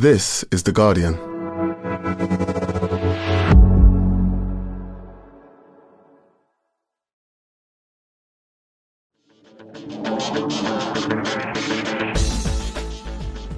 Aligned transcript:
This 0.00 0.46
is 0.50 0.62
The 0.62 0.72
Guardian. 0.72 1.12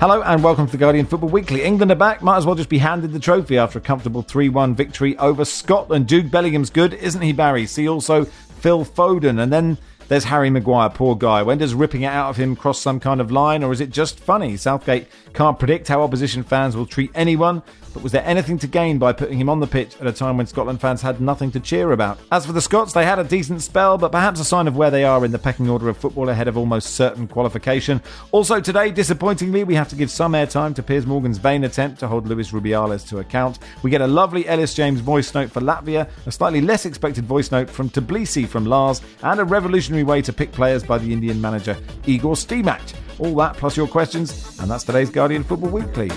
Hello 0.00 0.20
and 0.22 0.42
welcome 0.42 0.66
to 0.66 0.72
the 0.72 0.78
Guardian 0.78 1.06
Football 1.06 1.28
Weekly. 1.28 1.62
England 1.62 1.92
are 1.92 1.94
back, 1.94 2.22
might 2.22 2.38
as 2.38 2.44
well 2.44 2.56
just 2.56 2.68
be 2.68 2.78
handed 2.78 3.12
the 3.12 3.20
trophy 3.20 3.56
after 3.56 3.78
a 3.78 3.82
comfortable 3.82 4.22
3 4.22 4.48
1 4.48 4.74
victory 4.74 5.16
over 5.18 5.44
Scotland. 5.44 6.08
Jude 6.08 6.32
Bellingham's 6.32 6.70
good, 6.70 6.94
isn't 6.94 7.22
he, 7.22 7.32
Barry? 7.32 7.66
See 7.66 7.88
also 7.88 8.24
Phil 8.24 8.84
Foden. 8.84 9.40
And 9.40 9.52
then 9.52 9.78
there's 10.08 10.24
Harry 10.24 10.50
Maguire, 10.50 10.90
poor 10.90 11.14
guy. 11.14 11.42
When 11.42 11.58
does 11.58 11.74
ripping 11.74 12.02
it 12.02 12.06
out 12.06 12.30
of 12.30 12.36
him 12.36 12.56
cross 12.56 12.80
some 12.80 13.00
kind 13.00 13.20
of 13.20 13.30
line, 13.30 13.62
or 13.62 13.72
is 13.72 13.80
it 13.80 13.90
just 13.90 14.18
funny? 14.18 14.56
Southgate 14.56 15.08
can't 15.32 15.58
predict 15.58 15.88
how 15.88 16.02
opposition 16.02 16.42
fans 16.42 16.76
will 16.76 16.86
treat 16.86 17.10
anyone, 17.14 17.62
but 17.92 18.02
was 18.02 18.12
there 18.12 18.24
anything 18.24 18.58
to 18.58 18.66
gain 18.66 18.98
by 18.98 19.12
putting 19.12 19.38
him 19.38 19.48
on 19.48 19.60
the 19.60 19.66
pitch 19.66 19.96
at 20.00 20.06
a 20.06 20.12
time 20.12 20.36
when 20.36 20.46
Scotland 20.46 20.80
fans 20.80 21.02
had 21.02 21.20
nothing 21.20 21.50
to 21.52 21.60
cheer 21.60 21.92
about? 21.92 22.18
As 22.30 22.46
for 22.46 22.52
the 22.52 22.60
Scots, 22.60 22.92
they 22.92 23.04
had 23.04 23.18
a 23.18 23.24
decent 23.24 23.62
spell, 23.62 23.98
but 23.98 24.12
perhaps 24.12 24.40
a 24.40 24.44
sign 24.44 24.68
of 24.68 24.76
where 24.76 24.90
they 24.90 25.04
are 25.04 25.24
in 25.24 25.32
the 25.32 25.38
pecking 25.38 25.68
order 25.68 25.88
of 25.88 25.96
football 25.96 26.28
ahead 26.28 26.48
of 26.48 26.56
almost 26.56 26.94
certain 26.94 27.26
qualification. 27.28 28.00
Also, 28.30 28.60
today, 28.60 28.90
disappointingly, 28.90 29.64
we 29.64 29.74
have 29.74 29.88
to 29.88 29.96
give 29.96 30.10
some 30.10 30.32
airtime 30.32 30.74
to 30.74 30.82
Piers 30.82 31.06
Morgan's 31.06 31.38
vain 31.38 31.64
attempt 31.64 32.00
to 32.00 32.08
hold 32.08 32.26
Luis 32.26 32.50
Rubiales 32.50 33.08
to 33.08 33.18
account. 33.18 33.58
We 33.82 33.90
get 33.90 34.00
a 34.00 34.06
lovely 34.06 34.46
Ellis 34.48 34.74
James 34.74 35.00
voice 35.00 35.34
note 35.34 35.50
for 35.50 35.60
Latvia, 35.60 36.08
a 36.26 36.32
slightly 36.32 36.60
less 36.60 36.86
expected 36.86 37.24
voice 37.24 37.50
note 37.50 37.68
from 37.70 37.90
Tbilisi 37.90 38.46
from 38.46 38.66
Lars, 38.66 39.00
and 39.22 39.40
a 39.40 39.44
revolutionary 39.44 40.04
way 40.04 40.22
to 40.22 40.32
pick 40.32 40.52
players 40.52 40.82
by 40.82 40.98
the 40.98 41.12
Indian 41.12 41.40
manager 41.40 41.76
Igor 42.06 42.34
Stimac. 42.34 42.94
All 43.18 43.34
that 43.36 43.56
plus 43.56 43.76
your 43.76 43.88
questions, 43.88 44.58
and 44.60 44.70
that's 44.70 44.84
today's 44.84 45.10
Guardian 45.10 45.44
Football 45.44 45.70
Weekly. 45.70 46.10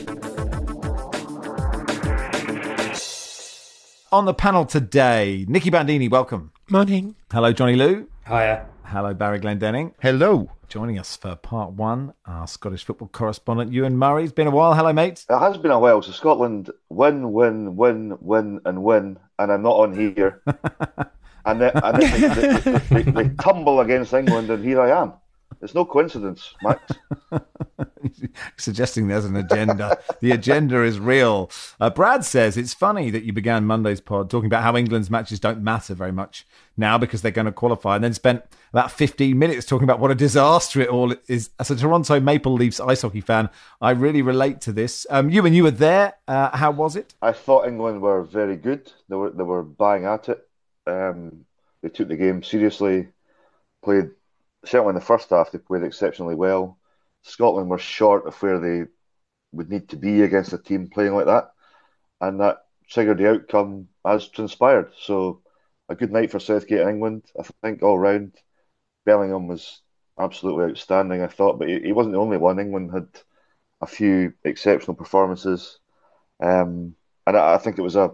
On 4.15 4.23
the 4.23 4.33
panel 4.33 4.63
today, 4.63 5.43
Nicky 5.49 5.69
Bandini, 5.69 6.07
welcome. 6.07 6.53
Morning. 6.69 7.15
Hello, 7.33 7.51
Johnny 7.51 7.75
Liew. 7.75 8.07
Hiya. 8.25 8.65
Hello, 8.85 9.13
Barry 9.13 9.41
Glendenning. 9.41 9.91
Hello. 10.01 10.49
Joining 10.69 10.97
us 10.97 11.17
for 11.17 11.35
part 11.35 11.73
one, 11.73 12.13
our 12.25 12.47
Scottish 12.47 12.85
football 12.85 13.09
correspondent, 13.09 13.73
Ewan 13.73 13.97
Murray. 13.97 14.23
It's 14.23 14.31
been 14.31 14.47
a 14.47 14.51
while. 14.51 14.73
Hello, 14.73 14.93
mate. 14.93 15.25
It 15.29 15.37
has 15.37 15.57
been 15.57 15.71
a 15.71 15.77
while. 15.77 16.01
So 16.01 16.13
Scotland 16.13 16.69
win, 16.87 17.33
win, 17.33 17.75
win, 17.75 18.17
win, 18.21 18.61
and 18.63 18.83
win, 18.85 19.19
and 19.37 19.51
I'm 19.51 19.63
not 19.63 19.75
on 19.75 19.93
here. 19.93 20.41
and 21.45 21.59
then, 21.59 21.71
and 21.73 22.01
then 22.01 22.21
they, 22.21 22.71
they, 22.71 23.01
they, 23.01 23.11
they 23.11 23.35
tumble 23.35 23.81
against 23.81 24.13
England, 24.13 24.49
and 24.49 24.63
here 24.63 24.79
I 24.79 24.97
am. 25.01 25.11
It's 25.61 25.73
no 25.73 25.85
coincidence, 25.85 26.53
Max. 26.61 26.93
Suggesting 28.57 29.07
there's 29.07 29.25
an 29.25 29.35
agenda. 29.35 29.97
the 30.21 30.31
agenda 30.31 30.83
is 30.83 30.99
real. 30.99 31.49
Uh, 31.79 31.89
Brad 31.89 32.23
says 32.23 32.57
it's 32.57 32.73
funny 32.73 33.09
that 33.09 33.23
you 33.23 33.33
began 33.33 33.65
Monday's 33.65 34.01
pod 34.01 34.29
talking 34.29 34.47
about 34.47 34.63
how 34.63 34.75
England's 34.75 35.09
matches 35.09 35.39
don't 35.39 35.61
matter 35.61 35.93
very 35.93 36.11
much 36.11 36.45
now 36.77 36.97
because 36.97 37.21
they're 37.21 37.31
going 37.31 37.45
to 37.45 37.51
qualify, 37.51 37.95
and 37.95 38.03
then 38.03 38.13
spent 38.13 38.43
about 38.71 38.91
15 38.91 39.37
minutes 39.37 39.65
talking 39.65 39.85
about 39.85 39.99
what 39.99 40.11
a 40.11 40.15
disaster 40.15 40.81
it 40.81 40.89
all 40.89 41.13
is. 41.27 41.49
As 41.59 41.71
a 41.71 41.75
Toronto 41.75 42.19
Maple 42.19 42.53
Leafs 42.53 42.79
ice 42.79 43.01
hockey 43.01 43.21
fan, 43.21 43.49
I 43.81 43.91
really 43.91 44.21
relate 44.21 44.61
to 44.61 44.73
this. 44.73 45.07
Um, 45.09 45.29
you 45.29 45.45
and 45.45 45.55
you 45.55 45.63
were 45.63 45.71
there. 45.71 46.15
Uh, 46.27 46.55
how 46.55 46.71
was 46.71 46.95
it? 46.95 47.13
I 47.21 47.31
thought 47.31 47.67
England 47.67 48.01
were 48.01 48.23
very 48.23 48.57
good. 48.57 48.91
They 49.09 49.15
were 49.15 49.31
they 49.31 49.43
were 49.43 49.63
buying 49.63 50.05
at 50.05 50.29
it. 50.29 50.47
Um, 50.85 51.45
they 51.81 51.89
took 51.89 52.07
the 52.07 52.17
game 52.17 52.43
seriously. 52.43 53.07
Played 53.83 54.11
certainly 54.67 54.89
in 54.89 54.95
the 54.95 55.01
first 55.01 55.29
half. 55.29 55.51
They 55.51 55.59
played 55.59 55.83
exceptionally 55.83 56.35
well. 56.35 56.77
Scotland 57.23 57.69
were 57.69 57.77
short 57.79 58.27
of 58.27 58.35
where 58.41 58.59
they 58.59 58.89
would 59.51 59.69
need 59.69 59.89
to 59.89 59.97
be 59.97 60.21
against 60.21 60.53
a 60.53 60.57
team 60.57 60.89
playing 60.89 61.15
like 61.15 61.25
that, 61.25 61.51
and 62.21 62.39
that 62.39 62.65
triggered 62.89 63.17
the 63.17 63.29
outcome 63.29 63.87
as 64.05 64.27
transpired. 64.27 64.91
So, 64.99 65.41
a 65.89 65.95
good 65.95 66.11
night 66.11 66.31
for 66.31 66.39
Southgate 66.39 66.81
and 66.81 66.89
England. 66.89 67.23
I 67.39 67.43
think 67.61 67.81
all 67.83 67.97
round, 67.97 68.33
Bellingham 69.05 69.47
was 69.47 69.81
absolutely 70.19 70.65
outstanding. 70.65 71.21
I 71.21 71.27
thought, 71.27 71.59
but 71.59 71.69
he, 71.69 71.79
he 71.79 71.91
wasn't 71.91 72.13
the 72.13 72.19
only 72.19 72.37
one. 72.37 72.59
England 72.59 72.91
had 72.91 73.07
a 73.81 73.87
few 73.87 74.33
exceptional 74.43 74.95
performances, 74.95 75.79
um, 76.41 76.95
and 77.27 77.37
I, 77.37 77.55
I 77.55 77.57
think 77.57 77.77
it 77.77 77.83
was 77.83 77.95
a 77.95 78.11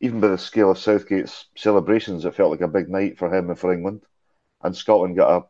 even 0.00 0.20
by 0.20 0.28
the 0.28 0.38
scale 0.38 0.70
of 0.70 0.78
Southgate's 0.78 1.46
celebrations, 1.56 2.24
it 2.24 2.34
felt 2.34 2.50
like 2.50 2.60
a 2.60 2.68
big 2.68 2.88
night 2.88 3.18
for 3.18 3.34
him 3.34 3.50
and 3.50 3.58
for 3.58 3.72
England. 3.72 4.02
And 4.62 4.76
Scotland 4.76 5.16
got 5.16 5.42
a 5.42 5.46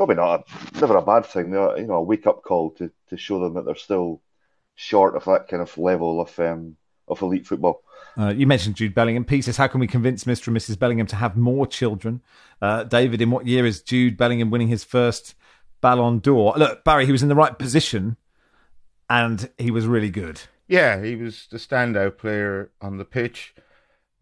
probably 0.00 0.16
not 0.16 0.48
a, 0.48 0.80
never 0.80 0.96
a 0.96 1.02
bad 1.02 1.26
thing. 1.26 1.52
You 1.52 1.86
know, 1.86 1.94
a 1.96 2.02
wake 2.02 2.26
up 2.26 2.42
call 2.42 2.70
to, 2.72 2.90
to 3.10 3.18
show 3.18 3.38
them 3.38 3.52
that 3.52 3.66
they're 3.66 3.74
still 3.74 4.22
short 4.74 5.14
of 5.14 5.26
that 5.26 5.46
kind 5.48 5.62
of 5.62 5.76
level 5.76 6.22
of 6.22 6.40
um, 6.40 6.76
of 7.06 7.20
elite 7.20 7.46
football. 7.46 7.82
Uh, 8.16 8.32
you 8.34 8.46
mentioned 8.46 8.76
Jude 8.76 8.94
Bellingham. 8.94 9.26
Pieces. 9.26 9.58
How 9.58 9.66
can 9.66 9.78
we 9.78 9.86
convince 9.86 10.24
Mr. 10.24 10.46
and 10.48 10.56
Mrs. 10.56 10.78
Bellingham 10.78 11.06
to 11.08 11.16
have 11.16 11.36
more 11.36 11.66
children? 11.66 12.22
Uh, 12.62 12.84
David, 12.84 13.20
in 13.20 13.30
what 13.30 13.46
year 13.46 13.66
is 13.66 13.82
Jude 13.82 14.16
Bellingham 14.16 14.50
winning 14.50 14.68
his 14.68 14.84
first 14.84 15.34
Ballon 15.82 16.18
d'Or? 16.18 16.54
Look, 16.56 16.82
Barry, 16.82 17.04
he 17.04 17.12
was 17.12 17.22
in 17.22 17.28
the 17.28 17.34
right 17.34 17.58
position, 17.58 18.16
and 19.10 19.50
he 19.58 19.70
was 19.70 19.86
really 19.86 20.10
good. 20.10 20.40
Yeah, 20.66 21.02
he 21.02 21.14
was 21.14 21.46
the 21.50 21.58
standout 21.58 22.16
player 22.16 22.70
on 22.80 22.96
the 22.96 23.04
pitch, 23.04 23.54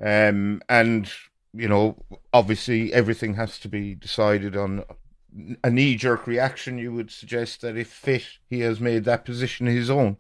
um, 0.00 0.60
and 0.68 1.08
you 1.54 1.68
know, 1.68 2.02
obviously 2.32 2.92
everything 2.92 3.34
has 3.34 3.60
to 3.60 3.68
be 3.68 3.94
decided 3.94 4.56
on 4.56 4.82
a 5.62 5.70
knee 5.70 5.96
jerk 5.96 6.26
reaction, 6.26 6.78
you 6.78 6.92
would 6.92 7.10
suggest 7.10 7.60
that 7.60 7.76
if 7.76 7.88
fit, 7.88 8.24
he 8.48 8.60
has 8.60 8.80
made 8.80 9.04
that 9.04 9.24
position 9.24 9.66
his 9.66 9.90
own. 9.90 10.16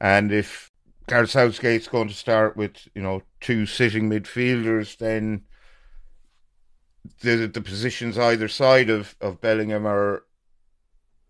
And 0.00 0.32
if 0.32 0.70
Gareth 1.08 1.30
Southgate's 1.30 1.88
going 1.88 2.08
to 2.08 2.14
start 2.14 2.56
with, 2.56 2.88
you 2.94 3.02
know, 3.02 3.22
two 3.40 3.66
sitting 3.66 4.08
midfielders, 4.08 4.98
then 4.98 5.42
the 7.20 7.46
the 7.46 7.60
positions 7.60 8.18
either 8.18 8.48
side 8.48 8.90
of, 8.90 9.16
of 9.20 9.40
Bellingham 9.40 9.86
are 9.86 10.24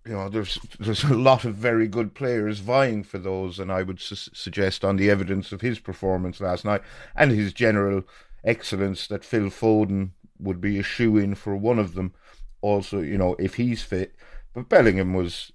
you 0.08 0.14
know, 0.14 0.28
there's 0.28 0.58
there's 0.80 1.04
a 1.04 1.14
lot 1.14 1.44
of 1.44 1.54
very 1.54 1.86
good 1.86 2.14
players 2.14 2.60
vying 2.60 3.04
for 3.04 3.18
those, 3.18 3.58
and 3.58 3.70
I 3.70 3.82
would 3.82 4.00
su- 4.00 4.30
suggest, 4.32 4.84
on 4.84 4.96
the 4.96 5.10
evidence 5.10 5.52
of 5.52 5.60
his 5.60 5.78
performance 5.78 6.40
last 6.40 6.64
night 6.64 6.80
and 7.14 7.30
his 7.30 7.52
general 7.52 8.04
excellence, 8.42 9.06
that 9.08 9.24
Phil 9.24 9.50
Foden 9.50 10.10
would 10.38 10.60
be 10.60 10.78
a 10.78 10.82
shoe 10.82 11.18
in 11.18 11.34
for 11.34 11.56
one 11.56 11.78
of 11.78 11.94
them 11.94 12.14
also, 12.60 13.00
you 13.00 13.18
know, 13.18 13.36
if 13.38 13.54
he's 13.54 13.82
fit. 13.82 14.14
But 14.54 14.68
Bellingham 14.68 15.14
was 15.14 15.52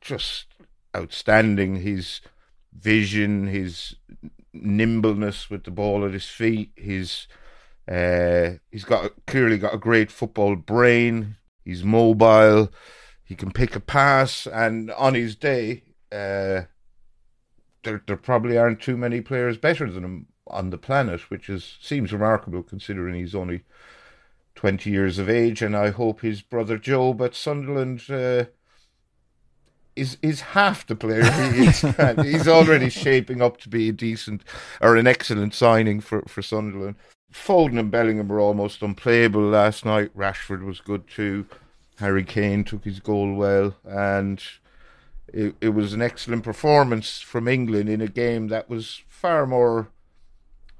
just 0.00 0.46
outstanding. 0.96 1.76
His 1.76 2.20
vision, 2.72 3.46
his 3.46 3.96
nimbleness 4.52 5.50
with 5.50 5.64
the 5.64 5.70
ball 5.70 6.04
at 6.04 6.12
his 6.12 6.26
feet, 6.26 6.72
his 6.76 7.26
uh, 7.90 8.52
he's 8.70 8.84
got 8.84 9.12
clearly 9.26 9.58
got 9.58 9.74
a 9.74 9.78
great 9.78 10.10
football 10.10 10.56
brain. 10.56 11.36
He's 11.64 11.84
mobile. 11.84 12.70
He 13.24 13.34
can 13.34 13.52
pick 13.52 13.74
a 13.74 13.80
pass, 13.80 14.46
and 14.46 14.90
on 14.92 15.14
his 15.14 15.34
day, 15.34 15.82
uh, 16.12 16.68
there 17.82 18.02
there 18.06 18.16
probably 18.16 18.58
aren't 18.58 18.80
too 18.80 18.96
many 18.96 19.20
players 19.20 19.56
better 19.58 19.90
than 19.90 20.04
him 20.04 20.26
on 20.46 20.70
the 20.70 20.78
planet, 20.78 21.30
which 21.30 21.48
is 21.48 21.78
seems 21.80 22.12
remarkable 22.12 22.62
considering 22.62 23.14
he's 23.14 23.34
only 23.34 23.62
20 24.64 24.88
years 24.88 25.18
of 25.18 25.28
age, 25.28 25.60
and 25.60 25.76
I 25.76 25.90
hope 25.90 26.22
his 26.22 26.40
brother 26.40 26.78
Joe 26.78 27.14
at 27.22 27.34
Sunderland 27.34 28.00
uh, 28.08 28.46
is 29.94 30.16
is 30.22 30.40
half 30.40 30.86
the 30.86 30.96
player 30.96 31.22
he 31.22 31.66
is. 31.66 31.80
he's 32.22 32.48
already 32.48 32.88
shaping 32.88 33.42
up 33.42 33.58
to 33.58 33.68
be 33.68 33.90
a 33.90 33.92
decent 33.92 34.40
or 34.80 34.96
an 34.96 35.06
excellent 35.06 35.52
signing 35.52 36.00
for, 36.00 36.22
for 36.22 36.40
Sunderland. 36.40 36.96
Foden 37.30 37.78
and 37.78 37.90
Bellingham 37.90 38.28
were 38.28 38.40
almost 38.40 38.80
unplayable 38.80 39.42
last 39.42 39.84
night. 39.84 40.16
Rashford 40.16 40.64
was 40.64 40.80
good 40.80 41.06
too. 41.08 41.44
Harry 41.98 42.24
Kane 42.24 42.64
took 42.64 42.84
his 42.84 43.00
goal 43.00 43.34
well, 43.34 43.76
and 43.84 44.42
it, 45.28 45.56
it 45.60 45.74
was 45.74 45.92
an 45.92 46.00
excellent 46.00 46.42
performance 46.42 47.20
from 47.20 47.48
England 47.48 47.90
in 47.90 48.00
a 48.00 48.08
game 48.08 48.48
that 48.48 48.70
was 48.70 49.02
far 49.10 49.46
more 49.46 49.90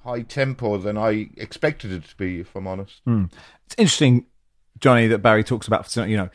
high 0.05 0.23
tempo 0.23 0.77
than 0.77 0.97
I 0.97 1.31
expected 1.37 1.93
it 1.93 2.05
to 2.05 2.17
be, 2.17 2.41
if 2.41 2.55
I'm 2.55 2.67
honest. 2.67 3.01
Mm. 3.07 3.33
It's 3.67 3.75
interesting, 3.79 4.27
Johnny, 4.79 5.07
that 5.09 5.19
Barry 5.19 5.43
talks 5.43 5.67
about, 5.67 5.95
you 5.97 6.17
know, 6.17 6.29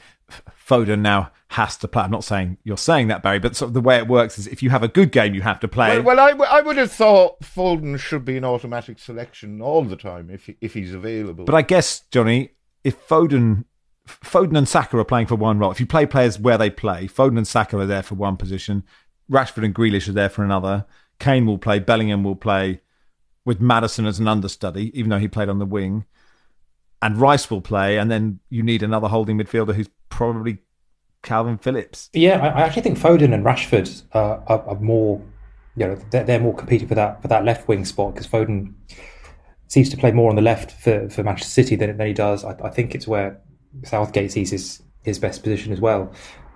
Foden 0.68 1.00
now 1.00 1.32
has 1.50 1.78
to 1.78 1.88
play. 1.88 2.04
I'm 2.04 2.12
not 2.12 2.24
saying 2.24 2.58
you're 2.64 2.78
saying 2.78 3.08
that, 3.08 3.24
Barry, 3.24 3.40
but 3.40 3.56
sort 3.56 3.70
of 3.70 3.74
the 3.74 3.82
way 3.82 3.98
it 3.98 4.08
works 4.08 4.38
is 4.38 4.48
if 4.48 4.62
you 4.62 4.70
have 4.70 4.84
a 4.84 4.88
good 4.88 5.12
game, 5.12 5.34
you 5.34 5.42
have 5.42 5.60
to 5.62 5.68
play. 5.68 6.00
Well, 6.00 6.16
well 6.16 6.20
I, 6.20 6.32
w- 6.32 6.50
I 6.50 6.62
would 6.62 6.78
have 6.78 6.92
thought 6.92 7.42
Foden 7.42 7.98
should 8.00 8.26
be 8.26 8.38
an 8.38 8.46
automatic 8.46 9.00
selection 9.00 9.62
all 9.62 9.84
the 9.84 9.96
time 9.96 10.30
if 10.30 10.50
if 10.62 10.74
he's 10.74 10.94
available. 10.94 11.46
But 11.46 11.56
I 11.56 11.62
guess, 11.62 12.02
Johnny, 12.12 12.52
if 12.84 13.08
Foden. 13.08 13.66
Foden 14.08 14.58
and 14.58 14.68
Saka 14.68 14.98
are 14.98 15.06
playing 15.06 15.28
for 15.28 15.36
one 15.36 15.60
role. 15.60 15.70
If 15.70 15.80
you 15.80 15.86
play 15.86 16.08
players 16.08 16.40
where 16.40 16.58
they 16.58 16.72
play, 16.72 17.08
Foden 17.08 17.38
and 17.38 17.48
Saka 17.48 17.78
are 17.78 17.86
there 17.86 18.02
for 18.02 18.16
one 18.16 18.38
position. 18.38 18.84
Rashford 19.32 19.64
and 19.64 19.76
Grealish 19.76 20.10
are 20.10 20.14
there 20.14 20.30
for 20.30 20.44
another. 20.44 20.88
Kane 21.20 21.46
will 21.46 21.60
play. 21.60 21.78
Bellingham 21.78 22.24
will 22.24 22.36
play 22.36 22.82
with 23.50 23.60
Maddison 23.60 24.06
as 24.06 24.20
an 24.20 24.28
understudy, 24.28 24.92
even 24.94 25.10
though 25.10 25.18
he 25.18 25.28
played 25.28 25.50
on 25.50 25.58
the 25.58 25.66
wing 25.66 26.06
and 27.02 27.18
Rice 27.18 27.50
will 27.50 27.62
play, 27.62 27.98
and 27.98 28.12
then 28.12 28.40
you 28.52 28.62
need 28.62 28.84
another 28.84 29.08
holding 29.08 29.40
midfielder 29.40 29.74
who's 29.74 29.90
probably 30.10 30.60
Kalvin 31.24 31.60
Phillips. 31.60 32.12
Yeah, 32.14 32.38
I, 32.38 32.62
actually 32.62 32.84
think 32.84 33.00
Foden 33.00 33.34
and 33.34 33.44
Rashford 33.44 34.04
uh, 34.14 34.38
are, 34.46 34.62
are, 34.68 34.80
more 34.80 35.20
you 35.76 35.88
know 35.88 35.96
they're, 36.12 36.24
they're 36.24 36.40
more 36.40 36.56
competing 36.56 36.88
for 36.88 36.94
that 36.94 37.24
for 37.24 37.28
that 37.28 37.44
left 37.44 37.68
wing 37.68 37.86
spot 37.86 38.14
because 38.14 38.28
Foden 38.28 38.76
seems 39.68 39.90
to 39.90 39.98
play 39.98 40.12
more 40.12 40.30
on 40.30 40.36
the 40.36 40.44
left 40.44 40.72
for, 40.72 41.10
for 41.10 41.24
Manchester 41.24 41.50
City 41.50 41.76
than, 41.76 41.98
than 41.98 42.06
he 42.06 42.14
does. 42.14 42.46
I, 42.46 42.52
I 42.64 42.70
think 42.70 42.94
it's 42.94 43.08
where 43.08 43.42
Southgate 43.84 44.32
sees 44.32 44.52
his 44.52 44.84
his 45.02 45.18
best 45.18 45.42
position 45.42 45.74
as 45.74 45.82
well. 45.82 46.14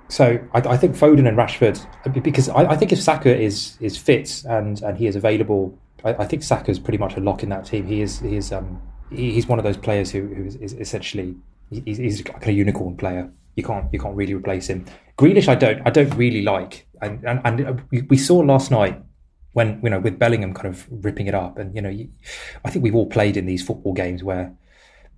So 0.09 0.39
I, 0.53 0.59
I 0.59 0.77
think 0.77 0.95
Foden 0.95 1.27
and 1.27 1.35
Rashford, 1.35 1.83
because 2.21 2.49
I, 2.49 2.65
I, 2.65 2.75
think 2.75 2.91
if 2.91 3.01
Saka 3.01 3.35
is 3.35 3.77
is 3.79 3.97
fit 3.97 4.43
and 4.47 4.79
and 4.83 4.95
he 4.95 5.07
is 5.07 5.15
available, 5.15 5.75
I, 6.03 6.13
I 6.13 6.25
think 6.25 6.43
is 6.69 6.79
pretty 6.79 6.97
much 6.97 7.15
a 7.15 7.19
lock 7.19 7.43
in 7.43 7.49
that 7.49 7.65
team. 7.65 7.85
He 7.87 8.01
is 8.01 8.19
he 8.19 8.35
is 8.35 8.51
um 8.51 8.81
he, 9.09 9.31
he's 9.31 9.47
one 9.47 9.59
of 9.59 9.65
those 9.65 9.77
players 9.77 10.11
who 10.11 10.27
who 10.27 10.45
is, 10.45 10.55
is 10.57 10.73
essentially 10.73 11.35
he's, 11.69 11.97
he's 11.97 12.27
like 12.27 12.47
a 12.47 12.51
unicorn 12.51 12.97
player. 12.97 13.31
You 13.55 13.63
can't 13.63 13.91
you 13.93 13.99
can't 13.99 14.15
really 14.15 14.33
replace 14.33 14.67
him. 14.67 14.85
Grealish, 15.17 15.47
I 15.47 15.55
don't 15.55 15.81
I 15.85 15.89
don't 15.89 16.13
really 16.15 16.41
like, 16.41 16.87
and 17.01 17.23
and, 17.23 17.59
and 17.59 18.09
we 18.09 18.17
saw 18.17 18.39
last 18.39 18.71
night 18.71 19.01
when 19.53 19.79
you 19.83 19.89
know 19.89 19.99
with 19.99 20.17
Bellingham 20.17 20.53
kind 20.53 20.67
of 20.67 20.87
ripping 20.89 21.27
it 21.27 21.35
up, 21.35 21.57
and 21.57 21.75
you 21.75 21.81
know 21.81 21.89
I 22.65 22.69
think 22.69 22.83
we've 22.83 22.95
all 22.95 23.07
played 23.07 23.37
in 23.37 23.45
these 23.45 23.65
football 23.65 23.93
games 23.93 24.23
where 24.23 24.53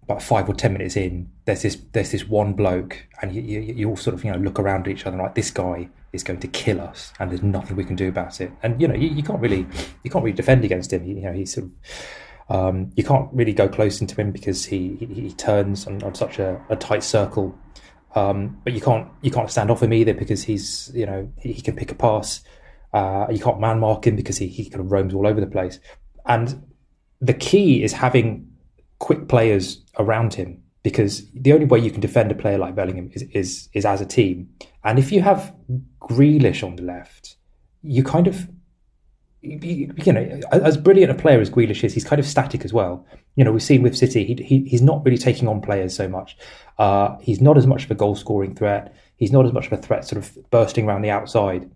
about 0.04 0.22
five 0.22 0.48
or 0.48 0.54
ten 0.54 0.74
minutes 0.74 0.96
in, 0.96 1.32
there's 1.46 1.64
this 1.64 1.78
there's 1.94 2.12
this 2.12 2.28
one 2.28 2.54
bloke, 2.54 3.08
and 3.22 3.34
you, 3.34 3.42
you, 3.42 3.60
you, 3.62 3.90
all 3.90 3.98
sort 3.98 4.14
of 4.14 4.24
you 4.24 4.32
know 4.32 4.38
look 4.38 4.60
around 4.60 4.88
at 4.88 4.90
each 4.90 5.06
other 5.06 5.18
like 5.18 5.34
this 5.36 5.50
guy 5.50 5.90
is 6.16 6.24
going 6.24 6.40
to 6.40 6.48
kill 6.48 6.82
us, 6.82 7.14
and 7.20 7.30
there's 7.30 7.44
nothing 7.44 7.76
we 7.76 7.84
can 7.84 7.96
do 7.96 8.10
about 8.10 8.42
it. 8.42 8.52
And 8.64 8.82
you 8.82 8.88
know 8.88 8.96
you, 8.96 9.10
you 9.10 9.24
can't 9.24 9.40
really 9.40 9.68
you 10.04 10.10
can't 10.10 10.24
really 10.24 10.36
defend 10.36 10.66
against 10.66 10.92
him. 10.92 11.06
You, 11.06 11.16
know 11.22 11.34
he's 11.34 11.54
sort 11.54 11.68
of 11.68 11.72
um, 12.48 12.92
you 12.96 13.04
can't 13.04 13.30
really 13.34 13.54
go 13.54 13.68
close 13.68 14.02
into 14.02 14.16
him 14.16 14.32
because 14.32 14.66
he 14.66 14.96
he, 14.96 15.06
he 15.06 15.34
turns 15.34 15.88
on, 15.88 16.02
on, 16.04 16.16
such 16.16 16.40
a, 16.40 16.62
a 16.70 16.76
tight 16.76 17.04
circle. 17.04 17.58
Um, 18.16 18.62
but 18.64 18.74
you 18.74 18.82
can't 18.82 19.10
you 19.22 19.32
can't 19.32 19.52
stand 19.52 19.70
off 19.70 19.84
him 19.84 19.94
either 19.94 20.14
because 20.14 20.44
he's 20.44 20.92
you 20.94 21.06
know 21.06 21.32
he, 21.38 21.54
he 21.54 21.62
can 21.62 21.76
pick 21.76 21.92
a 21.92 21.96
pass. 21.96 22.42
Uh, 22.94 23.28
you 23.30 23.40
can't 23.40 23.60
man 23.60 23.80
mark 23.80 24.08
him 24.08 24.16
because 24.16 24.38
he, 24.38 24.48
he 24.48 24.70
kind 24.70 24.80
of 24.80 24.92
roams 24.92 25.14
all 25.14 25.28
over 25.28 25.42
the 25.42 25.48
place. 25.48 25.80
And 26.26 26.64
the 27.20 27.34
key 27.34 27.84
is 27.84 27.92
having 27.94 28.48
quick 29.00 29.28
players 29.28 29.84
around 30.00 30.34
him 30.34 30.64
because 30.86 31.28
the 31.32 31.52
only 31.52 31.66
way 31.66 31.80
you 31.80 31.90
can 31.90 32.00
defend 32.00 32.32
a 32.32 32.36
player 32.36 32.60
like 32.60 32.76
Bellingham 32.76 33.10
is 33.12 33.24
is, 33.34 33.70
is 33.74 33.86
as 33.86 34.02
a 34.02 34.06
team. 34.06 34.48
And 34.84 35.00
if 35.00 35.12
you 35.12 35.20
have 35.20 35.52
Grealish 36.00 36.64
on 36.64 36.76
the 36.76 36.84
left, 36.84 37.38
you 37.82 38.04
kind 38.04 38.28
of 38.28 38.48
you, 39.42 39.92
know, 40.14 40.42
as 40.52 40.78
brilliant 40.78 41.12
a 41.12 41.16
player 41.16 41.42
as 41.42 41.50
Grealish 41.50 41.84
is, 41.84 41.96
he's 41.96 42.04
kind 42.04 42.20
of 42.20 42.26
static 42.28 42.64
as 42.64 42.72
well. 42.72 43.04
You 43.36 43.44
know, 43.44 43.52
we've 43.52 43.64
seen 43.64 43.82
with 43.82 43.98
City, 43.98 44.26
he, 44.26 44.36
he 44.44 44.70
he's 44.70 44.84
not 44.84 45.04
really 45.04 45.18
taking 45.18 45.48
on 45.48 45.60
players 45.60 45.96
so 45.96 46.08
much. 46.08 46.38
Uh, 46.78 47.18
he's 47.20 47.42
not 47.42 47.58
as 47.58 47.66
much 47.66 47.86
of 47.86 47.90
a 47.90 47.96
goal 47.96 48.16
scoring 48.16 48.54
threat. 48.54 48.96
He's 49.18 49.32
not 49.32 49.48
as 49.48 49.54
much 49.54 49.66
of 49.66 49.74
a 49.74 49.78
threat, 49.78 50.06
sort 50.06 50.24
of 50.24 50.38
bursting 50.52 50.88
around 50.88 51.02
the 51.02 51.10
outside 51.10 51.72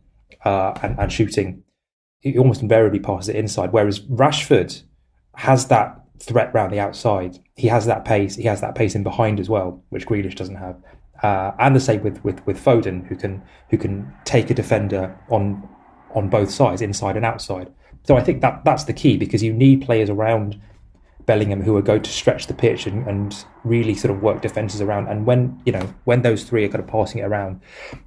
uh, 0.45 0.73
and, 0.83 1.00
and 1.00 1.12
shooting. 1.12 1.63
He 2.19 2.38
almost 2.38 2.62
invariably 2.62 3.00
passes 3.00 3.29
it 3.29 3.38
inside. 3.38 3.71
Whereas 3.71 4.01
Rashford 4.01 4.83
has 5.33 5.67
that 5.69 5.99
threat 6.19 6.54
round 6.54 6.74
the 6.74 6.80
outside. 6.80 7.39
He 7.56 7.68
has 7.68 7.86
that 7.86 8.06
pace. 8.06 8.36
He 8.36 8.44
has 8.44 8.62
that 8.62 8.75
pace 8.75 8.95
in 8.95 9.04
behind 9.04 9.39
as 9.39 9.50
well, 9.50 9.81
which 9.89 10.06
Grealish 10.06 10.36
doesn't 10.36 10.56
have. 10.56 10.77
Uh, 11.24 11.51
and 11.60 11.75
the 11.75 11.80
same 11.80 12.01
with, 12.01 12.24
with 12.24 12.45
with 12.45 12.63
Foden, 12.63 13.06
who 13.07 13.16
can 13.16 13.42
who 13.69 13.77
can 13.77 14.13
take 14.25 14.50
a 14.50 14.54
defender 14.54 15.18
on 15.30 15.68
on 16.16 16.30
both 16.30 16.51
sides, 16.51 16.81
inside 16.81 17.16
and 17.16 17.25
outside. 17.25 17.71
So 18.04 18.18
I 18.18 18.24
think 18.24 18.42
that 18.42 18.63
that's 18.63 18.86
the 18.86 18.94
key 18.94 19.18
because 19.18 19.44
you 19.44 19.54
need 19.54 19.81
players 19.81 20.10
around 20.10 20.60
Bellingham 21.25 21.62
who 21.62 21.75
are 21.77 21.81
going 21.81 22.01
to 22.01 22.10
stretch 22.10 22.48
the 22.48 22.54
pitch 22.54 22.88
and, 22.88 23.06
and 23.06 23.45
really 23.63 23.94
sort 23.94 24.15
of 24.15 24.24
work 24.24 24.42
defenses 24.42 24.81
around. 24.81 25.07
And 25.07 25.25
when 25.25 25.62
you 25.65 25.72
know 25.72 25.94
when 26.06 26.22
those 26.22 26.44
three 26.44 26.63
are 26.65 26.69
kind 26.69 26.83
of 26.83 26.88
passing 26.88 27.22
it 27.22 27.25
around, 27.25 27.62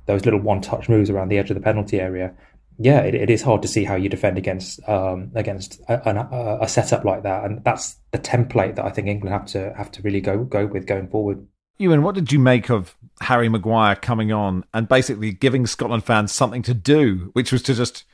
those 0.06 0.25
little 0.25 0.41
one 0.41 0.61
touch 0.61 0.88
moves 0.88 1.11
around 1.11 1.29
the 1.29 1.38
edge 1.38 1.50
of 1.50 1.55
the 1.55 1.61
penalty 1.61 2.00
area, 2.00 2.35
yeah, 2.78 3.00
it, 3.00 3.14
it 3.14 3.30
is 3.30 3.42
hard 3.42 3.62
to 3.62 3.69
see 3.69 3.84
how 3.84 3.94
you 3.94 4.08
defend 4.08 4.38
against 4.38 4.86
um, 4.88 5.30
against 5.34 5.80
a, 5.88 6.10
a, 6.10 6.58
a, 6.62 6.69
setup 6.69 7.04
like 7.04 7.22
that, 7.22 7.44
and 7.44 7.62
that's 7.64 7.96
the 8.10 8.19
template 8.19 8.76
that 8.76 8.84
I 8.84 8.90
think 8.90 9.08
England 9.08 9.32
have 9.32 9.46
to 9.46 9.72
have 9.76 9.90
to 9.92 10.02
really 10.02 10.20
go 10.20 10.44
go 10.44 10.66
with 10.66 10.86
going 10.86 11.08
forward. 11.08 11.46
Ewan, 11.78 12.02
what 12.02 12.14
did 12.14 12.32
you 12.32 12.38
make 12.38 12.70
of 12.70 12.94
Harry 13.20 13.48
Maguire 13.48 13.96
coming 13.96 14.32
on 14.32 14.64
and 14.72 14.88
basically 14.88 15.32
giving 15.32 15.66
Scotland 15.66 16.04
fans 16.04 16.32
something 16.32 16.62
to 16.62 16.74
do, 16.74 17.30
which 17.32 17.50
was 17.50 17.62
to 17.62 17.74
just 17.74 18.04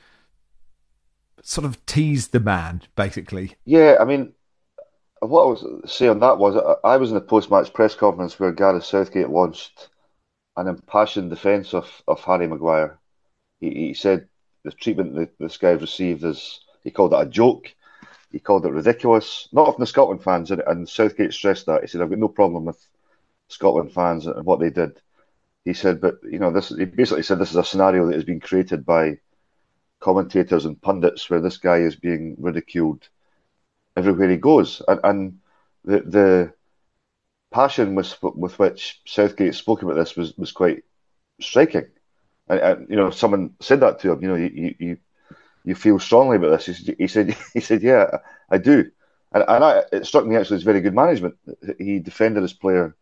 sort 1.42 1.64
of 1.64 1.84
tease 1.86 2.28
the 2.28 2.40
man, 2.40 2.82
basically? 2.96 3.56
Yeah, 3.64 3.96
I 4.00 4.04
mean, 4.04 4.32
what 5.20 5.42
I 5.42 5.46
was 5.46 5.92
saying 5.92 6.12
on 6.12 6.20
that 6.20 6.38
was 6.38 6.78
I 6.84 6.96
was 6.96 7.10
in 7.10 7.14
the 7.14 7.20
post-match 7.20 7.72
press 7.72 7.94
conference 7.94 8.38
where 8.38 8.52
Gareth 8.52 8.84
Southgate 8.84 9.28
launched 9.28 9.88
an 10.56 10.66
impassioned 10.66 11.30
defence 11.30 11.74
of, 11.74 12.02
of 12.08 12.20
Harry 12.20 12.46
Maguire. 12.46 12.98
He, 13.60 13.70
he 13.70 13.94
said 13.94 14.28
the 14.70 14.76
treatment 14.76 15.14
that 15.14 15.38
this 15.38 15.56
guy 15.56 15.70
received 15.70 16.24
is 16.24 16.60
he 16.84 16.90
called 16.90 17.12
it 17.12 17.20
a 17.20 17.26
joke. 17.26 17.74
He 18.30 18.38
called 18.38 18.66
it 18.66 18.72
ridiculous. 18.72 19.48
Not 19.52 19.74
from 19.74 19.80
the 19.82 19.86
Scotland 19.86 20.22
fans, 20.22 20.50
and, 20.50 20.62
and 20.66 20.88
Southgate 20.88 21.32
stressed 21.32 21.66
that. 21.66 21.80
He 21.80 21.86
said, 21.86 22.02
"I've 22.02 22.10
got 22.10 22.18
no 22.18 22.28
problem 22.28 22.66
with 22.66 22.78
Scotland 23.48 23.92
fans 23.92 24.26
and 24.26 24.44
what 24.44 24.60
they 24.60 24.70
did." 24.70 25.00
He 25.64 25.72
said, 25.72 26.00
"But 26.00 26.16
you 26.22 26.38
know, 26.38 26.50
this." 26.50 26.68
He 26.68 26.84
basically 26.84 27.22
said 27.22 27.38
this 27.38 27.50
is 27.50 27.56
a 27.56 27.64
scenario 27.64 28.06
that 28.06 28.14
has 28.14 28.24
been 28.24 28.40
created 28.40 28.84
by 28.84 29.18
commentators 30.00 30.66
and 30.66 30.80
pundits, 30.80 31.28
where 31.30 31.40
this 31.40 31.56
guy 31.56 31.78
is 31.78 31.96
being 31.96 32.36
ridiculed 32.38 33.08
everywhere 33.96 34.30
he 34.30 34.36
goes, 34.36 34.82
and, 34.86 35.00
and 35.04 35.38
the 35.84 36.00
the 36.00 36.52
passion 37.50 37.94
with 37.94 38.14
with 38.22 38.58
which 38.58 39.00
Southgate 39.06 39.54
spoke 39.54 39.82
about 39.82 39.94
this 39.94 40.16
was 40.16 40.36
was 40.36 40.52
quite 40.52 40.84
striking. 41.40 41.86
And, 42.48 42.60
and, 42.60 42.90
you 42.90 42.96
know, 42.96 43.10
someone 43.10 43.54
said 43.60 43.80
that 43.80 44.00
to 44.00 44.12
him. 44.12 44.22
You 44.22 44.28
know, 44.28 44.34
you 44.36 44.74
you 44.78 44.96
you 45.64 45.74
feel 45.74 45.98
strongly 45.98 46.36
about 46.36 46.50
this. 46.50 46.78
He, 46.98 47.08
said 47.08 47.36
he 47.54 47.60
said, 47.60 47.82
yeah, 47.82 48.18
I 48.50 48.58
do. 48.58 48.90
And, 49.32 49.44
and 49.46 49.64
I, 49.64 49.82
it 49.92 50.06
struck 50.06 50.24
me 50.24 50.36
actually 50.36 50.56
as 50.56 50.62
very 50.62 50.80
good 50.80 50.94
management. 50.94 51.36
He 51.78 51.98
defended 51.98 52.42
his 52.42 52.54
player 52.54 52.96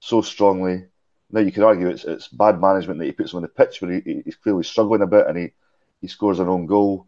so 0.00 0.20
strongly. 0.20 0.84
Now 1.30 1.40
you 1.40 1.50
could 1.50 1.64
argue 1.64 1.88
it's 1.88 2.04
it's 2.04 2.28
bad 2.28 2.60
management 2.60 2.98
that 2.98 3.06
he 3.06 3.12
puts 3.12 3.32
him 3.32 3.38
on 3.38 3.42
the 3.42 3.48
pitch, 3.48 3.78
but 3.80 3.90
he, 3.90 4.22
he's 4.24 4.36
clearly 4.36 4.62
struggling 4.62 5.00
a 5.02 5.06
bit, 5.06 5.26
and 5.26 5.38
he 5.38 5.52
he 6.02 6.08
scores 6.08 6.38
an 6.38 6.48
own 6.48 6.66
goal. 6.66 7.06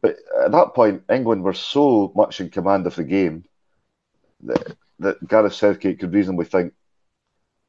But 0.00 0.16
at 0.44 0.52
that 0.52 0.74
point, 0.74 1.04
England 1.10 1.44
were 1.44 1.54
so 1.54 2.12
much 2.14 2.40
in 2.40 2.50
command 2.50 2.86
of 2.86 2.96
the 2.96 3.04
game 3.04 3.44
that 4.42 4.76
that 4.98 5.26
Gareth 5.28 5.54
Southgate 5.54 6.00
could 6.00 6.12
reasonably 6.12 6.46
think 6.46 6.74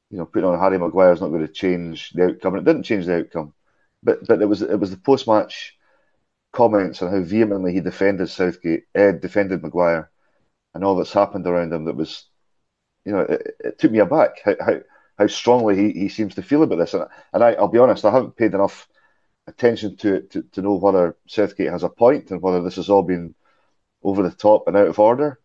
you 0.10 0.18
know, 0.18 0.26
putting 0.26 0.50
on 0.50 0.60
Harry 0.60 0.78
Maguire 0.78 1.14
is 1.14 1.22
not 1.22 1.30
going 1.30 1.46
to 1.46 1.54
change 1.54 2.12
the 2.12 2.26
outcome. 2.26 2.56
And 2.56 2.68
it 2.68 2.72
didn't 2.72 2.84
change 2.84 3.06
the 3.06 3.18
outcome, 3.20 3.54
but 4.04 4.26
but 4.28 4.42
it 4.42 4.46
was 4.46 4.62
it 4.62 4.80
was 4.80 4.92
the 4.92 4.98
post 4.98 5.28
match 5.28 5.78
comments 6.52 7.02
on 7.02 7.12
how 7.12 7.22
vehemently 7.22 7.74
he 7.74 7.80
defended 7.82 8.30
Southgate, 8.30 8.86
Ed 8.96 9.22
defended 9.22 9.62
Maguire, 9.62 10.10
and 10.74 10.84
all 10.84 10.96
that's 10.96 11.14
happened 11.14 11.46
around 11.48 11.74
him 11.74 11.86
that 11.86 11.96
was, 11.96 12.26
you 13.06 13.12
know, 13.12 13.22
it, 13.22 13.56
it 13.60 13.80
took 13.80 13.92
me 13.92 14.00
aback 14.00 14.42
how, 14.44 14.56
how 14.60 14.80
how 15.18 15.28
strongly 15.28 15.76
he, 15.76 16.00
he 16.00 16.10
seems 16.10 16.36
to 16.36 16.42
feel 16.42 16.64
about 16.64 16.78
this. 16.78 16.94
And 16.94 17.06
and 17.34 17.44
I, 17.44 17.54
I'll 17.54 17.68
be 17.68 17.80
honest, 17.80 18.06
I 18.06 18.12
haven't 18.12 18.38
paid 18.38 18.54
enough 18.54 18.88
attention 19.48 19.98
to 19.98 20.16
it 20.16 20.32
to, 20.32 20.44
to 20.54 20.62
know 20.62 20.76
whether 20.76 21.18
Southgate 21.28 21.72
has 21.72 21.84
a 21.84 21.90
point 21.90 22.32
and 22.32 22.42
whether 22.42 22.62
this 22.64 22.78
has 22.78 22.90
all 22.90 23.04
been 23.04 23.36
over 24.04 24.24
the 24.24 24.32
top 24.36 24.68
and 24.68 24.78
out 24.78 24.88
of 24.88 25.00
order. 25.00 25.40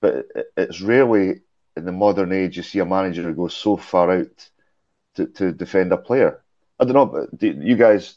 But 0.00 0.26
it, 0.34 0.46
it's 0.56 0.80
rarely 0.80 1.40
in 1.76 1.84
the 1.84 1.92
modern 1.92 2.32
age 2.32 2.56
you 2.56 2.62
see 2.62 2.78
a 2.78 2.84
manager 2.84 3.22
who 3.22 3.34
goes 3.34 3.54
so 3.54 3.76
far 3.76 4.10
out 4.10 4.50
to, 5.16 5.26
to 5.26 5.52
defend 5.52 5.92
a 5.92 5.96
player. 5.96 6.42
I 6.78 6.84
don't 6.84 6.94
know, 6.94 7.06
but 7.06 7.38
do 7.38 7.48
you 7.48 7.76
guys 7.76 8.16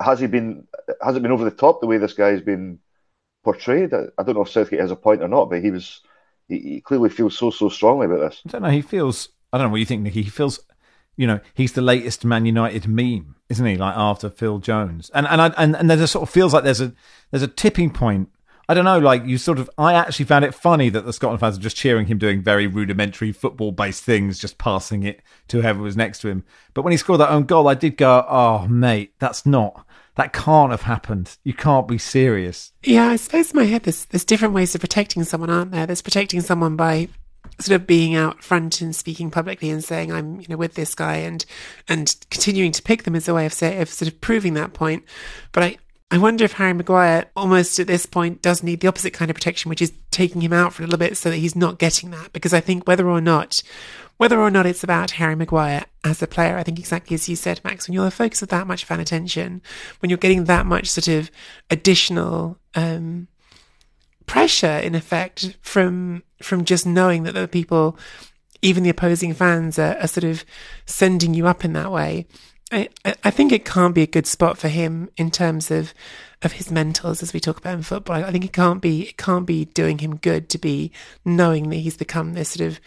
has 0.00 0.20
he 0.20 0.26
been 0.26 0.66
has 1.02 1.16
it 1.16 1.22
been 1.22 1.32
over 1.32 1.44
the 1.44 1.50
top 1.50 1.80
the 1.80 1.86
way 1.86 1.98
this 1.98 2.12
guy's 2.12 2.40
been 2.40 2.78
portrayed? 3.42 3.92
I, 3.92 4.04
I 4.16 4.22
don't 4.22 4.34
know 4.34 4.42
if 4.42 4.50
Southgate 4.50 4.80
has 4.80 4.90
a 4.90 4.96
point 4.96 5.22
or 5.22 5.28
not, 5.28 5.50
but 5.50 5.62
he 5.62 5.70
was 5.70 6.00
he, 6.48 6.58
he, 6.58 6.80
clearly 6.80 7.10
feels 7.10 7.36
so 7.36 7.50
so 7.50 7.68
strongly 7.68 8.06
about 8.06 8.20
this. 8.20 8.42
I 8.46 8.50
don't 8.50 8.62
know. 8.62 8.70
He 8.70 8.82
feels. 8.82 9.28
I 9.52 9.58
don't 9.58 9.66
know 9.66 9.72
what 9.72 9.80
you 9.80 9.86
think, 9.86 10.02
Nicky. 10.02 10.22
He 10.22 10.30
feels. 10.30 10.60
You 11.16 11.26
know, 11.26 11.40
he's 11.52 11.72
the 11.72 11.82
latest 11.82 12.24
Man 12.24 12.46
United 12.46 12.86
meme, 12.86 13.34
isn't 13.48 13.66
he? 13.66 13.76
Like 13.76 13.96
after 13.96 14.30
Phil 14.30 14.60
Jones, 14.60 15.10
and 15.12 15.26
and 15.26 15.42
I, 15.42 15.48
and 15.56 15.74
and 15.74 15.90
there 15.90 16.06
sort 16.06 16.22
of 16.22 16.30
feels 16.30 16.54
like 16.54 16.62
there's 16.62 16.80
a 16.80 16.92
there's 17.32 17.42
a 17.42 17.48
tipping 17.48 17.90
point 17.90 18.30
I 18.70 18.74
don't 18.74 18.84
know, 18.84 18.98
like 18.98 19.24
you 19.24 19.38
sort 19.38 19.58
of, 19.58 19.70
I 19.78 19.94
actually 19.94 20.26
found 20.26 20.44
it 20.44 20.54
funny 20.54 20.90
that 20.90 21.06
the 21.06 21.12
Scotland 21.12 21.40
fans 21.40 21.56
are 21.56 21.60
just 21.60 21.76
cheering 21.76 22.06
him 22.06 22.18
doing 22.18 22.42
very 22.42 22.66
rudimentary 22.66 23.32
football 23.32 23.72
based 23.72 24.04
things, 24.04 24.38
just 24.38 24.58
passing 24.58 25.04
it 25.04 25.22
to 25.48 25.62
whoever 25.62 25.80
was 25.80 25.96
next 25.96 26.20
to 26.20 26.28
him. 26.28 26.44
But 26.74 26.82
when 26.82 26.90
he 26.90 26.98
scored 26.98 27.20
that 27.20 27.30
own 27.30 27.44
goal, 27.44 27.66
I 27.66 27.74
did 27.74 27.96
go, 27.96 28.26
oh, 28.28 28.68
mate, 28.68 29.14
that's 29.18 29.46
not, 29.46 29.86
that 30.16 30.34
can't 30.34 30.70
have 30.70 30.82
happened. 30.82 31.38
You 31.44 31.54
can't 31.54 31.88
be 31.88 31.96
serious. 31.96 32.72
Yeah, 32.84 33.08
I 33.08 33.16
suppose 33.16 33.52
in 33.52 33.56
my 33.56 33.64
head, 33.64 33.84
there's, 33.84 34.04
there's 34.04 34.26
different 34.26 34.52
ways 34.52 34.74
of 34.74 34.82
protecting 34.82 35.24
someone, 35.24 35.48
aren't 35.48 35.70
there? 35.70 35.86
There's 35.86 36.02
protecting 36.02 36.42
someone 36.42 36.76
by 36.76 37.08
sort 37.60 37.80
of 37.80 37.86
being 37.86 38.14
out 38.14 38.42
front 38.42 38.82
and 38.82 38.94
speaking 38.94 39.30
publicly 39.30 39.70
and 39.70 39.82
saying 39.82 40.12
I'm 40.12 40.40
you 40.40 40.46
know 40.48 40.56
with 40.56 40.74
this 40.74 40.94
guy 40.94 41.16
and 41.16 41.44
and 41.88 42.14
continuing 42.30 42.72
to 42.72 42.82
pick 42.82 43.02
them 43.02 43.16
as 43.16 43.26
a 43.26 43.34
way 43.34 43.46
of 43.46 43.52
say 43.52 43.80
of 43.80 43.88
sort 43.88 44.12
of 44.12 44.20
proving 44.20 44.54
that 44.54 44.74
point. 44.74 45.04
But 45.52 45.62
I 45.64 45.76
I 46.10 46.16
wonder 46.16 46.44
if 46.44 46.52
Harry 46.54 46.72
Maguire 46.72 47.26
almost 47.36 47.78
at 47.78 47.86
this 47.86 48.06
point 48.06 48.40
does 48.40 48.62
need 48.62 48.80
the 48.80 48.88
opposite 48.88 49.12
kind 49.12 49.30
of 49.30 49.34
protection, 49.34 49.68
which 49.68 49.82
is 49.82 49.92
taking 50.10 50.40
him 50.40 50.54
out 50.54 50.72
for 50.72 50.82
a 50.82 50.86
little 50.86 50.98
bit 50.98 51.18
so 51.18 51.28
that 51.28 51.36
he's 51.36 51.54
not 51.54 51.78
getting 51.78 52.10
that. 52.12 52.32
Because 52.32 52.54
I 52.54 52.60
think 52.60 52.86
whether 52.86 53.08
or 53.08 53.20
not, 53.20 53.62
whether 54.16 54.40
or 54.40 54.50
not 54.50 54.64
it's 54.64 54.82
about 54.82 55.12
Harry 55.12 55.36
Maguire 55.36 55.84
as 56.04 56.22
a 56.22 56.26
player, 56.26 56.56
I 56.56 56.62
think 56.62 56.78
exactly 56.78 57.14
as 57.14 57.28
you 57.28 57.36
said, 57.36 57.60
Max, 57.62 57.86
when 57.86 57.92
you're 57.92 58.06
the 58.06 58.10
focus 58.10 58.40
of 58.40 58.48
that 58.48 58.66
much 58.66 58.86
fan 58.86 59.00
attention, 59.00 59.60
when 60.00 60.08
you're 60.08 60.16
getting 60.16 60.44
that 60.44 60.64
much 60.64 60.88
sort 60.88 61.08
of 61.08 61.30
additional 61.70 62.58
um, 62.74 63.28
pressure, 64.24 64.78
in 64.78 64.94
effect, 64.94 65.58
from 65.60 66.22
from 66.42 66.64
just 66.64 66.86
knowing 66.86 67.24
that 67.24 67.32
the 67.32 67.48
people, 67.48 67.98
even 68.62 68.82
the 68.82 68.90
opposing 68.90 69.34
fans, 69.34 69.78
are, 69.78 69.98
are 69.98 70.06
sort 70.06 70.24
of 70.24 70.44
sending 70.86 71.34
you 71.34 71.46
up 71.46 71.66
in 71.66 71.74
that 71.74 71.92
way. 71.92 72.26
I, 72.70 72.88
I 73.24 73.30
think 73.30 73.52
it 73.52 73.64
can't 73.64 73.94
be 73.94 74.02
a 74.02 74.06
good 74.06 74.26
spot 74.26 74.58
for 74.58 74.68
him 74.68 75.10
in 75.16 75.30
terms 75.30 75.70
of 75.70 75.94
of 76.42 76.52
his 76.52 76.68
mentals 76.68 77.22
as 77.22 77.32
we 77.32 77.40
talk 77.40 77.58
about 77.58 77.74
in 77.74 77.82
football. 77.82 78.22
I 78.22 78.30
think 78.30 78.44
it 78.44 78.52
can't 78.52 78.80
be 78.80 79.08
it 79.08 79.16
can't 79.16 79.46
be 79.46 79.64
doing 79.66 79.98
him 79.98 80.16
good 80.16 80.48
to 80.50 80.58
be 80.58 80.92
knowing 81.24 81.70
that 81.70 81.76
he's 81.76 81.96
become 81.96 82.34
this 82.34 82.50
sort 82.50 82.68
of 82.68 82.80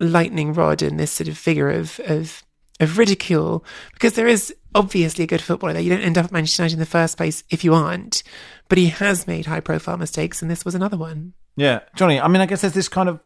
lightning 0.00 0.52
rod 0.52 0.82
and 0.82 0.98
this 0.98 1.12
sort 1.12 1.28
of 1.28 1.38
figure 1.38 1.70
of 1.70 2.00
of 2.06 2.42
of 2.80 2.98
ridicule 2.98 3.64
because 3.92 4.14
there 4.14 4.26
is 4.26 4.52
obviously 4.74 5.24
a 5.24 5.28
good 5.28 5.40
footballer 5.40 5.72
there. 5.72 5.82
You 5.82 5.90
don't 5.90 6.02
end 6.02 6.18
up 6.18 6.26
at 6.26 6.32
Manchester 6.32 6.62
United 6.62 6.74
in 6.74 6.80
the 6.80 6.86
first 6.86 7.16
place 7.16 7.44
if 7.50 7.62
you 7.62 7.72
aren't. 7.72 8.22
But 8.68 8.78
he 8.78 8.86
has 8.88 9.26
made 9.26 9.46
high 9.46 9.60
profile 9.60 9.96
mistakes 9.96 10.42
and 10.42 10.50
this 10.50 10.64
was 10.64 10.74
another 10.74 10.96
one. 10.96 11.34
Yeah. 11.56 11.80
Johnny, 11.94 12.20
I 12.20 12.26
mean 12.26 12.42
I 12.42 12.46
guess 12.46 12.62
there's 12.62 12.74
this 12.74 12.88
kind 12.88 13.08
of 13.08 13.20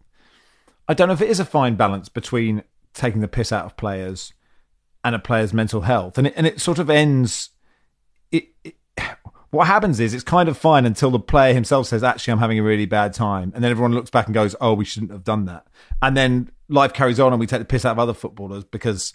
I 0.86 0.94
don't 0.94 1.08
know 1.08 1.14
if 1.14 1.22
it 1.22 1.30
is 1.30 1.40
a 1.40 1.44
fine 1.46 1.76
balance 1.76 2.08
between 2.08 2.62
taking 2.92 3.22
the 3.22 3.28
piss 3.28 3.52
out 3.52 3.64
of 3.64 3.76
players 3.76 4.34
and 5.08 5.16
a 5.16 5.18
player's 5.18 5.52
mental 5.52 5.80
health. 5.80 6.18
And 6.18 6.28
it, 6.28 6.34
and 6.36 6.46
it 6.46 6.60
sort 6.60 6.78
of 6.78 6.88
ends. 6.88 7.50
It, 8.30 8.48
it, 8.62 8.76
what 9.50 9.66
happens 9.66 9.98
is 9.98 10.12
it's 10.12 10.24
kind 10.24 10.48
of 10.48 10.58
fine 10.58 10.84
until 10.84 11.10
the 11.10 11.18
player 11.18 11.54
himself 11.54 11.86
says, 11.86 12.04
"Actually, 12.04 12.32
I'm 12.32 12.38
having 12.38 12.58
a 12.58 12.62
really 12.62 12.86
bad 12.86 13.14
time," 13.14 13.52
and 13.54 13.64
then 13.64 13.70
everyone 13.70 13.94
looks 13.94 14.10
back 14.10 14.26
and 14.26 14.34
goes, 14.34 14.54
"Oh, 14.60 14.74
we 14.74 14.84
shouldn't 14.84 15.10
have 15.10 15.24
done 15.24 15.46
that." 15.46 15.66
And 16.02 16.16
then 16.16 16.50
life 16.68 16.92
carries 16.92 17.18
on, 17.18 17.32
and 17.32 17.40
we 17.40 17.46
take 17.46 17.60
the 17.60 17.64
piss 17.64 17.84
out 17.84 17.92
of 17.92 17.98
other 17.98 18.14
footballers 18.14 18.64
because 18.64 19.14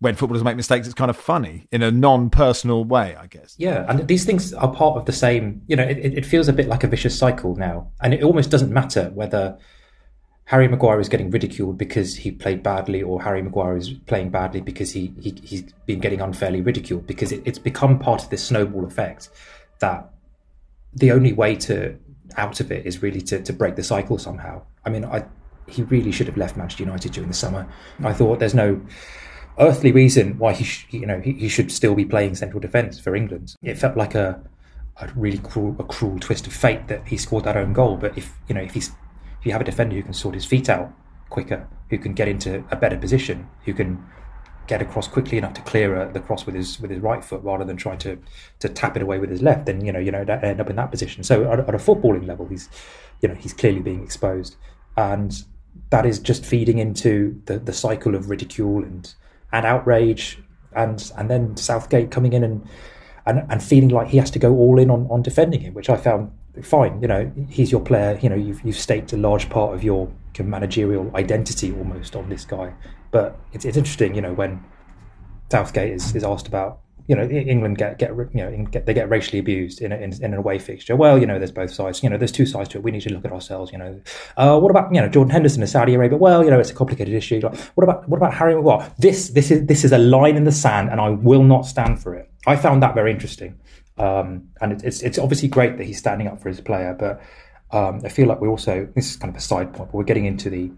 when 0.00 0.14
footballers 0.14 0.44
make 0.44 0.56
mistakes, 0.56 0.86
it's 0.86 0.94
kind 0.94 1.10
of 1.10 1.16
funny 1.16 1.66
in 1.72 1.82
a 1.82 1.90
non-personal 1.90 2.84
way, 2.84 3.16
I 3.16 3.26
guess. 3.26 3.56
Yeah, 3.58 3.84
and 3.88 4.06
these 4.06 4.24
things 4.24 4.52
are 4.52 4.72
part 4.72 4.96
of 4.96 5.06
the 5.06 5.12
same. 5.12 5.62
You 5.66 5.76
know, 5.76 5.82
it, 5.84 5.98
it 5.98 6.26
feels 6.26 6.48
a 6.48 6.52
bit 6.52 6.68
like 6.68 6.84
a 6.84 6.86
vicious 6.86 7.18
cycle 7.18 7.56
now, 7.56 7.90
and 8.02 8.12
it 8.12 8.22
almost 8.22 8.50
doesn't 8.50 8.70
matter 8.70 9.10
whether 9.14 9.58
Harry 10.48 10.66
Maguire 10.66 10.98
is 10.98 11.10
getting 11.10 11.30
ridiculed 11.30 11.76
because 11.76 12.16
he 12.16 12.30
played 12.30 12.62
badly, 12.62 13.02
or 13.02 13.22
Harry 13.22 13.42
Maguire 13.42 13.76
is 13.76 13.90
playing 14.06 14.30
badly 14.30 14.62
because 14.62 14.92
he, 14.92 15.12
he 15.20 15.38
he's 15.42 15.62
been 15.84 16.00
getting 16.00 16.22
unfairly 16.22 16.62
ridiculed. 16.62 17.06
Because 17.06 17.32
it, 17.32 17.42
it's 17.44 17.58
become 17.58 17.98
part 17.98 18.22
of 18.24 18.30
this 18.30 18.44
snowball 18.44 18.86
effect 18.86 19.28
that 19.80 20.10
the 20.94 21.12
only 21.12 21.34
way 21.34 21.54
to 21.54 21.98
out 22.38 22.60
of 22.60 22.72
it 22.72 22.86
is 22.86 23.02
really 23.02 23.20
to, 23.20 23.42
to 23.42 23.52
break 23.52 23.76
the 23.76 23.82
cycle 23.82 24.16
somehow. 24.16 24.62
I 24.86 24.90
mean, 24.90 25.04
I 25.04 25.26
he 25.66 25.82
really 25.82 26.10
should 26.12 26.28
have 26.28 26.38
left 26.38 26.56
Manchester 26.56 26.82
United 26.82 27.12
during 27.12 27.28
the 27.28 27.36
summer. 27.36 27.68
I 28.02 28.14
thought 28.14 28.38
there's 28.38 28.54
no 28.54 28.80
earthly 29.58 29.92
reason 29.92 30.38
why 30.38 30.54
he 30.54 30.64
sh- 30.64 30.86
you 30.90 31.04
know 31.04 31.20
he, 31.20 31.32
he 31.32 31.48
should 31.50 31.70
still 31.70 31.94
be 31.94 32.06
playing 32.06 32.36
central 32.36 32.60
defence 32.60 32.98
for 32.98 33.14
England. 33.14 33.54
It 33.62 33.76
felt 33.76 33.98
like 33.98 34.14
a 34.14 34.42
a 34.96 35.12
really 35.14 35.38
cruel 35.38 35.76
a 35.78 35.84
cruel 35.84 36.18
twist 36.18 36.46
of 36.46 36.54
fate 36.54 36.88
that 36.88 37.06
he 37.06 37.18
scored 37.18 37.44
that 37.44 37.58
own 37.58 37.74
goal. 37.74 37.98
But 37.98 38.16
if 38.16 38.32
you 38.48 38.54
know 38.54 38.62
if 38.62 38.72
he's 38.72 38.92
you 39.48 39.52
have 39.52 39.60
a 39.60 39.64
defender 39.64 39.96
who 39.96 40.02
can 40.02 40.12
sort 40.12 40.34
his 40.34 40.44
feet 40.44 40.68
out 40.68 40.92
quicker, 41.30 41.66
who 41.90 41.98
can 41.98 42.14
get 42.14 42.28
into 42.28 42.64
a 42.70 42.76
better 42.76 42.96
position, 42.96 43.48
who 43.64 43.74
can 43.74 44.04
get 44.66 44.82
across 44.82 45.08
quickly 45.08 45.38
enough 45.38 45.54
to 45.54 45.62
clear 45.62 45.96
a, 45.96 46.12
the 46.12 46.20
cross 46.20 46.44
with 46.44 46.54
his 46.54 46.78
with 46.78 46.90
his 46.90 47.00
right 47.00 47.24
foot 47.24 47.42
rather 47.42 47.64
than 47.64 47.76
try 47.76 47.96
to 47.96 48.18
to 48.60 48.68
tap 48.68 48.96
it 48.96 49.02
away 49.02 49.18
with 49.18 49.30
his 49.30 49.42
left, 49.42 49.66
then 49.66 49.84
you 49.84 49.92
know 49.92 49.98
you 49.98 50.12
know 50.12 50.24
that 50.24 50.44
end 50.44 50.60
up 50.60 50.70
in 50.70 50.76
that 50.76 50.90
position. 50.90 51.24
So 51.24 51.50
at, 51.50 51.60
at 51.60 51.74
a 51.74 51.78
footballing 51.78 52.26
level, 52.26 52.46
he's 52.46 52.68
you 53.20 53.28
know 53.28 53.34
he's 53.34 53.52
clearly 53.54 53.80
being 53.80 54.02
exposed, 54.02 54.56
and 54.96 55.42
that 55.90 56.06
is 56.06 56.18
just 56.18 56.44
feeding 56.44 56.78
into 56.78 57.40
the 57.46 57.58
the 57.58 57.72
cycle 57.72 58.14
of 58.14 58.30
ridicule 58.30 58.84
and 58.84 59.12
and 59.50 59.66
outrage, 59.66 60.38
and 60.76 61.10
and 61.16 61.30
then 61.30 61.56
Southgate 61.56 62.10
coming 62.10 62.34
in 62.34 62.44
and 62.44 62.68
and, 63.26 63.46
and 63.50 63.62
feeling 63.62 63.90
like 63.90 64.08
he 64.08 64.16
has 64.18 64.30
to 64.30 64.38
go 64.38 64.54
all 64.56 64.78
in 64.78 64.90
on, 64.90 65.06
on 65.10 65.20
defending 65.20 65.60
him, 65.60 65.74
which 65.74 65.90
I 65.90 65.96
found 65.96 66.32
fine. 66.62 67.00
You 67.02 67.08
know, 67.08 67.32
he's 67.48 67.70
your 67.70 67.80
player. 67.80 68.18
You 68.22 68.28
know, 68.28 68.36
you've 68.36 68.62
you've 68.64 68.78
staked 68.78 69.12
a 69.12 69.16
large 69.16 69.48
part 69.48 69.74
of 69.74 69.82
your 69.82 70.10
managerial 70.44 71.10
identity 71.16 71.72
almost 71.72 72.16
on 72.16 72.28
this 72.28 72.44
guy. 72.44 72.72
But 73.10 73.38
it's 73.52 73.64
it's 73.64 73.76
interesting, 73.76 74.14
you 74.14 74.20
know, 74.20 74.34
when 74.34 74.62
Southgate 75.50 75.92
is, 75.92 76.14
is 76.14 76.24
asked 76.24 76.46
about, 76.46 76.80
you 77.06 77.16
know, 77.16 77.22
England 77.22 77.78
get 77.78 77.98
get 77.98 78.10
you 78.10 78.28
know 78.34 78.66
get, 78.70 78.84
they 78.84 78.92
get 78.92 79.08
racially 79.08 79.38
abused 79.38 79.80
in, 79.80 79.92
a, 79.92 79.96
in, 79.96 80.12
in 80.22 80.32
an 80.32 80.34
away 80.34 80.58
fixture. 80.58 80.94
Well, 80.94 81.18
you 81.18 81.26
know, 81.26 81.38
there's 81.38 81.52
both 81.52 81.72
sides. 81.72 82.02
You 82.02 82.10
know, 82.10 82.18
there's 82.18 82.32
two 82.32 82.44
sides 82.44 82.68
to 82.70 82.78
it. 82.78 82.84
We 82.84 82.90
need 82.90 83.00
to 83.02 83.12
look 83.12 83.24
at 83.24 83.32
ourselves. 83.32 83.72
You 83.72 83.78
know, 83.78 84.00
uh, 84.36 84.58
what 84.60 84.70
about 84.70 84.94
you 84.94 85.00
know 85.00 85.08
Jordan 85.08 85.30
Henderson 85.30 85.62
in 85.62 85.68
Saudi 85.68 85.94
Arabia? 85.94 86.18
Well, 86.18 86.44
you 86.44 86.50
know, 86.50 86.60
it's 86.60 86.70
a 86.70 86.74
complicated 86.74 87.14
issue. 87.14 87.40
Like, 87.42 87.56
what 87.56 87.84
about 87.84 88.08
what 88.08 88.18
about 88.18 88.34
Harry 88.34 88.54
Maguire? 88.54 88.92
This 88.98 89.30
this 89.30 89.50
is 89.50 89.66
this 89.66 89.84
is 89.84 89.92
a 89.92 89.98
line 89.98 90.36
in 90.36 90.44
the 90.44 90.52
sand, 90.52 90.90
and 90.90 91.00
I 91.00 91.10
will 91.10 91.44
not 91.44 91.62
stand 91.62 92.02
for 92.02 92.14
it. 92.14 92.30
I 92.46 92.56
found 92.56 92.82
that 92.82 92.94
very 92.94 93.10
interesting. 93.10 93.58
Um, 93.98 94.48
and 94.60 94.72
it, 94.72 94.84
it's 94.84 95.02
it's 95.02 95.18
obviously 95.18 95.48
great 95.48 95.76
that 95.78 95.84
he's 95.84 95.98
standing 95.98 96.28
up 96.28 96.40
for 96.40 96.48
his 96.48 96.60
player, 96.60 96.94
but 96.98 97.20
um, 97.70 98.00
I 98.04 98.08
feel 98.08 98.28
like 98.28 98.40
we're 98.40 98.48
also 98.48 98.88
this 98.94 99.10
is 99.10 99.16
kind 99.16 99.30
of 99.30 99.36
a 99.36 99.40
side 99.40 99.72
point, 99.74 99.90
but 99.90 99.94
we're 99.94 100.04
getting 100.04 100.24
into 100.24 100.50
the 100.50 100.70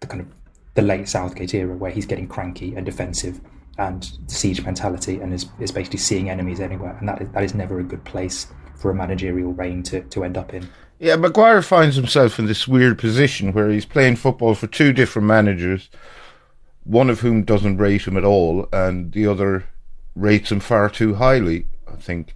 the 0.00 0.06
kind 0.06 0.20
of 0.20 0.28
the 0.74 0.82
late 0.82 1.08
Southgate 1.08 1.54
era 1.54 1.76
where 1.76 1.90
he's 1.90 2.06
getting 2.06 2.28
cranky 2.28 2.74
and 2.76 2.86
defensive 2.86 3.40
and 3.78 4.12
siege 4.26 4.64
mentality 4.64 5.20
and 5.20 5.32
is, 5.32 5.46
is 5.60 5.70
basically 5.70 5.98
seeing 5.98 6.30
enemies 6.30 6.60
anywhere, 6.60 6.96
and 6.98 7.08
that 7.08 7.22
is, 7.22 7.28
that 7.30 7.44
is 7.44 7.54
never 7.54 7.80
a 7.80 7.84
good 7.84 8.04
place 8.04 8.48
for 8.76 8.90
a 8.90 8.94
managerial 8.94 9.52
reign 9.52 9.82
to, 9.84 10.02
to 10.02 10.24
end 10.24 10.36
up 10.36 10.54
in. 10.54 10.68
Yeah, 10.98 11.16
Maguire 11.16 11.62
finds 11.62 11.96
himself 11.96 12.38
in 12.38 12.46
this 12.46 12.66
weird 12.66 12.98
position 12.98 13.52
where 13.52 13.70
he's 13.70 13.84
playing 13.84 14.16
football 14.16 14.54
for 14.54 14.66
two 14.66 14.92
different 14.92 15.26
managers, 15.26 15.90
one 16.84 17.08
of 17.08 17.20
whom 17.20 17.44
doesn't 17.44 17.78
rate 17.78 18.06
him 18.06 18.16
at 18.16 18.24
all, 18.24 18.68
and 18.72 19.12
the 19.12 19.26
other 19.26 19.64
rates 20.16 20.50
him 20.50 20.60
far 20.60 20.90
too 20.90 21.14
highly, 21.14 21.66
I 21.86 21.96
think. 21.96 22.34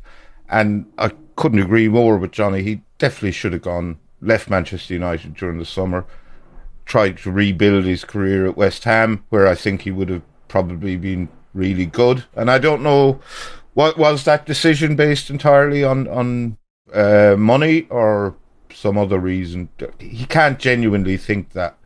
And 0.52 0.92
I 0.98 1.12
couldn't 1.34 1.60
agree 1.60 1.88
more 1.88 2.18
with 2.18 2.30
Johnny. 2.30 2.62
He 2.62 2.82
definitely 2.98 3.32
should 3.32 3.54
have 3.54 3.62
gone 3.62 3.98
left 4.20 4.50
Manchester 4.50 4.92
United 4.92 5.34
during 5.34 5.58
the 5.58 5.64
summer, 5.64 6.04
tried 6.84 7.16
to 7.18 7.32
rebuild 7.32 7.84
his 7.84 8.04
career 8.04 8.46
at 8.46 8.56
West 8.56 8.84
Ham, 8.84 9.24
where 9.30 9.48
I 9.48 9.54
think 9.54 9.82
he 9.82 9.90
would 9.90 10.10
have 10.10 10.22
probably 10.48 10.96
been 10.96 11.30
really 11.54 11.86
good. 11.86 12.26
And 12.36 12.50
I 12.50 12.58
don't 12.58 12.82
know 12.82 13.18
what 13.72 13.96
was 13.96 14.24
that 14.24 14.44
decision 14.44 14.94
based 14.94 15.30
entirely 15.30 15.82
on 15.82 16.06
on 16.06 16.58
uh, 16.92 17.34
money 17.38 17.86
or 17.88 18.36
some 18.74 18.98
other 18.98 19.18
reason. 19.18 19.70
He 19.98 20.26
can't 20.26 20.58
genuinely 20.58 21.16
think 21.16 21.52
that 21.52 21.78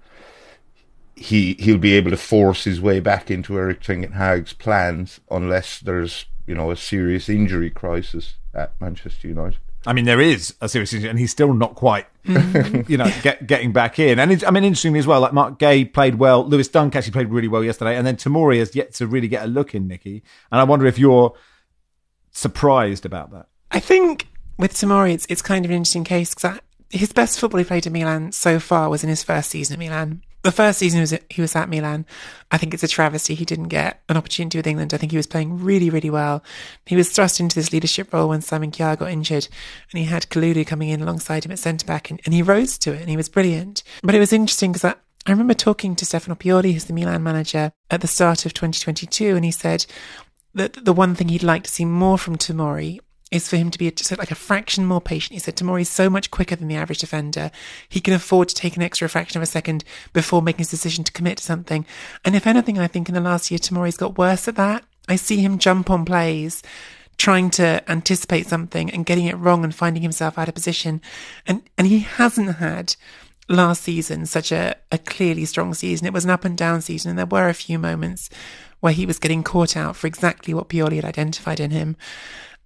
he 1.14 1.54
he'll 1.61 1.78
be 1.78 1.94
able 1.94 2.11
to 2.11 2.16
force 2.16 2.64
his 2.64 2.80
way 2.80 2.99
back 2.99 3.30
into 3.30 3.56
Erik 3.56 3.80
Ten 3.80 4.02
Hag's 4.12 4.52
plans 4.52 5.20
unless 5.30 5.78
there's 5.78 6.26
you 6.49 6.54
know 6.56 6.73
a 6.73 6.76
serious 6.76 7.28
injury 7.28 7.70
crisis 7.70 8.35
at 8.56 8.80
Manchester 8.80 9.28
United. 9.28 9.58
I 9.86 9.92
mean, 9.92 10.04
there 10.04 10.20
is 10.20 10.54
a 10.60 10.68
serious 10.68 10.92
injury, 10.92 11.10
and 11.10 11.18
he's 11.18 11.30
still 11.30 11.54
not 11.54 11.76
quite, 11.76 12.06
you 12.25 12.96
know, 12.96 13.08
get, 13.22 13.46
getting 13.46 13.72
back 13.72 14.00
in. 14.00 14.18
And 14.18 14.42
I 14.44 14.50
mean, 14.50 14.64
interestingly 14.64 14.98
as 14.98 15.06
well, 15.06 15.20
like 15.20 15.32
Marc 15.32 15.60
Guéhi 15.60 15.92
played 15.92 16.16
well. 16.16 16.44
Lewis 16.44 16.66
Dunk 16.66 16.96
actually 16.96 17.12
played 17.12 17.28
really 17.28 17.46
well 17.46 17.62
yesterday, 17.62 17.96
and 17.96 18.04
then 18.04 18.16
Tomori 18.16 18.58
has 18.58 18.75
yet 18.75 18.94
to 18.94 19.06
really 19.06 19.28
get 19.28 19.44
a 19.44 19.46
look 19.46 19.75
in, 19.75 19.86
Nicky. 19.86 20.25
And 20.50 20.60
I 20.60 20.64
wonder 20.64 20.86
if 20.86 20.98
you're 20.98 21.34
surprised 22.32 23.06
about 23.06 23.30
that. 23.30 23.46
I 23.70 23.78
think 23.78 24.26
with 24.58 24.72
Tomori, 24.72 25.12
it's 25.12 25.26
it's 25.28 25.42
kind 25.42 25.64
of 25.64 25.70
an 25.70 25.76
interesting 25.76 26.04
case 26.04 26.34
because 26.34 26.58
his 26.90 27.12
best 27.12 27.38
football 27.38 27.58
he 27.58 27.64
played 27.64 27.86
at 27.86 27.92
Milan 27.92 28.32
so 28.32 28.58
far 28.58 28.88
was 28.88 29.04
in 29.04 29.10
his 29.10 29.22
first 29.22 29.50
season 29.50 29.75
at 29.75 29.78
Milan 29.78 30.22
the 30.46 30.52
first 30.52 30.78
season 30.78 30.98
he 30.98 31.02
was, 31.02 31.12
at, 31.12 31.24
he 31.28 31.40
was 31.42 31.54
at 31.54 31.68
Milan, 31.68 32.06
I 32.50 32.58
think 32.58 32.72
it's 32.72 32.82
a 32.82 32.88
travesty 32.88 33.34
he 33.34 33.44
didn't 33.44 33.68
get 33.68 34.02
an 34.08 34.16
opportunity 34.16 34.58
with 34.58 34.66
England. 34.66 34.94
I 34.94 34.96
think 34.96 35.12
he 35.12 35.18
was 35.18 35.26
playing 35.26 35.62
really, 35.62 35.90
really 35.90 36.10
well. 36.10 36.42
He 36.86 36.96
was 36.96 37.10
thrust 37.10 37.40
into 37.40 37.54
this 37.54 37.72
leadership 37.72 38.12
role 38.12 38.28
when 38.28 38.40
Simon 38.40 38.70
Kjaer 38.70 38.98
got 38.98 39.10
injured, 39.10 39.48
and 39.92 39.98
he 39.98 40.06
had 40.06 40.30
Kalulu 40.30 40.66
coming 40.66 40.88
in 40.88 41.02
alongside 41.02 41.44
him 41.44 41.52
at 41.52 41.58
centre 41.58 41.86
back, 41.86 42.10
and, 42.10 42.20
and 42.24 42.32
he 42.32 42.42
rose 42.42 42.78
to 42.78 42.92
it, 42.92 43.00
and 43.00 43.10
he 43.10 43.16
was 43.16 43.28
brilliant. 43.28 43.82
But 44.02 44.14
it 44.14 44.20
was 44.20 44.32
interesting 44.32 44.72
because 44.72 44.84
I, 44.84 44.94
I 45.26 45.32
remember 45.32 45.54
talking 45.54 45.96
to 45.96 46.06
Stefano 46.06 46.36
Pioli, 46.36 46.72
who's 46.72 46.84
the 46.84 46.94
Milan 46.94 47.22
manager, 47.22 47.72
at 47.90 48.00
the 48.00 48.06
start 48.06 48.46
of 48.46 48.54
2022, 48.54 49.36
and 49.36 49.44
he 49.44 49.50
said 49.50 49.84
that 50.54 50.84
the 50.84 50.92
one 50.92 51.14
thing 51.14 51.28
he'd 51.28 51.42
like 51.42 51.64
to 51.64 51.70
see 51.70 51.84
more 51.84 52.16
from 52.16 52.36
Tomori 52.36 53.00
is 53.33 53.49
for 53.49 53.56
him 53.56 53.71
to 53.71 53.78
be 53.78 53.90
just 53.90 54.16
like 54.16 54.30
a 54.30 54.37
fraction 54.37 54.85
more 54.85 55.00
patient. 55.00 55.35
He 55.35 55.38
said 55.40 55.56
Tomori 55.56 55.80
is 55.80 55.88
so 55.88 56.09
much 56.09 56.30
quicker 56.30 56.54
than 56.54 56.68
the 56.68 56.76
average 56.76 57.00
defender. 57.00 57.50
He 57.88 58.00
can 58.00 58.14
afford 58.14 58.49
to 58.49 58.54
take 58.54 58.76
an 58.76 58.83
extra 58.83 59.09
fraction 59.09 59.38
of 59.38 59.42
a 59.42 59.47
second 59.47 59.85
before 60.12 60.42
making 60.42 60.59
his 60.59 60.71
decision 60.71 61.02
to 61.04 61.12
commit 61.12 61.38
to 61.38 61.45
something. 61.45 61.85
And 62.25 62.37
if 62.37 62.47
anything, 62.47 62.78
I 62.78 62.87
think 62.87 63.09
in 63.09 63.14
the 63.14 63.21
last 63.21 63.50
year, 63.50 63.59
Tomori's 63.59 63.97
got 63.97 64.18
worse 64.18 64.47
at 64.47 64.56
that. 64.56 64.85
I 65.09 65.16
see 65.16 65.38
him 65.38 65.59
jump 65.59 65.90
on 65.90 66.04
plays, 66.04 66.62
trying 67.18 67.50
to 67.50 67.83
anticipate 67.90 68.47
something 68.47 68.90
and 68.90 69.06
getting 69.06 69.26
it 69.26 69.37
wrong 69.38 69.64
and 69.64 69.75
finding 69.75 70.02
himself 70.02 70.38
out 70.38 70.49
of 70.49 70.54
position. 70.54 71.00
And, 71.47 71.62
and 71.76 71.87
he 71.87 72.00
hasn't 72.00 72.56
had 72.56 72.95
last 73.49 73.83
season 73.83 74.26
such 74.26 74.52
a, 74.52 74.76
a 74.92 74.99
clearly 74.99 75.45
strong 75.45 75.75
season. 75.75 76.06
It 76.06 76.12
was 76.12 76.25
an 76.25 76.30
up 76.30 76.45
and 76.45 76.56
down 76.56 76.80
season, 76.80 77.11
and 77.11 77.18
there 77.18 77.26
were 77.26 77.49
a 77.49 77.54
few 77.54 77.78
moments 77.78 78.28
where 78.80 78.92
he 78.92 79.06
was 79.06 79.18
getting 79.18 79.42
caught 79.42 79.76
out 79.76 79.97
for 79.97 80.06
exactly 80.06 80.52
what 80.52 80.68
Pioli 80.68 80.97
had 80.97 81.04
identified 81.04 81.61
in 81.61 81.71
him. 81.71 81.97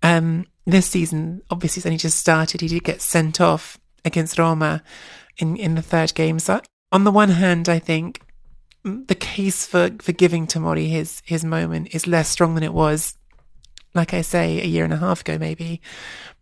Um, 0.03 0.47
this 0.67 0.87
season, 0.87 1.43
obviously, 1.51 1.81
it's 1.81 1.87
only 1.87 1.99
just 1.99 2.19
started. 2.19 2.61
He 2.61 2.69
did 2.69 2.85
get 2.85 3.03
sent 3.03 3.41
off 3.41 3.79
against 4.05 4.39
Roma 4.39 4.83
in, 5.39 5.57
in 5.57 5.75
the 5.75 5.83
third 5.83 6.15
game. 6.15 6.39
So, 6.39 6.61
on 6.93 7.05
the 7.05 7.11
one 7.11 7.31
hand, 7.31 7.69
I 7.69 7.79
think 7.79 8.23
the 8.85 9.15
case 9.15 9.67
for, 9.67 9.91
for 10.01 10.13
giving 10.13 10.47
Tomori 10.47 10.89
his, 10.89 11.23
his 11.25 11.45
moment 11.45 11.95
is 11.95 12.07
less 12.07 12.29
strong 12.29 12.55
than 12.55 12.65
it 12.65 12.73
was, 12.73 13.17
like 13.95 14.15
I 14.15 14.23
say, 14.23 14.61
a 14.61 14.67
year 14.67 14.85
and 14.85 14.93
a 14.93 14.99
half 14.99 15.21
ago, 15.21 15.39
maybe. 15.39 15.81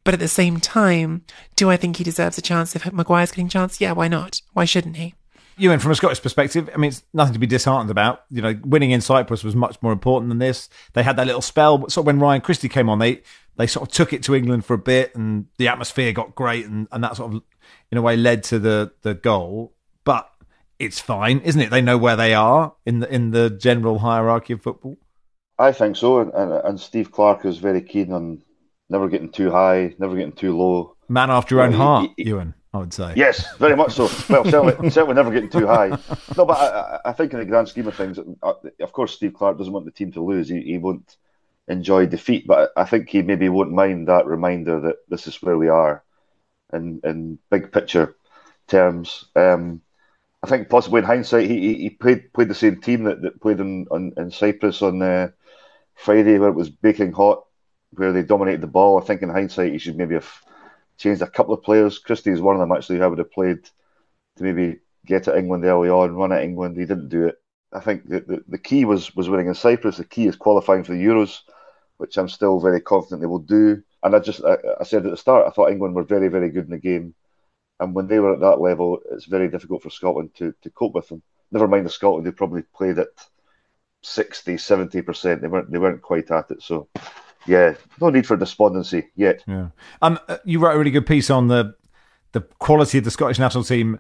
But 0.04 0.14
at 0.14 0.20
the 0.20 0.28
same 0.28 0.60
time, 0.60 1.24
do 1.56 1.70
I 1.70 1.76
think 1.76 1.96
he 1.96 2.04
deserves 2.04 2.38
a 2.38 2.42
chance 2.42 2.74
if 2.76 2.90
Maguire's 2.92 3.30
getting 3.30 3.46
a 3.46 3.50
chance? 3.50 3.80
Yeah, 3.80 3.92
why 3.92 4.08
not? 4.08 4.40
Why 4.52 4.64
shouldn't 4.64 4.96
he? 4.96 5.14
Ewan, 5.58 5.80
from 5.80 5.90
a 5.90 5.94
Scottish 5.96 6.22
perspective, 6.22 6.70
I 6.72 6.78
mean, 6.78 6.90
it's 6.90 7.02
nothing 7.12 7.32
to 7.32 7.40
be 7.40 7.46
disheartened 7.46 7.90
about. 7.90 8.22
You 8.30 8.40
know, 8.40 8.58
winning 8.62 8.92
in 8.92 9.00
Cyprus 9.00 9.42
was 9.42 9.56
much 9.56 9.76
more 9.82 9.92
important 9.92 10.28
than 10.28 10.38
this. 10.38 10.68
They 10.92 11.02
had 11.02 11.16
that 11.16 11.26
little 11.26 11.42
spell. 11.42 11.88
So 11.88 12.00
when 12.00 12.20
Ryan 12.20 12.40
Christie 12.40 12.68
came 12.68 12.88
on, 12.88 13.00
they 13.00 13.22
they 13.58 13.66
sort 13.66 13.88
of 13.88 13.92
took 13.92 14.12
it 14.12 14.22
to 14.22 14.34
England 14.34 14.64
for 14.64 14.74
a 14.74 14.78
bit, 14.78 15.14
and 15.14 15.46
the 15.58 15.68
atmosphere 15.68 16.12
got 16.12 16.34
great, 16.34 16.64
and, 16.64 16.88
and 16.90 17.04
that 17.04 17.16
sort 17.16 17.34
of, 17.34 17.42
in 17.90 17.98
a 17.98 18.02
way, 18.02 18.16
led 18.16 18.44
to 18.44 18.58
the 18.58 18.92
the 19.02 19.14
goal. 19.14 19.74
But 20.04 20.30
it's 20.78 21.00
fine, 21.00 21.40
isn't 21.40 21.60
it? 21.60 21.70
They 21.70 21.82
know 21.82 21.98
where 21.98 22.16
they 22.16 22.32
are 22.34 22.74
in 22.86 23.00
the 23.00 23.12
in 23.12 23.32
the 23.32 23.50
general 23.50 23.98
hierarchy 23.98 24.54
of 24.54 24.62
football. 24.62 24.96
I 25.58 25.72
think 25.72 25.96
so, 25.96 26.20
and, 26.20 26.32
and, 26.32 26.52
and 26.52 26.80
Steve 26.80 27.10
Clarke 27.10 27.44
is 27.44 27.58
very 27.58 27.82
keen 27.82 28.12
on 28.12 28.42
never 28.88 29.08
getting 29.08 29.30
too 29.30 29.50
high, 29.50 29.94
never 29.98 30.14
getting 30.14 30.32
too 30.32 30.56
low. 30.56 30.96
Man 31.08 31.30
after 31.30 31.56
your 31.56 31.64
own 31.64 31.72
heart, 31.72 32.10
he, 32.16 32.22
he, 32.22 32.28
Ewan. 32.30 32.54
I 32.72 32.78
would 32.78 32.92
say. 32.92 33.14
Yes, 33.16 33.56
very 33.56 33.74
much 33.74 33.94
so. 33.94 34.04
Well, 34.28 34.44
certainly, 34.44 34.90
certainly 34.90 35.14
never 35.14 35.32
getting 35.32 35.50
too 35.50 35.66
high. 35.66 35.98
No, 36.36 36.44
but 36.44 36.58
I, 36.58 37.00
I, 37.06 37.12
think 37.12 37.32
in 37.32 37.38
the 37.38 37.46
grand 37.46 37.66
scheme 37.66 37.88
of 37.88 37.96
things, 37.96 38.18
uh, 38.18 38.52
of 38.80 38.92
course, 38.92 39.14
Steve 39.14 39.32
Clarke 39.32 39.56
doesn't 39.56 39.72
want 39.72 39.86
the 39.86 39.90
team 39.90 40.12
to 40.12 40.22
lose. 40.22 40.50
He, 40.50 40.60
he 40.60 40.78
won't 40.78 41.16
enjoy 41.68 42.06
defeat, 42.06 42.46
but 42.46 42.70
I 42.76 42.84
think 42.84 43.08
he 43.08 43.22
maybe 43.22 43.48
won't 43.48 43.72
mind 43.72 44.08
that 44.08 44.26
reminder 44.26 44.80
that 44.80 44.96
this 45.08 45.26
is 45.26 45.42
where 45.42 45.56
we 45.56 45.68
are, 45.68 46.02
in 46.72 47.00
in 47.04 47.38
big 47.50 47.72
picture 47.72 48.16
terms. 48.66 49.26
Um, 49.36 49.82
I 50.42 50.46
think 50.46 50.68
possibly 50.68 51.00
in 51.00 51.04
hindsight, 51.04 51.50
he, 51.50 51.74
he 51.74 51.90
played 51.90 52.32
played 52.32 52.48
the 52.48 52.54
same 52.54 52.80
team 52.80 53.04
that, 53.04 53.22
that 53.22 53.40
played 53.40 53.60
in, 53.60 53.86
on, 53.90 54.12
in 54.16 54.30
Cyprus 54.30 54.82
on 54.82 55.02
uh, 55.02 55.30
Friday, 55.94 56.38
where 56.38 56.50
it 56.50 56.54
was 56.54 56.70
baking 56.70 57.12
hot, 57.12 57.44
where 57.90 58.12
they 58.12 58.22
dominated 58.22 58.60
the 58.60 58.66
ball. 58.66 58.98
I 58.98 59.04
think 59.04 59.22
in 59.22 59.28
hindsight, 59.28 59.72
he 59.72 59.78
should 59.78 59.96
maybe 59.96 60.14
have 60.14 60.30
changed 60.96 61.22
a 61.22 61.30
couple 61.30 61.54
of 61.54 61.62
players. 61.62 61.98
Christie 61.98 62.30
is 62.30 62.40
one 62.40 62.54
of 62.56 62.60
them 62.60 62.72
actually 62.72 62.98
who 62.98 63.04
I 63.04 63.08
would 63.08 63.18
have 63.18 63.32
played 63.32 63.64
to 64.36 64.42
maybe 64.42 64.80
get 65.06 65.28
at 65.28 65.36
England 65.36 65.64
early 65.64 65.88
on, 65.88 66.14
run 66.14 66.32
at 66.32 66.42
England. 66.42 66.76
He 66.76 66.84
didn't 66.84 67.08
do 67.08 67.26
it. 67.26 67.36
I 67.72 67.80
think 67.80 68.08
the, 68.08 68.20
the, 68.20 68.44
the 68.48 68.58
key 68.58 68.84
was 68.84 69.14
was 69.14 69.28
winning 69.28 69.48
in 69.48 69.54
Cyprus. 69.54 69.98
The 69.98 70.04
key 70.04 70.26
is 70.26 70.36
qualifying 70.36 70.84
for 70.84 70.92
the 70.92 71.04
Euros, 71.04 71.40
which 71.98 72.16
I'm 72.16 72.28
still 72.28 72.58
very 72.58 72.80
confident 72.80 73.20
they 73.20 73.26
will 73.26 73.38
do. 73.38 73.82
And 74.02 74.16
I 74.16 74.20
just 74.20 74.42
I, 74.44 74.56
I 74.80 74.84
said 74.84 75.04
at 75.04 75.10
the 75.10 75.16
start, 75.16 75.46
I 75.46 75.50
thought 75.50 75.70
England 75.70 75.94
were 75.94 76.04
very 76.04 76.28
very 76.28 76.50
good 76.50 76.64
in 76.64 76.70
the 76.70 76.78
game, 76.78 77.14
and 77.80 77.94
when 77.94 78.08
they 78.08 78.18
were 78.18 78.32
at 78.32 78.40
that 78.40 78.60
level, 78.60 79.00
it's 79.12 79.26
very 79.26 79.48
difficult 79.48 79.82
for 79.82 79.90
Scotland 79.90 80.30
to, 80.36 80.54
to 80.62 80.70
cope 80.70 80.94
with 80.94 81.08
them. 81.08 81.22
Never 81.52 81.68
mind 81.68 81.86
the 81.86 81.90
Scotland, 81.90 82.26
they 82.26 82.30
probably 82.30 82.62
played 82.62 82.98
at 82.98 83.08
60, 84.02 84.56
70 84.56 85.02
percent. 85.02 85.42
They 85.42 85.48
weren't 85.48 85.70
they 85.70 85.78
weren't 85.78 86.02
quite 86.02 86.30
at 86.30 86.50
it. 86.50 86.62
So 86.62 86.88
yeah, 87.46 87.74
no 88.00 88.10
need 88.10 88.26
for 88.26 88.36
despondency 88.36 89.08
yet. 89.16 89.42
Yeah. 89.46 89.68
Um, 90.02 90.18
you 90.44 90.60
wrote 90.60 90.74
a 90.74 90.78
really 90.78 90.90
good 90.90 91.06
piece 91.06 91.30
on 91.30 91.48
the 91.48 91.74
the 92.32 92.42
quality 92.42 92.98
of 92.98 93.04
the 93.04 93.10
Scottish 93.10 93.38
national 93.38 93.64
team 93.64 93.98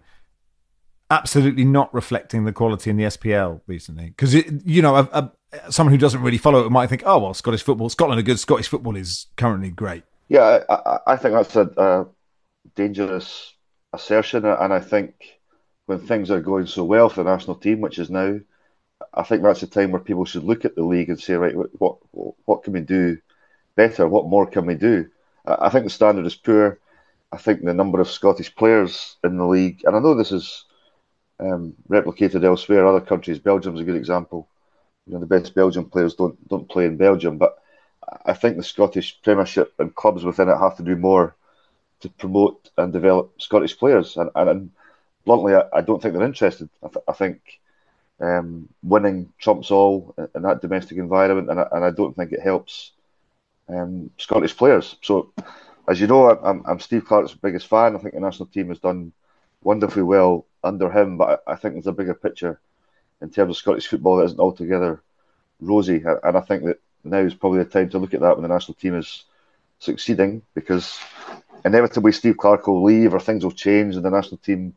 absolutely 1.10 1.64
not 1.64 1.92
reflecting 1.94 2.44
the 2.44 2.52
quality 2.52 2.90
in 2.90 2.96
the 2.96 3.04
SPL 3.04 3.60
recently. 3.66 4.10
Because, 4.10 4.34
you 4.34 4.82
know, 4.82 4.96
a, 4.96 5.32
someone 5.70 5.92
who 5.92 5.98
doesn't 5.98 6.22
really 6.22 6.38
follow 6.38 6.64
it 6.64 6.70
might 6.70 6.88
think, 6.88 7.02
oh, 7.06 7.18
well, 7.18 7.34
Scottish 7.34 7.62
football, 7.62 7.88
Scotland 7.88 8.18
are 8.18 8.24
good, 8.24 8.38
Scottish 8.38 8.68
football 8.68 8.96
is 8.96 9.26
currently 9.36 9.70
great. 9.70 10.04
Yeah, 10.28 10.64
I, 10.68 10.98
I 11.06 11.16
think 11.16 11.34
that's 11.34 11.56
a, 11.56 11.70
a, 11.76 12.06
dangerous 12.74 13.54
assertion. 13.92 14.44
And 14.44 14.72
I 14.72 14.80
think 14.80 15.40
when 15.86 15.98
things 15.98 16.30
are 16.30 16.40
going 16.40 16.66
so 16.66 16.84
well 16.84 17.08
for 17.08 17.22
the 17.22 17.30
national 17.30 17.56
team, 17.56 17.80
which 17.80 17.98
is 17.98 18.10
now, 18.10 18.38
I 19.14 19.22
think 19.22 19.42
that's 19.42 19.60
the 19.60 19.66
time 19.66 19.90
where 19.90 20.02
people 20.02 20.26
should 20.26 20.44
look 20.44 20.64
at 20.64 20.74
the 20.74 20.84
league 20.84 21.08
and 21.08 21.20
say, 21.20 21.34
right, 21.34 21.54
what 21.78 21.98
what 22.12 22.62
can 22.62 22.74
we 22.74 22.80
do 22.80 23.18
better? 23.74 24.06
What 24.06 24.26
more 24.26 24.46
can 24.46 24.66
we 24.66 24.74
do? 24.74 25.08
I 25.46 25.70
think 25.70 25.84
the 25.84 25.90
standard 25.90 26.26
is 26.26 26.34
poor. 26.34 26.78
I 27.32 27.38
think 27.38 27.62
the 27.62 27.72
number 27.72 28.00
of 28.00 28.10
Scottish 28.10 28.54
players 28.54 29.16
in 29.24 29.38
the 29.38 29.46
league, 29.46 29.82
and 29.84 29.96
I 29.96 30.00
know 30.00 30.14
this 30.14 30.32
is 30.32 30.64
um, 31.40 31.74
replicated 31.88 32.44
elsewhere, 32.44 32.86
other 32.86 33.00
countries. 33.00 33.38
Belgium's 33.38 33.80
a 33.80 33.84
good 33.84 33.96
example. 33.96 34.48
You 35.08 35.14
know, 35.14 35.20
the 35.20 35.26
best 35.26 35.54
Belgian 35.54 35.86
players 35.86 36.14
don't 36.14 36.36
don't 36.48 36.68
play 36.68 36.84
in 36.84 36.98
Belgium, 36.98 37.38
but 37.38 37.58
I 38.26 38.34
think 38.34 38.56
the 38.56 38.62
Scottish 38.62 39.20
Premiership 39.22 39.72
and 39.78 39.94
clubs 39.94 40.24
within 40.24 40.48
it 40.48 40.56
have 40.58 40.76
to 40.76 40.82
do 40.82 40.96
more 40.96 41.34
to 42.00 42.08
promote 42.10 42.70
and 42.76 42.92
develop 42.92 43.40
Scottish 43.40 43.76
players. 43.78 44.16
And, 44.16 44.30
and, 44.34 44.48
and 44.48 44.70
bluntly, 45.24 45.54
I, 45.54 45.64
I, 45.72 45.80
don't 45.80 46.00
think 46.00 46.14
they're 46.14 46.24
interested. 46.24 46.68
I, 46.82 46.88
th- 46.88 47.04
I 47.08 47.12
think 47.12 47.40
um, 48.20 48.68
winning 48.82 49.32
trumps 49.38 49.70
all 49.70 50.14
in 50.34 50.42
that 50.42 50.60
domestic 50.60 50.98
environment, 50.98 51.50
and 51.50 51.60
I, 51.60 51.68
and 51.72 51.84
I 51.84 51.90
don't 51.90 52.14
think 52.14 52.32
it 52.32 52.40
helps 52.40 52.92
um, 53.68 54.10
Scottish 54.18 54.56
players. 54.56 54.96
So, 55.02 55.32
as 55.88 56.00
you 56.00 56.06
know, 56.06 56.30
I'm, 56.30 56.62
I'm 56.66 56.80
Steve 56.80 57.06
Clarke's 57.06 57.34
biggest 57.34 57.66
fan. 57.66 57.96
I 57.96 57.98
think 57.98 58.14
the 58.14 58.20
national 58.20 58.46
team 58.46 58.68
has 58.68 58.78
done 58.78 59.12
wonderfully 59.62 60.02
well 60.02 60.46
under 60.62 60.90
him, 60.90 61.16
but 61.16 61.42
I, 61.46 61.52
I 61.52 61.56
think 61.56 61.74
there's 61.74 61.86
a 61.86 61.92
bigger 61.92 62.14
picture 62.14 62.60
in 63.20 63.30
terms 63.30 63.50
of 63.50 63.56
Scottish 63.56 63.86
football 63.86 64.16
that 64.16 64.24
isn't 64.24 64.40
altogether 64.40 65.02
rosy. 65.60 66.02
And 66.04 66.36
I 66.36 66.40
think 66.40 66.64
that 66.64 66.80
now 67.04 67.18
is 67.18 67.34
probably 67.34 67.60
the 67.60 67.64
time 67.70 67.88
to 67.90 67.98
look 67.98 68.14
at 68.14 68.20
that 68.20 68.36
when 68.36 68.42
the 68.42 68.54
national 68.54 68.74
team 68.74 68.94
is 68.96 69.24
succeeding 69.78 70.42
because 70.54 70.98
inevitably 71.64 72.12
Steve 72.12 72.36
Clarke 72.36 72.66
will 72.66 72.82
leave 72.82 73.14
or 73.14 73.20
things 73.20 73.44
will 73.44 73.52
change 73.52 73.96
and 73.96 74.04
the 74.04 74.10
national 74.10 74.38
team 74.38 74.74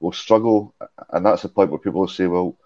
will 0.00 0.12
struggle. 0.12 0.74
And 1.10 1.24
that's 1.24 1.42
the 1.42 1.48
point 1.48 1.70
where 1.70 1.78
people 1.78 2.00
will 2.00 2.08
say, 2.08 2.26
well, 2.26 2.56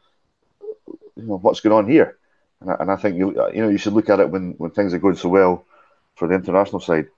you 1.17 1.25
know, 1.25 1.39
what's 1.39 1.61
going 1.61 1.77
on 1.77 1.91
here? 1.91 2.19
And 2.61 2.71
I, 2.71 2.77
and 2.81 2.91
I 2.91 2.97
think 2.97 3.17
you 3.17 3.31
you 3.53 3.63
know 3.63 3.69
you 3.69 3.79
should 3.79 3.93
look 3.93 4.09
at 4.09 4.21
it 4.21 4.31
when, 4.31 4.53
when 4.53 4.71
things 4.71 4.95
are 4.95 4.99
going 4.99 5.17
so 5.17 5.29
well 5.29 5.65
for 6.15 6.29
the 6.29 6.35
international 6.35 6.81
side. 6.81 7.09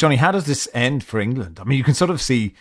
Johnny, 0.00 0.16
how 0.16 0.32
does 0.32 0.46
this 0.46 0.66
end 0.72 1.04
for 1.04 1.20
England? 1.20 1.60
I 1.60 1.64
mean, 1.64 1.76
you 1.76 1.84
can 1.84 1.92
sort 1.92 2.08
of 2.08 2.22
see, 2.22 2.54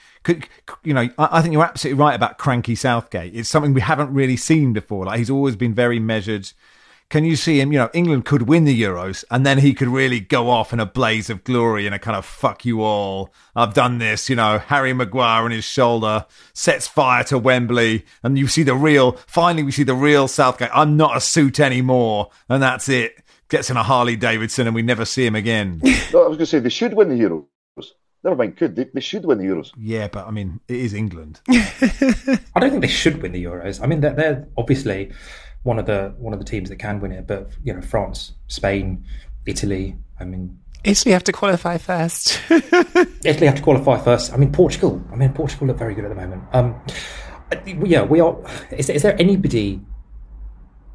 you 0.83 0.93
know, 0.93 1.09
I 1.17 1.41
think 1.41 1.53
you're 1.53 1.63
absolutely 1.63 1.97
right 1.97 2.13
about 2.13 2.37
cranky 2.37 2.75
Southgate. 2.75 3.33
It's 3.33 3.47
something 3.47 3.73
we 3.73 3.79
haven't 3.79 4.13
really 4.13 4.35
seen 4.35 4.73
before. 4.73 5.05
Like 5.05 5.19
he's 5.19 5.29
always 5.29 5.55
been 5.55 5.73
very 5.73 5.99
measured. 5.99 6.51
Can 7.09 7.23
you 7.23 7.37
see 7.37 7.61
him? 7.61 7.71
You 7.71 7.79
know, 7.79 7.89
England 7.93 8.25
could 8.25 8.41
win 8.41 8.65
the 8.65 8.81
Euros, 8.81 9.23
and 9.31 9.45
then 9.45 9.59
he 9.59 9.73
could 9.73 9.87
really 9.87 10.19
go 10.19 10.49
off 10.49 10.73
in 10.73 10.81
a 10.81 10.85
blaze 10.85 11.29
of 11.29 11.45
glory 11.45 11.85
and 11.85 11.95
a 11.95 11.99
kind 11.99 12.17
of 12.17 12.25
"fuck 12.25 12.65
you 12.65 12.81
all, 12.81 13.33
I've 13.55 13.73
done 13.73 13.99
this." 13.99 14.29
You 14.29 14.35
know, 14.35 14.57
Harry 14.57 14.91
Maguire 14.91 15.45
on 15.45 15.51
his 15.51 15.63
shoulder 15.63 16.25
sets 16.51 16.89
fire 16.89 17.23
to 17.23 17.39
Wembley, 17.39 18.05
and 18.21 18.37
you 18.37 18.49
see 18.49 18.63
the 18.63 18.75
real. 18.75 19.13
Finally, 19.27 19.63
we 19.63 19.71
see 19.71 19.83
the 19.83 19.95
real 19.95 20.27
Southgate. 20.27 20.71
I'm 20.73 20.97
not 20.97 21.15
a 21.15 21.21
suit 21.21 21.61
anymore, 21.61 22.31
and 22.49 22.61
that's 22.61 22.89
it 22.89 23.23
gets 23.49 23.69
in 23.69 23.77
a 23.77 23.83
Harley 23.83 24.15
Davidson 24.15 24.67
and 24.67 24.75
we 24.75 24.81
never 24.81 25.05
see 25.05 25.25
him 25.25 25.35
again. 25.35 25.81
no, 26.13 26.23
I 26.23 26.27
was 26.27 26.37
going 26.37 26.39
to 26.39 26.45
say 26.45 26.59
they 26.59 26.69
should 26.69 26.93
win 26.93 27.09
the 27.09 27.15
Euros. 27.15 27.45
Never 28.23 28.35
mind, 28.35 28.57
could 28.57 28.75
they, 28.75 28.83
they 28.93 28.99
should 29.01 29.25
win 29.25 29.37
the 29.37 29.45
Euros? 29.45 29.71
Yeah, 29.77 30.09
but 30.09 30.27
I 30.27 30.31
mean, 30.31 30.59
it 30.67 30.75
is 30.75 30.93
England. 30.93 31.39
I 31.49 32.59
don't 32.59 32.69
think 32.69 32.81
they 32.81 32.87
should 32.87 33.21
win 33.21 33.31
the 33.31 33.43
Euros. 33.43 33.81
I 33.81 33.87
mean, 33.87 34.01
they're, 34.01 34.13
they're 34.13 34.47
obviously 34.57 35.13
one 35.63 35.79
of 35.79 35.85
the 35.85 36.13
one 36.17 36.33
of 36.33 36.39
the 36.39 36.45
teams 36.45 36.69
that 36.69 36.77
can 36.77 36.99
win 36.99 37.11
it, 37.11 37.27
but 37.27 37.49
you 37.63 37.73
know, 37.73 37.81
France, 37.81 38.33
Spain, 38.47 39.05
Italy. 39.45 39.95
I 40.19 40.25
mean, 40.25 40.59
Italy 40.83 41.13
have 41.13 41.23
to 41.25 41.31
qualify 41.31 41.77
first. 41.77 42.41
Italy 42.49 43.47
have 43.47 43.55
to 43.55 43.61
qualify 43.61 43.97
first. 43.97 44.33
I 44.33 44.37
mean, 44.37 44.51
Portugal. 44.51 45.01
I 45.11 45.15
mean, 45.15 45.31
Portugal 45.33 45.67
look 45.67 45.77
very 45.77 45.95
good 45.95 46.05
at 46.05 46.09
the 46.09 46.15
moment. 46.15 46.43
Um, 46.51 46.81
yeah, 47.65 48.03
we 48.03 48.19
are. 48.19 48.37
Is, 48.71 48.89
is 48.89 49.01
there 49.01 49.19
anybody 49.19 49.81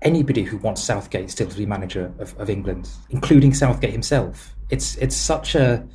anybody 0.05 0.43
who 0.43 0.59
wants 0.59 0.83
Southgate 0.83 1.31
still 1.31 1.49
to 1.49 1.57
be 1.57 1.67
manager 1.67 2.13
of, 2.19 2.39
of 2.39 2.51
England, 2.51 2.91
including 3.11 3.55
Southgate 3.55 3.93
himself. 3.93 4.55
It's 4.71 4.97
it's 4.97 5.17
such 5.17 5.55
a 5.55 5.87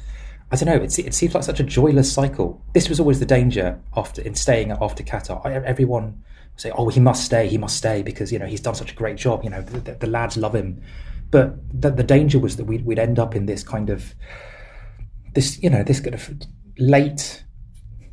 I 0.51 0.55
don't 0.55 0.65
know. 0.65 0.83
it 0.83 0.91
seems 0.91 1.35
like 1.35 1.43
such 1.43 1.59
a 1.59 1.63
joyless 1.63 2.11
cycle. 2.11 2.59
This 2.73 2.89
was 2.89 2.99
always 2.99 3.19
the 3.19 3.25
danger 3.25 3.79
after 3.95 4.21
in 4.23 4.33
staying 4.33 4.71
after 4.71 5.03
Qatar. 5.03 5.45
Everyone 5.45 6.23
say, 6.55 6.71
"Oh, 6.71 6.89
he 6.89 6.99
must 6.99 7.23
stay. 7.23 7.47
He 7.47 7.57
must 7.57 7.77
stay 7.77 8.01
because 8.01 8.31
you 8.31 8.39
know 8.39 8.47
he's 8.47 8.61
done 8.61 8.75
such 8.75 8.91
a 8.91 8.95
great 8.95 9.17
job. 9.17 9.43
You 9.43 9.51
know 9.51 9.61
the, 9.61 9.79
the, 9.79 9.93
the 9.93 10.07
lads 10.07 10.37
love 10.37 10.55
him." 10.55 10.81
But 11.31 11.57
the, 11.79 11.91
the 11.91 12.03
danger 12.03 12.39
was 12.39 12.57
that 12.57 12.65
we'd, 12.65 12.83
we'd 12.85 12.97
end 12.97 13.19
up 13.19 13.35
in 13.35 13.45
this 13.45 13.63
kind 13.63 13.91
of 13.91 14.15
this 15.35 15.61
you 15.61 15.69
know 15.69 15.83
this 15.83 15.99
kind 15.99 16.15
of 16.15 16.33
late 16.79 17.43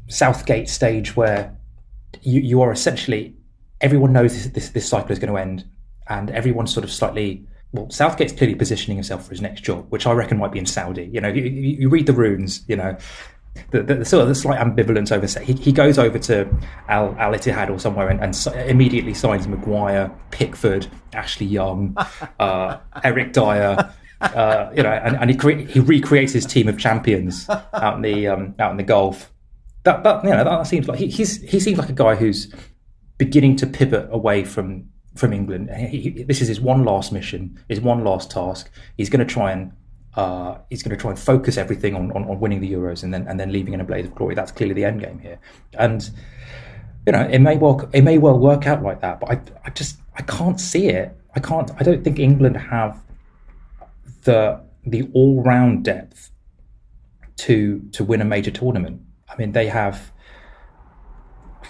Southgate 0.08 0.68
stage 0.68 1.16
where 1.16 1.56
you 2.20 2.40
you 2.40 2.60
are 2.60 2.70
essentially 2.70 3.34
everyone 3.80 4.12
knows 4.12 4.32
this, 4.32 4.46
this, 4.52 4.68
this 4.70 4.88
cycle 4.88 5.12
is 5.12 5.18
going 5.18 5.32
to 5.32 5.38
end 5.38 5.64
and 6.08 6.30
everyone's 6.30 6.72
sort 6.72 6.84
of 6.84 6.90
slightly 6.90 7.46
well, 7.72 7.90
Southgate's 7.90 8.32
clearly 8.32 8.54
positioning 8.54 8.96
himself 8.96 9.24
for 9.24 9.30
his 9.30 9.40
next 9.40 9.62
job, 9.62 9.86
which 9.90 10.06
I 10.06 10.12
reckon 10.12 10.38
might 10.38 10.52
be 10.52 10.58
in 10.58 10.66
Saudi. 10.66 11.10
You 11.12 11.20
know, 11.20 11.28
you, 11.28 11.42
you 11.42 11.88
read 11.88 12.06
the 12.06 12.12
runes, 12.12 12.62
you 12.68 12.76
know, 12.76 12.96
the, 13.70 13.82
the, 13.82 13.94
the, 13.96 14.04
sort 14.04 14.22
of 14.22 14.28
the 14.28 14.34
slight 14.34 14.60
ambivalence 14.60 15.12
over. 15.12 15.26
He, 15.40 15.54
he 15.54 15.72
goes 15.72 15.98
over 15.98 16.18
to 16.20 16.48
Al 16.88 17.14
Al 17.18 17.32
Ittihad 17.32 17.70
or 17.70 17.78
somewhere 17.78 18.08
and, 18.08 18.20
and 18.20 18.68
immediately 18.68 19.14
signs 19.14 19.48
Maguire, 19.48 20.10
Pickford, 20.30 20.86
Ashley 21.12 21.46
Young, 21.46 21.96
uh, 22.40 22.78
Eric 23.02 23.32
Dier. 23.32 23.92
uh, 24.20 24.72
you 24.74 24.82
know, 24.82 24.90
and, 24.90 25.16
and 25.16 25.30
he 25.30 25.36
cre- 25.36 25.66
he 25.66 25.80
recreates 25.80 26.32
his 26.32 26.46
team 26.46 26.68
of 26.68 26.78
champions 26.78 27.48
out 27.50 27.96
in 27.96 28.02
the 28.02 28.26
um, 28.28 28.54
out 28.58 28.70
in 28.70 28.78
the 28.78 28.82
Gulf. 28.82 29.30
That 29.82 30.02
that 30.04 30.24
you 30.24 30.30
know 30.30 30.42
that 30.42 30.66
seems 30.66 30.88
like 30.88 30.98
he, 30.98 31.08
he's 31.08 31.42
he 31.42 31.60
seems 31.60 31.78
like 31.78 31.90
a 31.90 31.94
guy 31.94 32.14
who's 32.14 32.52
beginning 33.18 33.56
to 33.56 33.66
pivot 33.66 34.08
away 34.10 34.44
from 34.44 34.88
from 35.16 35.32
England. 35.32 35.70
He, 35.70 36.22
this 36.22 36.40
is 36.40 36.48
his 36.48 36.60
one 36.60 36.84
last 36.84 37.12
mission, 37.12 37.58
his 37.68 37.80
one 37.80 38.04
last 38.04 38.30
task. 38.30 38.70
He's 38.96 39.10
going 39.10 39.26
to 39.26 39.32
try 39.32 39.52
and 39.52 39.72
uh, 40.14 40.58
he's 40.70 40.82
going 40.82 40.96
to 40.96 41.00
try 41.00 41.10
and 41.10 41.18
focus 41.18 41.58
everything 41.58 41.94
on, 41.94 42.10
on, 42.12 42.24
on, 42.24 42.40
winning 42.40 42.60
the 42.60 42.72
Euros 42.72 43.02
and 43.02 43.12
then 43.12 43.26
and 43.28 43.38
then 43.38 43.52
leaving 43.52 43.74
in 43.74 43.80
a 43.80 43.84
blaze 43.84 44.06
of 44.06 44.14
glory. 44.14 44.34
That's 44.34 44.52
clearly 44.52 44.74
the 44.74 44.84
end 44.84 45.00
game 45.00 45.18
here. 45.18 45.38
And 45.74 46.08
you 47.06 47.12
know, 47.12 47.22
it 47.22 47.38
may 47.40 47.56
well 47.56 47.88
it 47.92 48.02
may 48.02 48.18
well 48.18 48.38
work 48.38 48.66
out 48.66 48.82
like 48.82 49.00
that, 49.00 49.20
but 49.20 49.30
I 49.30 49.40
I 49.64 49.70
just 49.70 49.98
I 50.14 50.22
can't 50.22 50.60
see 50.60 50.88
it. 50.88 51.16
I 51.34 51.40
can't. 51.40 51.70
I 51.78 51.82
don't 51.82 52.02
think 52.02 52.18
England 52.18 52.56
have 52.56 53.02
the 54.24 54.60
the 54.86 55.08
all 55.12 55.42
round 55.42 55.84
depth 55.84 56.30
to 57.36 57.80
to 57.92 58.04
win 58.04 58.20
a 58.20 58.24
major 58.24 58.50
tournament. 58.50 59.02
I 59.28 59.36
mean, 59.36 59.52
they 59.52 59.66
have 59.66 60.12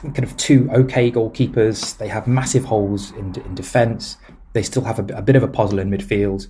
kind 0.03 0.25
of 0.25 0.37
two 0.37 0.69
okay 0.73 1.11
goalkeepers. 1.11 1.97
They 1.99 2.09
have 2.09 2.27
massive 2.27 2.65
holes 2.65 3.13
in 3.13 3.35
in 3.45 3.55
defence. 3.55 4.17
They 4.53 4.63
still 4.63 4.85
have 4.85 4.99
a, 4.99 5.15
a, 5.15 5.23
bit 5.23 5.37
of 5.37 5.43
a 5.43 5.49
puzzle 5.49 5.79
in 5.79 5.91
midfield. 5.91 6.49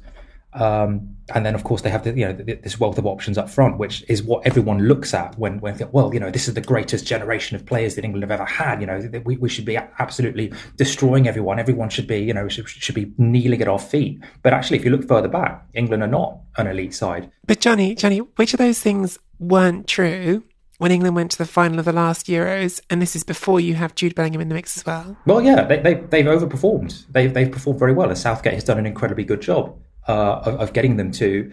Um, 0.52 1.16
and 1.34 1.44
then, 1.44 1.54
of 1.54 1.64
course, 1.64 1.82
they 1.82 1.90
have 1.90 2.04
the, 2.04 2.12
you 2.12 2.24
know 2.24 2.32
this 2.32 2.80
wealth 2.80 2.98
of 2.98 3.04
options 3.04 3.36
up 3.36 3.50
front, 3.50 3.78
which 3.78 4.04
is 4.08 4.22
what 4.22 4.46
everyone 4.46 4.78
looks 4.88 5.12
at 5.12 5.36
when 5.38 5.60
when 5.60 5.76
well, 5.92 6.14
you 6.14 6.20
know, 6.20 6.30
this 6.30 6.48
is 6.48 6.54
the 6.54 6.60
greatest 6.60 7.06
generation 7.06 7.56
of 7.56 7.66
players 7.66 7.94
that 7.96 8.04
England 8.04 8.22
have 8.22 8.30
ever 8.30 8.44
had. 8.44 8.80
You 8.80 8.86
know, 8.86 9.22
we, 9.24 9.36
we 9.36 9.48
should 9.48 9.66
be 9.66 9.76
absolutely 9.76 10.52
destroying 10.76 11.28
everyone. 11.28 11.58
Everyone 11.58 11.90
should 11.90 12.06
be 12.06 12.18
you 12.18 12.32
know 12.32 12.48
should, 12.48 12.68
should 12.68 12.94
be 12.94 13.12
kneeling 13.18 13.60
at 13.60 13.68
our 13.68 13.78
feet. 13.78 14.20
But 14.42 14.54
actually, 14.54 14.78
if 14.78 14.84
you 14.84 14.90
look 14.90 15.06
further 15.06 15.28
back, 15.28 15.66
England 15.74 16.02
are 16.02 16.08
not 16.08 16.38
an 16.56 16.68
elite 16.68 16.94
side. 16.94 17.30
But 17.46 17.60
Johnny, 17.60 17.94
Johnny, 17.94 18.18
which 18.18 18.54
of 18.54 18.58
those 18.58 18.80
things 18.80 19.18
weren't 19.38 19.86
true 19.86 20.42
when 20.78 20.90
England 20.90 21.16
went 21.16 21.30
to 21.32 21.38
the 21.38 21.46
final 21.46 21.78
of 21.78 21.84
the 21.84 21.92
last 21.92 22.26
Euros, 22.26 22.80
and 22.90 23.00
this 23.00 23.16
is 23.16 23.24
before 23.24 23.60
you 23.60 23.74
have 23.74 23.94
Jude 23.94 24.14
Bellingham 24.14 24.40
in 24.40 24.48
the 24.48 24.54
mix 24.54 24.76
as 24.76 24.84
well. 24.84 25.16
Well, 25.26 25.40
yeah, 25.40 25.64
they, 25.64 25.80
they, 25.80 25.94
they've 25.94 26.26
overperformed. 26.26 27.06
They've, 27.10 27.32
they've 27.32 27.50
performed 27.50 27.78
very 27.78 27.92
well, 27.92 28.08
and 28.08 28.18
Southgate 28.18 28.54
has 28.54 28.64
done 28.64 28.78
an 28.78 28.86
incredibly 28.86 29.24
good 29.24 29.40
job 29.40 29.76
uh, 30.08 30.40
of, 30.44 30.54
of, 30.60 30.72
getting 30.72 30.96
them 30.96 31.10
to 31.12 31.50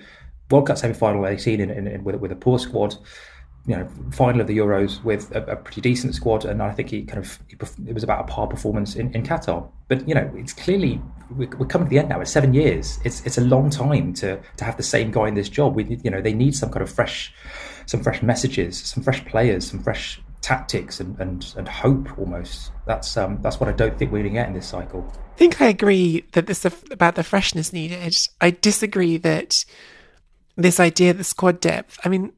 World 0.51 0.67
Cup 0.67 0.77
semi-final 0.77 1.25
18 1.25 1.59
in, 1.59 1.69
in, 1.69 1.87
in, 1.87 2.03
with, 2.03 2.15
with 2.15 2.31
a 2.31 2.35
poor 2.35 2.59
squad. 2.59 2.95
You 3.65 3.77
know, 3.77 3.87
final 4.11 4.41
of 4.41 4.47
the 4.47 4.57
Euros 4.57 5.01
with 5.05 5.33
a, 5.33 5.41
a 5.43 5.55
pretty 5.55 5.79
decent 5.79 6.15
squad, 6.15 6.43
and 6.43 6.61
I 6.61 6.73
think 6.73 6.89
he 6.89 7.03
kind 7.03 7.19
of 7.19 7.39
he, 7.47 7.55
it 7.87 7.93
was 7.93 8.03
about 8.03 8.19
a 8.19 8.23
par 8.25 8.45
performance 8.45 8.95
in, 8.97 9.15
in 9.15 9.23
Qatar. 9.23 9.69
But 9.87 10.05
you 10.05 10.13
know, 10.13 10.29
it's 10.35 10.51
clearly 10.51 11.01
we're, 11.31 11.47
coming 11.47 11.87
to 11.87 11.89
the 11.89 11.97
end 11.97 12.09
now. 12.09 12.19
It's 12.19 12.29
seven 12.29 12.53
years. 12.53 12.99
It's 13.05 13.25
it's 13.25 13.37
a 13.37 13.41
long 13.41 13.69
time 13.69 14.13
to 14.15 14.37
to 14.57 14.65
have 14.65 14.75
the 14.75 14.83
same 14.83 15.11
guy 15.11 15.29
in 15.29 15.35
this 15.35 15.47
job. 15.47 15.75
We 15.75 15.97
you 16.03 16.11
know 16.11 16.21
they 16.21 16.33
need 16.33 16.55
some 16.55 16.71
kind 16.71 16.81
of 16.83 16.91
fresh, 16.91 17.33
some 17.85 18.01
fresh 18.01 18.21
messages, 18.21 18.77
some 18.79 19.03
fresh 19.03 19.23
players, 19.25 19.69
some 19.69 19.81
fresh 19.81 20.21
tactics 20.41 20.99
and, 20.99 21.17
and, 21.19 21.53
and 21.57 21.67
hope 21.67 22.17
almost. 22.19 22.71
That's 22.85 23.15
um, 23.17 23.39
that's 23.41 23.59
what 23.59 23.69
I 23.69 23.71
don't 23.71 23.97
think 23.97 24.11
we're 24.11 24.19
going 24.19 24.33
to 24.33 24.39
get 24.39 24.47
in 24.47 24.53
this 24.53 24.67
cycle. 24.67 25.11
I 25.33 25.37
think 25.37 25.61
I 25.61 25.67
agree 25.67 26.25
that 26.33 26.47
this 26.47 26.65
about 26.91 27.15
the 27.15 27.23
freshness 27.23 27.73
needed. 27.73 28.15
I 28.39 28.51
disagree 28.51 29.17
that 29.17 29.65
this 30.55 30.79
idea 30.79 31.11
of 31.11 31.17
the 31.17 31.23
squad 31.23 31.59
depth. 31.59 31.99
I 32.03 32.09
mean, 32.09 32.33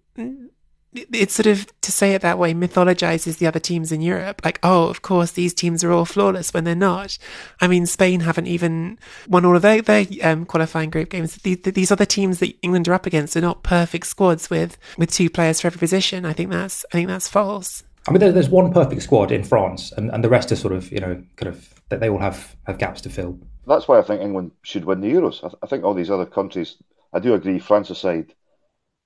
it's 0.96 1.34
sort 1.34 1.48
of 1.48 1.68
to 1.82 1.92
say 1.92 2.14
it 2.14 2.22
that 2.22 2.40
way 2.40 2.54
mythologizes 2.54 3.38
the 3.38 3.48
other 3.48 3.60
teams 3.60 3.92
in 3.92 4.02
Europe. 4.02 4.42
Like, 4.44 4.60
oh, 4.64 4.88
of 4.88 5.02
course, 5.02 5.32
these 5.32 5.54
teams 5.54 5.84
are 5.84 5.92
all 5.92 6.06
flawless 6.06 6.54
when 6.54 6.64
they're 6.64 6.76
not. 6.76 7.18
I 7.62 7.68
mean, 7.68 7.86
Spain 7.86 8.22
haven't 8.22 8.48
even 8.48 8.98
won 9.28 9.46
all 9.46 9.56
of 9.56 9.62
their, 9.62 9.82
their 9.82 10.06
um, 10.24 10.46
qualifying 10.46 10.90
group 10.90 11.10
games. 11.10 11.36
These, 11.36 11.62
these 11.64 11.92
other 11.92 12.06
teams 12.06 12.40
that 12.40 12.56
England 12.62 12.88
are 12.88 12.94
up 12.94 13.06
against 13.06 13.36
are 13.36 13.42
not 13.42 13.64
perfect 13.64 14.08
squads 14.08 14.50
with 14.50 14.78
with 14.98 15.12
two 15.12 15.30
players 15.30 15.62
for 15.62 15.68
every 15.68 15.80
position. 15.80 16.26
I 16.26 16.34
think 16.34 16.52
that's 16.52 16.86
I 16.92 16.98
think 16.98 17.08
that's 17.08 17.28
false. 17.28 17.84
I 18.08 18.12
mean, 18.12 18.20
there's 18.20 18.50
one 18.50 18.72
perfect 18.72 19.02
squad 19.02 19.32
in 19.32 19.44
France, 19.44 19.92
and, 19.92 20.12
and 20.12 20.24
the 20.24 20.30
rest 20.30 20.52
are 20.52 20.56
sort 20.56 20.74
of, 20.74 20.92
you 20.92 21.00
know, 21.00 21.24
kind 21.38 21.50
of 21.50 21.74
that 21.90 22.00
they 22.00 22.10
all 22.10 22.20
have, 22.20 22.56
have 22.68 22.78
gaps 22.78 23.02
to 23.02 23.10
fill. 23.10 23.40
That's 23.66 23.88
why 23.88 23.98
I 23.98 24.04
think 24.04 24.22
England 24.22 24.52
should 24.62 24.86
win 24.86 25.02
the 25.02 25.12
Euros. 25.12 25.44
I, 25.44 25.48
th- 25.48 25.60
I 25.64 25.68
think 25.68 25.84
all 25.84 25.96
these 25.96 26.12
other 26.12 26.26
countries, 26.26 26.78
I 27.14 27.20
do 27.20 27.34
agree, 27.34 27.58
France 27.58 27.90
aside, 27.90 28.34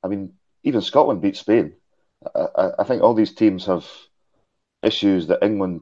I 0.04 0.10
mean, 0.10 0.34
even 0.64 0.82
Scotland 0.82 1.22
beat 1.22 1.38
Spain. 1.38 1.74
I, 2.36 2.40
I, 2.56 2.72
I 2.80 2.84
think 2.84 3.02
all 3.02 3.14
these 3.14 3.34
teams 3.34 3.66
have 3.66 3.86
issues 4.84 5.28
that 5.28 5.44
England 5.44 5.82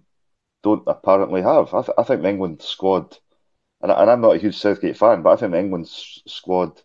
don't 0.63 0.83
apparently 0.87 1.41
have. 1.41 1.73
I, 1.73 1.81
th- 1.81 1.95
I 1.97 2.03
think 2.03 2.21
the 2.21 2.29
England 2.29 2.61
squad, 2.61 3.17
and, 3.81 3.91
and 3.91 4.09
I'm 4.09 4.21
not 4.21 4.35
a 4.35 4.39
huge 4.39 4.57
Southgate 4.57 4.97
fan, 4.97 5.21
but 5.21 5.31
I 5.31 5.35
think 5.35 5.51
the 5.51 5.59
England 5.59 5.87
squad 5.87 6.81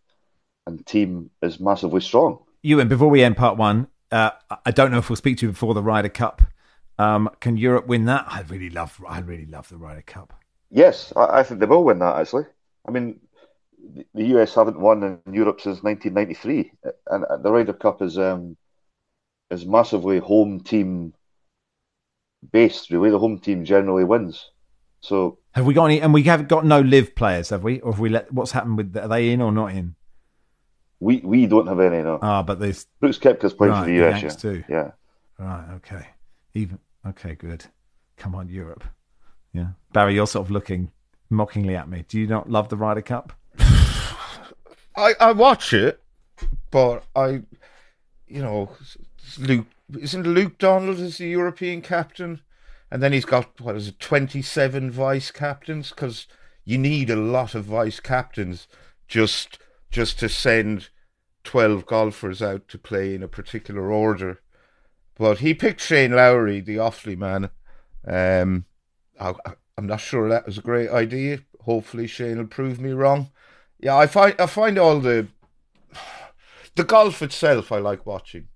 and 0.66 0.84
team 0.86 1.30
is 1.42 1.58
massively 1.60 2.00
strong. 2.00 2.44
Ewan, 2.62 2.88
before 2.88 3.08
we 3.08 3.22
end 3.22 3.36
part 3.36 3.56
one, 3.56 3.88
uh, 4.10 4.30
I 4.64 4.70
don't 4.70 4.90
know 4.90 4.98
if 4.98 5.08
we'll 5.08 5.16
speak 5.16 5.38
to 5.38 5.46
you 5.46 5.52
before 5.52 5.74
the 5.74 5.82
Ryder 5.82 6.10
Cup. 6.10 6.42
Um, 6.98 7.30
can 7.40 7.56
Europe 7.56 7.86
win 7.86 8.04
that? 8.04 8.26
I 8.28 8.42
really 8.42 8.70
love. 8.70 9.00
I 9.08 9.20
really 9.20 9.46
love 9.46 9.68
the 9.68 9.78
Ryder 9.78 10.02
Cup. 10.02 10.34
Yes, 10.70 11.12
I, 11.16 11.40
I 11.40 11.42
think 11.42 11.60
they 11.60 11.66
will 11.66 11.84
win 11.84 11.98
that. 11.98 12.20
Actually, 12.20 12.44
I 12.86 12.90
mean, 12.92 13.20
the 14.14 14.24
US 14.36 14.54
haven't 14.54 14.78
won 14.78 15.02
in 15.02 15.34
Europe 15.34 15.60
since 15.60 15.82
1993, 15.82 16.72
and 17.10 17.24
the 17.42 17.50
Ryder 17.50 17.72
Cup 17.72 18.02
is 18.02 18.18
um, 18.18 18.56
is 19.52 19.66
massively 19.66 20.18
home 20.18 20.60
team 20.60 21.14
based. 22.50 22.90
Really, 22.90 23.10
the 23.10 23.18
home 23.18 23.38
team 23.38 23.64
generally 23.64 24.04
wins. 24.04 24.50
So, 25.00 25.38
have 25.52 25.66
we 25.66 25.74
got 25.74 25.86
any? 25.86 26.00
And 26.00 26.14
we 26.14 26.22
have 26.24 26.48
got 26.48 26.64
no 26.64 26.80
live 26.80 27.14
players, 27.14 27.50
have 27.50 27.62
we? 27.62 27.80
Or 27.80 27.92
have 27.92 28.00
we 28.00 28.08
let? 28.08 28.32
What's 28.32 28.52
happened 28.52 28.76
with? 28.76 28.96
Are 28.96 29.08
they 29.08 29.30
in 29.30 29.40
or 29.40 29.52
not 29.52 29.72
in? 29.72 29.94
We 31.00 31.18
we 31.18 31.46
don't 31.46 31.66
have 31.66 31.80
any 31.80 32.02
no. 32.02 32.18
Ah, 32.22 32.42
but 32.42 32.60
there's 32.60 32.86
Brooks 33.00 33.18
Koepka's 33.18 33.52
playing 33.52 33.72
right, 33.72 33.84
for 33.84 33.90
the 33.90 34.06
US. 34.06 34.22
Yeah. 34.22 34.28
Too. 34.30 34.64
yeah. 34.68 34.90
Right. 35.38 35.74
Okay. 35.76 36.06
Even 36.54 36.78
okay. 37.06 37.34
Good. 37.34 37.66
Come 38.16 38.34
on, 38.34 38.48
Europe. 38.48 38.84
Yeah. 39.52 39.68
Barry, 39.92 40.14
you're 40.14 40.26
sort 40.26 40.46
of 40.46 40.50
looking 40.50 40.90
mockingly 41.28 41.74
at 41.74 41.88
me. 41.88 42.04
Do 42.08 42.20
you 42.20 42.26
not 42.26 42.48
love 42.48 42.68
the 42.68 42.76
Ryder 42.76 43.02
Cup? 43.02 43.32
I 44.96 45.14
I 45.18 45.32
watch 45.32 45.72
it, 45.72 46.00
but 46.70 47.04
I, 47.16 47.42
you 48.28 48.42
know, 48.42 48.70
Luke 49.38 49.66
isn't 49.98 50.26
Luke 50.26 50.58
Donald 50.58 50.98
as 50.98 51.18
the 51.18 51.28
European 51.28 51.82
captain, 51.82 52.40
and 52.90 53.02
then 53.02 53.12
he's 53.12 53.24
got 53.24 53.60
what 53.60 53.76
is 53.76 53.88
it, 53.88 54.00
twenty 54.00 54.42
seven 54.42 54.90
vice 54.90 55.30
captains 55.30 55.90
because 55.90 56.26
you 56.64 56.78
need 56.78 57.10
a 57.10 57.16
lot 57.16 57.54
of 57.54 57.64
vice 57.64 58.00
captains 58.00 58.68
just 59.08 59.58
just 59.90 60.18
to 60.18 60.28
send 60.28 60.88
12 61.44 61.86
golfers 61.86 62.40
out 62.40 62.68
to 62.68 62.78
play 62.78 63.14
in 63.14 63.22
a 63.22 63.28
particular 63.28 63.90
order. 63.90 64.40
But 65.16 65.38
he 65.38 65.54
picked 65.54 65.80
Shane 65.80 66.12
Lowry, 66.12 66.60
the 66.60 66.76
Offaly 66.76 67.16
man. 67.16 67.50
Um, 68.06 68.64
I, 69.20 69.34
am 69.76 69.86
not 69.86 70.00
sure 70.00 70.28
that 70.28 70.46
was 70.46 70.58
a 70.58 70.62
great 70.62 70.90
idea. 70.90 71.40
Hopefully, 71.60 72.06
Shane 72.06 72.38
will 72.38 72.46
prove 72.46 72.80
me 72.80 72.90
wrong. 72.90 73.30
Yeah, 73.78 73.96
I 73.96 74.06
find 74.06 74.34
I 74.40 74.46
find 74.46 74.78
all 74.78 75.00
the 75.00 75.28
the 76.74 76.84
golf 76.84 77.22
itself 77.22 77.70
I 77.70 77.78
like 77.78 78.06
watching, 78.06 78.48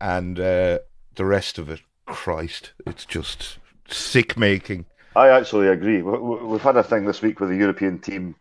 and 0.00 0.38
uh, 0.38 0.78
the 1.14 1.24
rest 1.24 1.58
of 1.58 1.68
it, 1.68 1.80
Christ, 2.06 2.72
it's 2.86 3.04
just 3.04 3.58
sick 3.88 4.36
making. 4.36 4.86
I 5.16 5.28
actually 5.28 5.68
agree. 5.68 6.02
We've 6.02 6.62
had 6.62 6.76
a 6.76 6.82
thing 6.82 7.04
this 7.04 7.22
week 7.22 7.40
where 7.40 7.48
the 7.48 7.56
European 7.56 7.98
team 7.98 8.36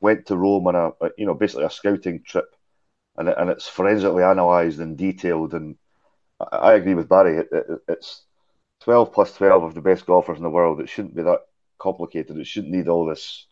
went 0.00 0.26
to 0.26 0.36
Rome 0.36 0.66
on 0.66 0.74
a, 0.74 0.92
you 1.18 1.26
know 1.26 1.34
basically 1.34 1.64
a 1.64 1.70
scouting 1.70 2.22
trip, 2.24 2.46
and 3.16 3.28
and 3.28 3.50
it's 3.50 3.68
forensically 3.68 4.22
analysed 4.22 4.78
and 4.78 4.96
detailed. 4.96 5.54
And 5.54 5.76
I, 6.40 6.56
I 6.56 6.74
agree 6.74 6.94
with 6.94 7.08
Barry. 7.08 7.38
It, 7.38 7.48
it, 7.52 7.66
it's 7.88 8.24
twelve 8.80 9.12
plus 9.12 9.34
twelve 9.34 9.62
of 9.62 9.74
the 9.74 9.80
best 9.80 10.06
golfers 10.06 10.38
in 10.38 10.42
the 10.42 10.50
world. 10.50 10.80
It 10.80 10.88
shouldn't 10.88 11.16
be 11.16 11.22
that 11.22 11.40
complicated. 11.78 12.38
It 12.38 12.46
shouldn't 12.46 12.72
need 12.72 12.88
all 12.88 13.06
this 13.06 13.46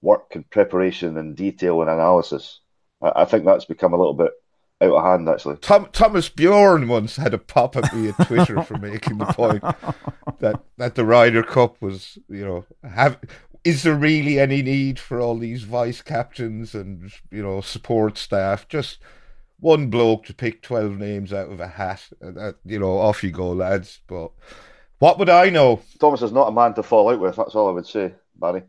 work 0.00 0.34
and 0.34 0.48
preparation 0.50 1.16
and 1.16 1.36
detail 1.36 1.80
and 1.80 1.90
analysis. 1.90 2.60
I, 3.02 3.22
I 3.22 3.24
think 3.24 3.44
that's 3.44 3.64
become 3.64 3.92
a 3.92 3.98
little 3.98 4.14
bit 4.14 4.32
out 4.80 4.90
of 4.90 5.04
hand, 5.04 5.28
actually. 5.28 5.56
Tom, 5.56 5.88
Thomas 5.92 6.28
Bjorn 6.28 6.88
once 6.88 7.16
had 7.16 7.34
a 7.34 7.38
pop 7.38 7.76
at 7.76 7.94
me 7.94 8.08
at 8.08 8.26
Twitter 8.26 8.62
for 8.62 8.76
making 8.78 9.18
the 9.18 9.26
point 9.26 9.62
that, 10.40 10.60
that 10.76 10.94
the 10.94 11.04
Ryder 11.04 11.42
Cup 11.42 11.80
was, 11.80 12.18
you 12.28 12.44
know, 12.44 12.64
have 12.88 13.18
is 13.64 13.82
there 13.82 13.94
really 13.94 14.38
any 14.38 14.62
need 14.62 14.98
for 14.98 15.20
all 15.20 15.38
these 15.38 15.62
vice 15.62 16.02
captains 16.02 16.74
and 16.74 17.10
you 17.30 17.42
know 17.42 17.62
support 17.62 18.18
staff? 18.18 18.68
Just 18.68 18.98
one 19.58 19.88
bloke 19.88 20.26
to 20.26 20.34
pick 20.34 20.62
twelve 20.62 20.98
names 20.98 21.32
out 21.32 21.50
of 21.50 21.60
a 21.60 21.66
hat, 21.66 22.06
and 22.20 22.38
uh, 22.38 22.52
you 22.64 22.78
know, 22.78 22.98
off 22.98 23.24
you 23.24 23.30
go, 23.30 23.52
lads. 23.52 24.00
But 24.06 24.32
what 24.98 25.18
would 25.18 25.30
I 25.30 25.48
know? 25.48 25.80
Thomas 25.98 26.22
is 26.22 26.32
not 26.32 26.48
a 26.48 26.52
man 26.52 26.74
to 26.74 26.82
fall 26.82 27.10
out 27.10 27.20
with. 27.20 27.36
That's 27.36 27.54
all 27.54 27.68
I 27.68 27.72
would 27.72 27.86
say, 27.86 28.14
Barry. 28.36 28.64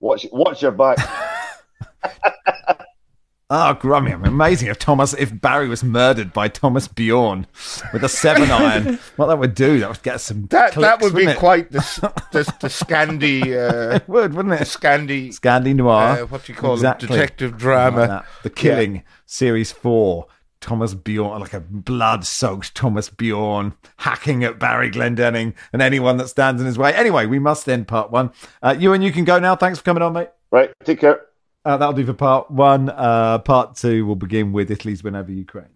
Watch, 0.00 0.26
watch 0.32 0.62
your 0.62 0.72
back. 0.72 0.98
Oh, 3.50 3.72
grummy. 3.72 4.12
Amazing 4.12 4.68
if 4.68 4.78
Thomas, 4.78 5.14
if 5.14 5.40
Barry 5.40 5.68
was 5.68 5.82
murdered 5.82 6.34
by 6.34 6.48
Thomas 6.48 6.86
Bjorn 6.86 7.46
with 7.94 8.04
a 8.04 8.08
seven 8.08 8.50
iron, 8.50 8.98
what 9.16 9.28
that 9.28 9.38
would 9.38 9.54
do, 9.54 9.80
that 9.80 9.88
would 9.88 10.02
get 10.02 10.20
some. 10.20 10.46
That 10.48 10.72
clicks, 10.72 10.86
that 10.86 11.00
would 11.00 11.14
be 11.14 11.24
it? 11.24 11.38
quite 11.38 11.70
the 11.70 11.78
the, 12.32 12.42
the 12.60 12.68
Scandi 12.68 13.42
uh, 13.56 13.96
It 13.96 14.06
would, 14.08 14.34
wouldn't 14.34 14.54
it? 14.60 14.64
Scandi 14.64 15.28
Scandi 15.28 15.74
Noir. 15.74 16.20
uh, 16.20 16.26
what 16.26 16.44
do 16.44 16.52
you 16.52 16.58
call 16.58 16.74
Exactly. 16.74 17.08
it 17.08 17.12
detective 17.12 17.56
drama. 17.56 18.06
that. 18.06 18.26
The 18.42 18.50
Killing, 18.50 19.02
Series 19.24 19.72
4. 19.72 20.26
Thomas 20.60 20.92
Bjorn, 20.92 21.40
like 21.40 21.54
a 21.54 21.60
blood 21.60 22.26
soaked 22.26 22.74
Thomas 22.74 23.08
Bjorn, 23.08 23.74
hacking 23.98 24.42
at 24.42 24.58
Barry 24.58 24.90
Glendenning 24.90 25.54
and 25.72 25.80
anyone 25.80 26.16
that 26.16 26.28
stands 26.28 26.60
in 26.60 26.66
his 26.66 26.76
way. 26.76 26.92
Anyway, 26.92 27.26
we 27.26 27.38
must 27.38 27.68
end 27.68 27.86
part 27.86 28.10
one. 28.10 28.32
Uh, 28.60 28.74
you 28.76 28.92
and 28.92 29.04
you 29.04 29.12
can 29.12 29.24
go 29.24 29.38
now. 29.38 29.54
Thanks 29.54 29.78
for 29.78 29.84
coming 29.84 30.02
on, 30.02 30.12
mate. 30.14 30.30
Right, 30.50 30.72
take 30.84 30.98
care. 31.00 31.20
Uh, 31.68 31.76
that'll 31.76 31.92
do 31.92 32.06
for 32.06 32.14
part 32.14 32.50
one. 32.50 32.88
Uh, 32.88 33.38
part 33.40 33.76
two 33.76 34.06
will 34.06 34.16
begin 34.16 34.52
with 34.52 34.70
Italy's 34.70 35.04
win 35.04 35.14
over 35.14 35.30
Ukraine. 35.30 35.66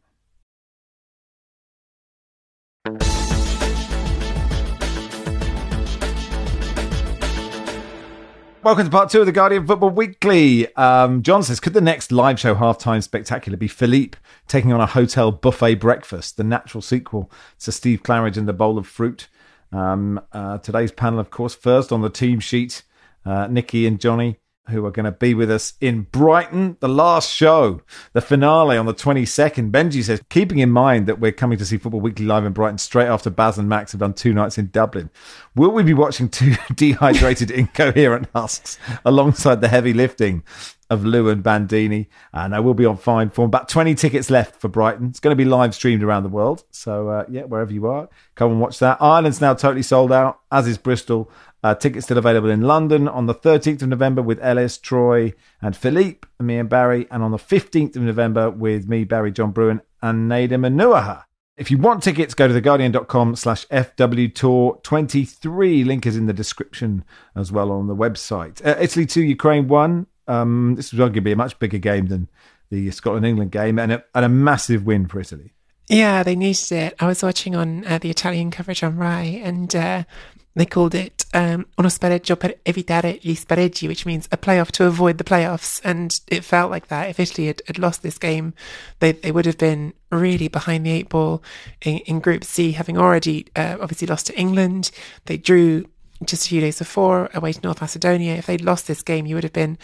Welcome 8.62 8.87
to 8.87 8.90
part 8.90 9.11
two 9.11 9.20
of 9.20 9.26
the 9.26 9.33
Guardian 9.33 9.66
Football 9.66 9.90
Weekly. 9.90 10.74
Um, 10.76 11.22
John 11.22 11.42
says, 11.42 11.61
could 11.61 11.74
the 11.74 11.83
next 11.83 12.11
live 12.11 12.40
show 12.40 12.55
halftime 12.55 13.02
spectacular 13.02 13.59
be 13.59 13.68
Philippe 13.68 14.16
taking 14.48 14.72
on 14.72 14.81
a 14.81 14.87
hotel 14.87 15.31
buffet 15.31 15.74
breakfast, 15.74 16.38
the 16.38 16.44
natural 16.44 16.81
sequel 16.81 17.31
to 17.59 17.70
Steve 17.70 18.02
Claridge 18.02 18.38
and 18.38 18.48
the 18.48 18.55
bowl 18.55 18.78
of 18.78 18.87
fruit? 18.87 19.28
Um, 19.70 20.22
uh, 20.33 20.57
today's 20.57 20.90
panel, 20.90 21.20
of 21.20 21.28
course, 21.28 21.55
first 21.55 21.92
on 21.92 22.00
the 22.00 22.09
team 22.09 22.40
sheet, 22.40 22.83
uh, 23.26 23.46
Nicky 23.48 23.87
and 23.87 24.00
Johnny, 24.00 24.38
who 24.68 24.87
are 24.87 24.90
going 24.90 25.05
to 25.05 25.12
be 25.12 25.35
with 25.35 25.51
us 25.51 25.75
in 25.81 26.03
Brighton, 26.03 26.77
the 26.81 26.88
last 26.88 27.33
show, 27.33 27.81
the 28.12 28.20
finale 28.20 28.77
on 28.77 28.87
the 28.87 28.94
22nd. 28.94 29.72
Benji 29.72 30.05
says, 30.05 30.22
keeping 30.29 30.59
in 30.59 30.70
mind 30.70 31.07
that 31.09 31.18
we're 31.18 31.33
coming 31.33 31.59
to 31.59 31.66
see 31.66 31.79
Football 31.79 32.01
Weekly 32.01 32.25
live 32.27 32.44
in 32.44 32.53
Brighton 32.53 32.79
straight 32.79 33.09
after 33.09 33.29
Baz 33.29 33.59
and 33.59 33.68
Max 33.68 33.92
have 33.92 34.01
done 34.01 34.14
two 34.14 34.33
nights 34.33 34.59
in 34.59 34.68
Dublin, 34.68 35.11
will 35.57 35.72
we 35.72 35.83
be 35.83 35.94
watching 35.94 36.29
two 36.29 36.55
dehydrated, 36.75 37.51
incoherent 37.51 38.29
husks 38.35 38.79
alongside 39.05 39.61
the 39.61 39.68
heavy 39.68 39.92
lifting 39.92 40.44
of 40.88 41.01
Liew 41.01 41.33
and 41.33 41.42
Bandini? 41.42 42.09
And 42.33 42.55
I 42.55 42.61
will 42.61 42.75
be 42.75 42.87
on 42.87 42.96
fine 42.96 43.31
form. 43.31 43.48
About 43.48 43.68
20 43.68 43.96
tickets 43.96 44.31
left 44.31 44.61
for 44.61 44.68
Brighton. 44.68 45.09
It's 45.09 45.20
going 45.20 45.37
to 45.37 45.44
be 45.44 45.48
live 45.48 45.75
streamed 45.75 46.05
around 46.05 46.22
the 46.22 46.29
world. 46.29 46.62
So, 46.70 47.09
uh, 47.09 47.25
yeah, 47.29 47.42
wherever 47.42 47.72
you 47.72 47.88
are, 47.88 48.09
come 48.37 48.53
and 48.53 48.61
watch 48.61 48.79
that. 48.79 49.03
Ireland's 49.03 49.40
now 49.40 49.55
totally 49.55 49.83
sold 49.83 50.12
out, 50.12 50.40
as 50.53 50.68
is 50.68 50.79
Bristol. 50.79 51.31
Uh, 51.62 51.75
tickets 51.75 52.07
still 52.07 52.18
available 52.18 52.51
in 52.51 52.62
London 52.62 53.07
on 53.07 53.27
the 53.27 53.35
13th 53.35 53.83
of 53.83 53.88
November 53.88 54.20
with 54.20 54.42
Ellis, 54.42 54.79
Troy, 54.79 55.33
and 55.61 55.77
Philippe, 55.77 56.27
me 56.40 56.59
and 56.59 56.68
Barry, 56.68 57.07
and 57.11 57.22
on 57.22 57.31
the 57.31 57.38
15th 57.38 57.94
of 57.94 58.03
November 58.03 58.51
with 58.51 58.88
me, 58.88 59.05
Barry, 59.05 59.31
John 59.31 59.53
Brewin, 59.53 59.81
and 60.03 60.31
Nedum 60.31 60.66
Onuoha. 60.66 61.25
If 61.57 61.70
you 61.70 61.79
want 61.79 62.03
tickets, 62.03 62.35
go 62.35 62.48
to 62.48 62.61
theguardian.com 62.61 63.37
slash 63.37 63.66
FW 63.68 64.35
Tour 64.35 64.81
23. 64.83 65.85
Link 65.85 66.07
is 66.07 66.16
in 66.16 66.27
the 66.27 66.33
description 66.33 67.05
as 67.37 67.53
well 67.53 67.70
on 67.70 67.87
the 67.87 67.94
website. 67.94 68.64
Uh, 68.66 68.75
Italy 68.81 69.07
2, 69.07 69.22
Ukraine 69.22 69.68
1. 69.68 70.07
Um, 70.27 70.75
this 70.77 70.92
was 70.92 71.01
arguably 71.01 71.33
a 71.33 71.37
much 71.37 71.59
bigger 71.59 71.79
game 71.79 72.07
than 72.07 72.29
the 72.70 72.90
Scotland 72.90 73.27
England 73.27 73.53
game 73.53 73.79
and 73.79 73.92
a, 73.92 74.05
and 74.14 74.25
a 74.25 74.29
massive 74.29 74.87
win 74.87 75.07
for 75.07 75.20
Italy. 75.20 75.53
Yeah, 75.88 76.22
they 76.22 76.35
needed 76.35 76.72
it. 76.72 76.94
I 76.98 77.07
was 77.07 77.22
watching 77.22 77.55
on 77.55 77.85
uh, 77.87 77.98
the 77.98 78.09
Italian 78.09 78.51
coverage 78.51 78.83
on 78.83 78.96
Rai, 78.96 79.42
and 79.42 79.75
uh, 79.77 80.05
they 80.54 80.66
called 80.66 80.94
it 80.94 81.24
um, 81.32 81.66
uno 81.78 81.88
spareggio 81.88 82.36
per 82.36 82.58
evitare 82.62 83.18
gli 83.22 83.34
spareggi, 83.34 83.86
which 83.86 84.04
means 84.04 84.28
a 84.32 84.36
playoff 84.36 84.70
to 84.72 84.84
avoid 84.84 85.16
the 85.16 85.24
playoffs. 85.24 85.80
And 85.82 86.20
it 86.28 86.44
felt 86.44 86.70
like 86.70 86.88
that. 86.88 87.08
If 87.08 87.18
Italy 87.18 87.46
had, 87.46 87.62
had 87.66 87.78
lost 87.78 88.02
this 88.02 88.18
game, 88.18 88.52
they 88.98 89.12
they 89.12 89.32
would 89.32 89.46
have 89.46 89.58
been 89.58 89.94
really 90.10 90.48
behind 90.48 90.84
the 90.84 90.90
eight 90.90 91.08
ball 91.08 91.42
in, 91.80 91.98
in 91.98 92.20
Group 92.20 92.44
C, 92.44 92.72
having 92.72 92.98
already 92.98 93.46
uh, 93.56 93.78
obviously 93.80 94.06
lost 94.06 94.26
to 94.26 94.38
England. 94.38 94.90
They 95.24 95.38
drew 95.38 95.86
just 96.24 96.46
a 96.46 96.48
few 96.48 96.60
days 96.60 96.78
before 96.78 97.30
away 97.34 97.52
to 97.52 97.60
North 97.62 97.80
Macedonia. 97.80 98.34
If 98.34 98.46
they'd 98.46 98.60
lost 98.60 98.86
this 98.86 99.02
game, 99.02 99.26
you 99.26 99.34
would 99.34 99.44
have 99.44 99.52
been 99.52 99.78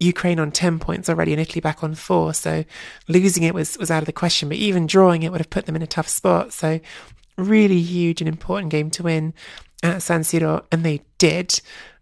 Ukraine 0.00 0.40
on 0.40 0.50
10 0.50 0.78
points 0.78 1.08
already 1.08 1.32
and 1.32 1.40
Italy 1.40 1.60
back 1.60 1.84
on 1.84 1.94
four. 1.94 2.32
So 2.32 2.64
losing 3.06 3.42
it 3.42 3.54
was, 3.54 3.76
was 3.78 3.90
out 3.90 4.02
of 4.02 4.06
the 4.06 4.12
question, 4.12 4.48
but 4.48 4.56
even 4.56 4.86
drawing 4.86 5.22
it 5.22 5.30
would 5.30 5.40
have 5.40 5.50
put 5.50 5.66
them 5.66 5.76
in 5.76 5.82
a 5.82 5.86
tough 5.86 6.08
spot. 6.08 6.52
So 6.52 6.80
really 7.36 7.80
huge 7.80 8.20
and 8.20 8.28
important 8.28 8.70
game 8.70 8.90
to 8.90 9.02
win 9.02 9.34
at 9.82 10.02
San 10.02 10.22
Siro. 10.22 10.64
And 10.70 10.84
they 10.84 11.02
did. 11.18 11.60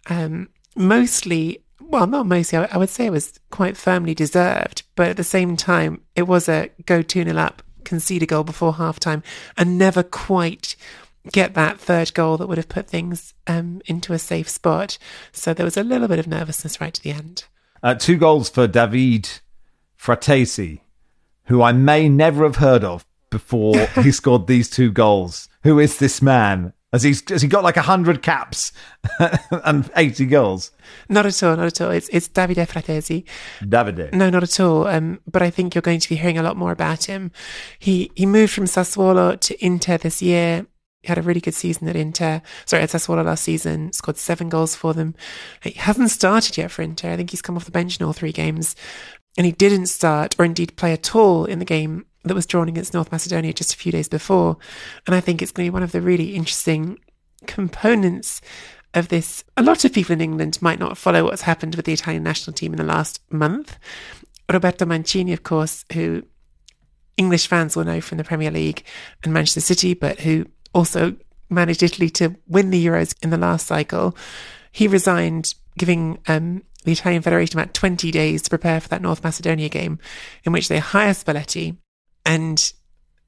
Um, 0.08 0.48
mostly, 0.76 1.64
well, 1.80 2.06
not 2.06 2.26
mostly, 2.26 2.58
I, 2.58 2.68
I 2.72 2.78
would 2.78 2.90
say 2.90 3.06
it 3.06 3.12
was 3.12 3.38
quite 3.50 3.76
firmly 3.76 4.14
deserved, 4.14 4.82
but 4.94 5.08
at 5.08 5.16
the 5.16 5.24
same 5.24 5.56
time, 5.56 6.02
it 6.16 6.22
was 6.22 6.48
a 6.48 6.70
go 6.86 7.02
2 7.02 7.24
0 7.24 7.36
up, 7.36 7.62
concede 7.84 8.22
a 8.22 8.26
goal 8.26 8.44
before 8.44 8.74
halftime 8.74 9.22
and 9.56 9.78
never 9.78 10.02
quite 10.02 10.76
get 11.32 11.54
that 11.54 11.78
third 11.78 12.14
goal 12.14 12.36
that 12.36 12.46
would 12.46 12.58
have 12.58 12.68
put 12.68 12.86
things 12.86 13.34
um, 13.46 13.80
into 13.86 14.12
a 14.12 14.18
safe 14.18 14.48
spot. 14.48 14.98
So 15.32 15.52
there 15.52 15.64
was 15.64 15.76
a 15.76 15.84
little 15.84 16.08
bit 16.08 16.18
of 16.18 16.26
nervousness 16.26 16.80
right 16.80 16.94
to 16.94 17.02
the 17.02 17.10
end. 17.10 17.44
Uh, 17.82 17.94
two 17.94 18.16
goals 18.16 18.48
for 18.48 18.66
David 18.66 19.28
Fratesi, 20.00 20.80
who 21.44 21.62
I 21.62 21.72
may 21.72 22.08
never 22.08 22.44
have 22.44 22.56
heard 22.56 22.84
of 22.84 23.06
before 23.30 23.76
he 24.02 24.10
scored 24.12 24.46
these 24.46 24.70
two 24.70 24.90
goals. 24.90 25.48
Who 25.62 25.78
is 25.78 25.98
this 25.98 26.22
man? 26.22 26.72
Has 26.92 27.02
he, 27.02 27.14
has 27.28 27.42
he 27.42 27.48
got 27.48 27.64
like 27.64 27.76
100 27.76 28.22
caps 28.22 28.72
and 29.50 29.90
80 29.94 30.26
goals? 30.26 30.70
Not 31.08 31.26
at 31.26 31.42
all, 31.42 31.56
not 31.56 31.66
at 31.66 31.80
all. 31.82 31.90
It's 31.90 32.08
it's 32.08 32.28
Davide 32.28 32.66
Fratesi. 32.66 33.24
Davide. 33.60 34.12
No, 34.14 34.30
not 34.30 34.42
at 34.42 34.58
all. 34.58 34.86
Um, 34.86 35.20
but 35.30 35.42
I 35.42 35.50
think 35.50 35.74
you're 35.74 35.82
going 35.82 36.00
to 36.00 36.08
be 36.08 36.16
hearing 36.16 36.38
a 36.38 36.42
lot 36.42 36.56
more 36.56 36.72
about 36.72 37.04
him. 37.04 37.30
He 37.78 38.10
he 38.14 38.24
moved 38.24 38.52
from 38.52 38.64
Sassuolo 38.64 39.38
to 39.38 39.64
Inter 39.64 39.98
this 39.98 40.22
year. 40.22 40.66
He 41.02 41.08
had 41.08 41.18
a 41.18 41.22
really 41.22 41.40
good 41.40 41.54
season 41.54 41.88
at 41.88 41.96
Inter. 41.96 42.40
Sorry, 42.64 42.82
at 42.82 42.88
Sassuolo 42.88 43.24
last 43.24 43.44
season. 43.44 43.92
Scored 43.92 44.16
seven 44.16 44.48
goals 44.48 44.74
for 44.74 44.94
them. 44.94 45.14
He 45.62 45.72
hasn't 45.72 46.10
started 46.10 46.56
yet 46.56 46.70
for 46.70 46.82
Inter. 46.82 47.12
I 47.12 47.16
think 47.16 47.30
he's 47.30 47.42
come 47.42 47.56
off 47.56 47.66
the 47.66 47.70
bench 47.70 48.00
in 48.00 48.06
all 48.06 48.14
three 48.14 48.32
games. 48.32 48.74
And 49.36 49.44
he 49.44 49.52
didn't 49.52 49.86
start 49.86 50.34
or 50.38 50.44
indeed 50.44 50.74
play 50.76 50.92
at 50.92 51.14
all 51.14 51.44
in 51.44 51.60
the 51.60 51.64
game 51.64 52.06
that 52.28 52.34
was 52.34 52.46
drawn 52.46 52.68
against 52.68 52.94
North 52.94 53.12
Macedonia 53.12 53.52
just 53.52 53.74
a 53.74 53.76
few 53.76 53.92
days 53.92 54.08
before. 54.08 54.56
And 55.06 55.14
I 55.14 55.20
think 55.20 55.42
it's 55.42 55.52
going 55.52 55.66
to 55.66 55.70
be 55.70 55.74
one 55.74 55.82
of 55.82 55.92
the 55.92 56.00
really 56.00 56.34
interesting 56.34 56.98
components 57.46 58.40
of 58.94 59.08
this. 59.08 59.44
A 59.56 59.62
lot 59.62 59.84
of 59.84 59.92
people 59.92 60.12
in 60.12 60.20
England 60.20 60.58
might 60.60 60.78
not 60.78 60.98
follow 60.98 61.24
what's 61.24 61.42
happened 61.42 61.74
with 61.74 61.84
the 61.84 61.92
Italian 61.92 62.22
national 62.22 62.54
team 62.54 62.72
in 62.72 62.78
the 62.78 62.84
last 62.84 63.20
month. 63.30 63.78
Roberto 64.50 64.86
Mancini, 64.86 65.32
of 65.32 65.42
course, 65.42 65.84
who 65.92 66.22
English 67.16 67.46
fans 67.46 67.76
will 67.76 67.84
know 67.84 68.00
from 68.00 68.18
the 68.18 68.24
Premier 68.24 68.50
League 68.50 68.84
and 69.22 69.32
Manchester 69.32 69.60
City, 69.60 69.94
but 69.94 70.20
who 70.20 70.46
also 70.72 71.16
managed 71.50 71.82
Italy 71.82 72.10
to 72.10 72.36
win 72.46 72.70
the 72.70 72.84
Euros 72.84 73.14
in 73.22 73.30
the 73.30 73.36
last 73.36 73.66
cycle. 73.66 74.16
He 74.72 74.86
resigned, 74.86 75.54
giving 75.76 76.18
um, 76.28 76.62
the 76.84 76.92
Italian 76.92 77.22
Federation 77.22 77.58
about 77.58 77.74
20 77.74 78.10
days 78.10 78.42
to 78.42 78.50
prepare 78.50 78.80
for 78.80 78.88
that 78.88 79.02
North 79.02 79.22
Macedonia 79.24 79.68
game, 79.68 79.98
in 80.44 80.52
which 80.52 80.68
they 80.68 80.78
hire 80.78 81.12
Spalletti, 81.12 81.76
and 82.28 82.72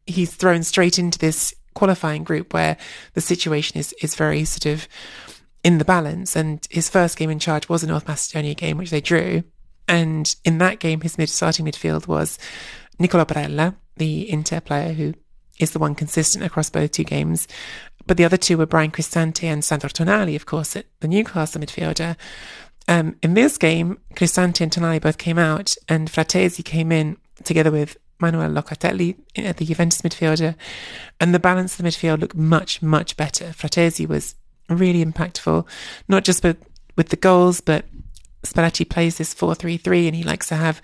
he's 0.07 0.33
thrown 0.33 0.63
straight 0.63 0.99
into 0.99 1.19
this 1.19 1.55
qualifying 1.75 2.23
group 2.23 2.53
where 2.53 2.77
the 3.15 3.21
situation 3.21 3.79
is 3.81 3.93
is 4.03 4.15
very 4.15 4.45
sort 4.45 4.67
of 4.67 4.87
in 5.65 5.79
the 5.79 5.85
balance. 5.85 6.37
And 6.37 6.65
his 6.71 6.89
first 6.89 7.17
game 7.17 7.31
in 7.31 7.39
charge 7.39 7.69
was 7.69 7.83
a 7.83 7.87
North 7.87 8.07
Macedonia 8.07 8.55
game, 8.55 8.77
which 8.77 8.91
they 8.91 9.01
drew. 9.01 9.43
And 9.89 10.35
in 10.45 10.59
that 10.59 10.79
game, 10.79 11.01
his 11.01 11.19
mid 11.19 11.31
starting 11.31 11.67
midfield 11.67 12.07
was 12.07 12.39
Nicola 12.99 13.27
Barella, 13.27 13.75
the 13.97 14.31
Inter 14.31 14.61
player 14.61 14.93
who 14.93 15.15
is 15.59 15.73
the 15.73 15.79
one 15.79 15.95
consistent 15.95 16.45
across 16.45 16.71
both 16.71 16.93
two 16.93 17.05
games. 17.05 17.49
But 18.07 18.19
the 18.19 18.25
other 18.25 18.37
two 18.37 18.59
were 18.59 18.67
Bryan 18.67 18.91
Cristante 18.91 19.45
and 19.45 19.65
Sandro 19.65 19.89
Tonali, 19.89 20.37
of 20.37 20.47
course, 20.47 20.77
the 21.01 21.09
Newcastle 21.09 21.61
midfielder. 21.61 22.17
Um, 22.89 23.17
in 23.23 23.35
this 23.35 23.57
game, 23.57 23.99
Cristante 24.15 24.63
and 24.63 24.73
Tonali 24.73 25.01
both 25.01 25.19
came 25.19 25.39
out, 25.39 25.75
and 25.89 26.11
Fratesi 26.11 26.65
came 26.65 26.91
in 26.91 27.19
together 27.45 27.71
with 27.71 27.97
Manuel 28.21 28.51
Locatelli, 28.51 29.17
uh, 29.39 29.53
the 29.53 29.65
Juventus 29.65 30.03
midfielder, 30.03 30.55
and 31.21 31.35
the 31.35 31.39
balance 31.39 31.79
of 31.79 31.85
the 31.85 31.89
midfield 31.89 32.21
looked 32.21 32.37
much, 32.37 32.83
much 32.83 33.17
better. 33.17 33.47
Fratesi 33.47 34.07
was 34.07 34.35
really 34.69 35.05
impactful, 35.05 35.67
not 36.09 36.25
just 36.25 36.45
with, 36.45 36.59
with 36.97 37.09
the 37.09 37.17
goals, 37.17 37.61
but 37.61 37.85
Spalletti 38.43 38.89
plays 38.89 39.19
this 39.19 39.35
4 39.35 39.55
3 39.55 39.77
3, 39.77 40.07
and 40.07 40.17
he 40.17 40.23
likes 40.23 40.49
to 40.49 40.57
have 40.57 40.81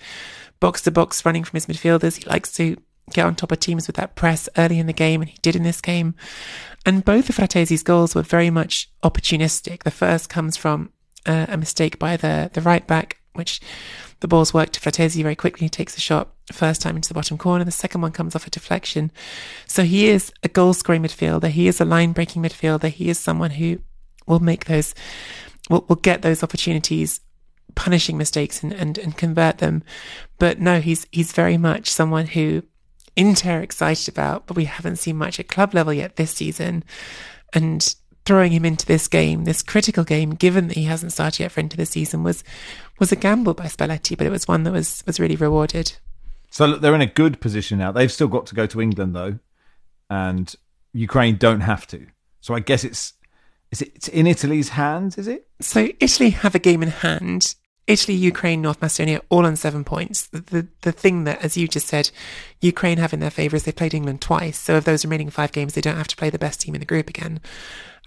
box 0.60 0.82
to 0.82 0.90
box 0.90 1.24
running 1.24 1.44
from 1.44 1.56
his 1.56 1.66
midfielders. 1.66 2.16
He 2.16 2.28
likes 2.28 2.52
to 2.54 2.76
get 3.12 3.24
on 3.24 3.34
top 3.34 3.52
of 3.52 3.60
teams 3.60 3.86
with 3.86 3.96
that 3.96 4.16
press 4.16 4.48
early 4.56 4.78
in 4.78 4.86
the 4.86 4.92
game, 4.92 5.20
and 5.22 5.30
he 5.30 5.38
did 5.42 5.56
in 5.56 5.62
this 5.62 5.80
game. 5.80 6.14
And 6.84 7.04
both 7.04 7.28
of 7.28 7.36
Fratesi's 7.36 7.82
goals 7.82 8.14
were 8.14 8.22
very 8.22 8.50
much 8.50 8.90
opportunistic. 9.02 9.82
The 9.82 9.90
first 9.90 10.28
comes 10.28 10.56
from 10.56 10.90
uh, 11.24 11.46
a 11.48 11.56
mistake 11.56 11.98
by 11.98 12.16
the, 12.16 12.50
the 12.52 12.60
right 12.60 12.86
back, 12.86 13.18
which 13.34 13.60
the 14.20 14.28
ball's 14.28 14.54
worked 14.54 14.74
to 14.74 14.80
Fratesi 14.80 15.22
very 15.22 15.36
quickly. 15.36 15.66
He 15.66 15.70
takes 15.70 15.96
a 15.96 16.00
shot 16.00 16.28
first 16.52 16.80
time 16.80 16.96
Inter 16.96 17.08
the 17.08 17.14
bottom 17.14 17.38
corner. 17.38 17.64
The 17.64 17.70
second 17.70 18.00
one 18.00 18.12
comes 18.12 18.34
off 18.34 18.46
a 18.46 18.50
deflection. 18.50 19.10
So 19.66 19.82
he 19.82 20.08
is 20.08 20.32
a 20.42 20.48
goal 20.48 20.72
scoring 20.74 21.02
midfielder. 21.02 21.48
He 21.48 21.68
is 21.68 21.80
a 21.80 21.84
line 21.84 22.12
breaking 22.12 22.42
midfielder. 22.42 22.88
He 22.88 23.08
is 23.08 23.18
someone 23.18 23.52
who 23.52 23.80
will 24.26 24.40
make 24.40 24.66
those, 24.66 24.94
will, 25.68 25.84
will 25.88 25.96
get 25.96 26.22
those 26.22 26.42
opportunities 26.42 27.20
punishing 27.74 28.16
mistakes 28.16 28.62
and, 28.62 28.72
and, 28.72 28.96
and 28.98 29.16
convert 29.16 29.58
them. 29.58 29.82
But 30.38 30.58
no, 30.60 30.80
he's 30.80 31.06
he's 31.12 31.32
very 31.32 31.58
much 31.58 31.90
someone 31.90 32.26
who 32.26 32.62
Inter 33.16 33.60
excited 33.60 34.08
about, 34.08 34.46
but 34.46 34.56
we 34.56 34.64
haven't 34.64 34.96
seen 34.96 35.16
much 35.16 35.38
at 35.40 35.48
club 35.48 35.74
level 35.74 35.92
yet 35.92 36.16
this 36.16 36.32
season. 36.32 36.84
And 37.52 37.94
throwing 38.26 38.50
him 38.52 38.64
into 38.64 38.84
this 38.84 39.06
game, 39.06 39.44
this 39.44 39.62
critical 39.62 40.04
game, 40.04 40.30
given 40.30 40.68
that 40.68 40.76
he 40.76 40.84
hasn't 40.84 41.12
started 41.12 41.40
yet 41.40 41.52
for 41.52 41.60
into 41.60 41.76
the 41.76 41.86
season, 41.86 42.24
was 42.24 42.42
was 42.98 43.12
a 43.12 43.16
gamble 43.16 43.54
by 43.54 43.66
Spalletti, 43.66 44.16
but 44.16 44.26
it 44.26 44.30
was 44.30 44.48
one 44.48 44.62
that 44.64 44.72
was 44.72 45.02
was 45.06 45.20
really 45.20 45.36
rewarded. 45.36 45.96
So 46.50 46.66
look, 46.66 46.80
they're 46.80 46.94
in 46.94 47.00
a 47.00 47.06
good 47.06 47.40
position 47.40 47.78
now. 47.78 47.92
They've 47.92 48.12
still 48.12 48.28
got 48.28 48.46
to 48.46 48.54
go 48.54 48.66
to 48.66 48.80
England 48.80 49.14
though, 49.14 49.38
and 50.08 50.54
Ukraine 50.92 51.36
don't 51.36 51.60
have 51.60 51.86
to. 51.88 52.06
So 52.40 52.54
I 52.54 52.60
guess 52.60 52.84
it's 52.84 53.14
is 53.70 53.82
it 53.82 53.92
it's 53.94 54.08
in 54.08 54.26
Italy's 54.26 54.70
hands, 54.70 55.18
is 55.18 55.28
it? 55.28 55.48
So 55.60 55.88
Italy 56.00 56.30
have 56.30 56.54
a 56.54 56.60
game 56.60 56.82
in 56.82 56.90
hand. 56.90 57.54
Italy, 57.86 58.16
Ukraine, 58.16 58.62
North 58.62 58.82
Macedonia, 58.82 59.20
all 59.28 59.46
on 59.46 59.54
seven 59.54 59.84
points. 59.84 60.26
The, 60.26 60.40
the, 60.40 60.68
the 60.80 60.90
thing 60.90 61.22
that, 61.22 61.44
as 61.44 61.56
you 61.56 61.68
just 61.68 61.86
said, 61.86 62.10
Ukraine 62.60 62.98
have 62.98 63.12
in 63.12 63.20
their 63.20 63.30
favour 63.30 63.54
is 63.54 63.62
they 63.62 63.70
played 63.70 63.94
England 63.94 64.20
twice. 64.20 64.58
So 64.58 64.76
of 64.76 64.84
those 64.84 65.04
remaining 65.04 65.30
five 65.30 65.52
games, 65.52 65.74
they 65.74 65.80
don't 65.80 65.96
have 65.96 66.08
to 66.08 66.16
play 66.16 66.28
the 66.28 66.38
best 66.38 66.60
team 66.60 66.74
in 66.74 66.80
the 66.80 66.86
group 66.86 67.08
again. 67.08 67.40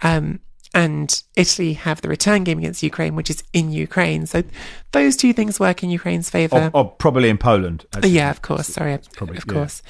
Um, 0.02 0.40
and 0.74 1.22
Italy 1.36 1.72
have 1.72 2.00
the 2.00 2.08
return 2.08 2.44
game 2.44 2.58
against 2.58 2.82
Ukraine, 2.82 3.16
which 3.16 3.30
is 3.30 3.42
in 3.52 3.72
Ukraine. 3.72 4.26
So 4.26 4.44
those 4.92 5.16
two 5.16 5.32
things 5.32 5.58
work 5.58 5.82
in 5.82 5.90
Ukraine's 5.90 6.30
favour. 6.30 6.70
Or, 6.72 6.80
or 6.84 6.90
probably 6.92 7.28
in 7.28 7.38
Poland. 7.38 7.86
actually. 7.94 8.10
Yeah, 8.10 8.30
of 8.30 8.42
course. 8.42 8.68
Sorry, 8.68 8.98
probably- 9.14 9.38
of 9.38 9.44
yeah. 9.46 9.52
course. 9.52 9.82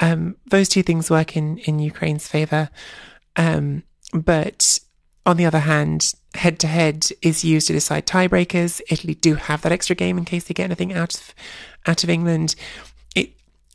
Um, 0.00 0.36
those 0.50 0.68
two 0.68 0.82
things 0.82 1.10
work 1.10 1.36
in 1.36 1.58
in 1.58 1.78
Ukraine's 1.78 2.28
favor. 2.28 2.68
Um, 3.36 3.82
but 4.12 4.78
on 5.24 5.36
the 5.36 5.44
other 5.46 5.60
hand, 5.60 6.12
head 6.34 6.58
to 6.60 6.66
head 6.66 7.06
is 7.22 7.44
used 7.44 7.66
to 7.68 7.72
decide 7.72 8.06
tiebreakers. 8.06 8.80
Italy 8.90 9.14
do 9.14 9.34
have 9.34 9.62
that 9.62 9.72
extra 9.72 9.96
game 9.96 10.18
in 10.18 10.24
case 10.24 10.44
they 10.44 10.54
get 10.54 10.64
anything 10.64 10.92
out 10.92 11.14
of 11.14 11.34
out 11.86 12.04
of 12.04 12.10
England. 12.10 12.54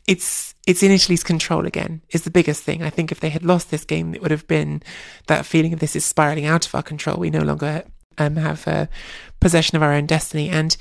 It 0.07 0.11
it's 0.11 0.55
it's 0.67 0.83
in 0.83 0.91
Italy's 0.91 1.23
control 1.23 1.65
again 1.65 2.01
is 2.09 2.23
the 2.23 2.31
biggest 2.31 2.63
thing. 2.63 2.83
I 2.83 2.89
think 2.89 3.11
if 3.11 3.19
they 3.19 3.29
had 3.29 3.43
lost 3.43 3.71
this 3.71 3.85
game, 3.85 4.13
it 4.13 4.21
would 4.21 4.31
have 4.31 4.47
been 4.47 4.83
that 5.27 5.45
feeling 5.45 5.73
of 5.73 5.79
this 5.79 5.95
is 5.95 6.05
spiraling 6.05 6.45
out 6.45 6.67
of 6.67 6.75
our 6.75 6.83
control. 6.83 7.17
We 7.17 7.29
no 7.29 7.41
longer 7.41 7.83
um, 8.17 8.35
have 8.35 8.67
uh, 8.67 8.85
possession 9.39 9.75
of 9.75 9.83
our 9.83 9.93
own 9.93 10.05
destiny. 10.05 10.49
And 10.49 10.77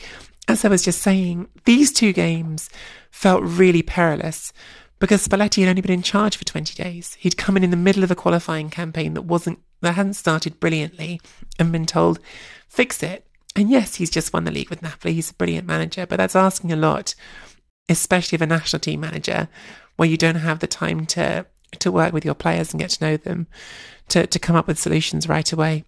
as 0.48 0.64
I 0.64 0.68
was 0.68 0.82
just 0.82 1.00
saying, 1.00 1.48
these 1.64 1.92
two 1.92 2.12
games 2.12 2.68
felt 3.10 3.42
really 3.42 3.82
perilous 3.82 4.52
because 4.98 5.26
Spalletti 5.26 5.62
had 5.62 5.70
only 5.70 5.80
been 5.80 5.92
in 5.92 6.02
charge 6.02 6.36
for 6.36 6.44
20 6.44 6.74
days. 6.80 7.14
He'd 7.14 7.38
come 7.38 7.56
in 7.56 7.64
in 7.64 7.70
the 7.70 7.76
middle 7.76 8.04
of 8.04 8.10
a 8.10 8.16
qualifying 8.16 8.68
campaign 8.68 9.14
that 9.14 9.22
wasn't, 9.22 9.60
that 9.80 9.94
hadn't 9.94 10.14
started 10.14 10.60
brilliantly 10.60 11.20
and 11.58 11.72
been 11.72 11.86
told, 11.86 12.20
fix 12.68 13.02
it. 13.02 13.26
And 13.56 13.70
yes, 13.70 13.94
he's 13.96 14.10
just 14.10 14.32
won 14.32 14.44
the 14.44 14.50
league 14.50 14.70
with 14.70 14.82
Napoli. 14.82 15.14
He's 15.14 15.30
a 15.30 15.34
brilliant 15.34 15.66
manager, 15.66 16.06
but 16.06 16.16
that's 16.16 16.36
asking 16.36 16.70
a 16.70 16.76
lot, 16.76 17.14
especially 17.90 18.36
of 18.36 18.42
a 18.42 18.46
national 18.46 18.80
team 18.80 19.00
manager 19.00 19.48
where 19.96 20.08
you 20.08 20.16
don't 20.16 20.36
have 20.36 20.60
the 20.60 20.66
time 20.66 21.04
to, 21.04 21.44
to 21.78 21.92
work 21.92 22.12
with 22.12 22.24
your 22.24 22.34
players 22.34 22.72
and 22.72 22.80
get 22.80 22.90
to 22.90 23.04
know 23.04 23.16
them, 23.16 23.46
to, 24.08 24.26
to 24.26 24.38
come 24.38 24.56
up 24.56 24.66
with 24.66 24.78
solutions 24.78 25.28
right 25.28 25.52
away. 25.52 25.84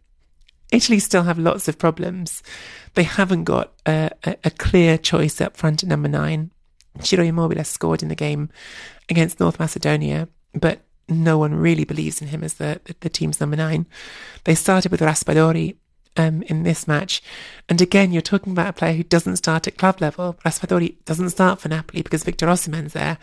Italy 0.71 0.99
still 0.99 1.23
have 1.23 1.39
lots 1.39 1.69
of 1.69 1.79
problems. 1.79 2.43
They 2.95 3.05
haven't 3.05 3.45
got 3.45 3.73
a, 3.87 4.11
a, 4.25 4.37
a 4.45 4.51
clear 4.51 4.99
choice 4.99 5.41
up 5.41 5.57
front 5.57 5.83
at 5.83 5.89
number 5.89 6.09
nine. 6.09 6.51
Ciro 7.01 7.25
Immobile 7.25 7.65
scored 7.65 8.03
in 8.03 8.09
the 8.09 8.15
game 8.15 8.51
against 9.09 9.41
North 9.41 9.59
Macedonia, 9.59 10.29
but 10.53 10.81
no 11.09 11.39
one 11.39 11.55
really 11.55 11.85
believes 11.85 12.21
in 12.21 12.29
him 12.29 12.43
as 12.43 12.55
the, 12.55 12.81
the, 12.85 12.95
the 13.01 13.09
team's 13.09 13.41
number 13.41 13.57
nine. 13.57 13.87
They 14.45 14.55
started 14.55 14.91
with 14.91 15.01
Raspadori 15.01 15.77
um, 16.17 16.43
in 16.43 16.63
this 16.63 16.87
match. 16.87 17.23
And 17.69 17.81
again, 17.81 18.13
you're 18.13 18.23
talking 18.23 18.53
about 18.53 18.69
a 18.69 18.73
player 18.73 18.95
who 18.95 19.03
doesn't 19.03 19.37
start 19.37 19.67
at 19.67 19.79
club 19.79 20.01
level. 20.01 20.37
Raspadori 20.45 20.97
doesn't 21.05 21.31
start 21.31 21.61
for 21.61 21.69
Napoli 21.69 22.03
because 22.03 22.25
Victor 22.25 22.47
Osimhen's 22.47 22.93
there. 22.93 23.19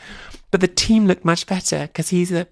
But 0.52 0.62
the 0.62 0.67
team 0.67 1.06
looked 1.06 1.25
much 1.25 1.45
better 1.45 1.88
because 1.88 2.10
he's 2.10 2.32
a 2.32 2.47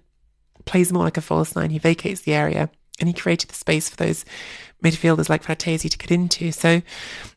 plays 0.64 0.92
more 0.92 1.04
like 1.04 1.16
a 1.16 1.22
false 1.22 1.56
nine. 1.56 1.70
He 1.70 1.78
vacates 1.78 2.22
the 2.22 2.34
area 2.34 2.70
and 3.00 3.08
he 3.08 3.14
created 3.14 3.50
the 3.50 3.54
space 3.54 3.88
for 3.88 3.96
those 3.96 4.24
midfielders 4.84 5.28
like 5.28 5.42
Frattesi 5.42 5.90
to 5.90 5.98
get 5.98 6.10
into. 6.10 6.52
So 6.52 6.82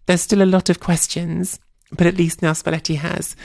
there's 0.06 0.22
still 0.22 0.42
a 0.42 0.46
lot 0.46 0.70
of 0.70 0.80
questions, 0.80 1.60
but 1.92 2.08
at 2.08 2.18
least 2.18 2.42
now 2.42 2.52
Spalletti 2.52 2.98
has 2.98 3.36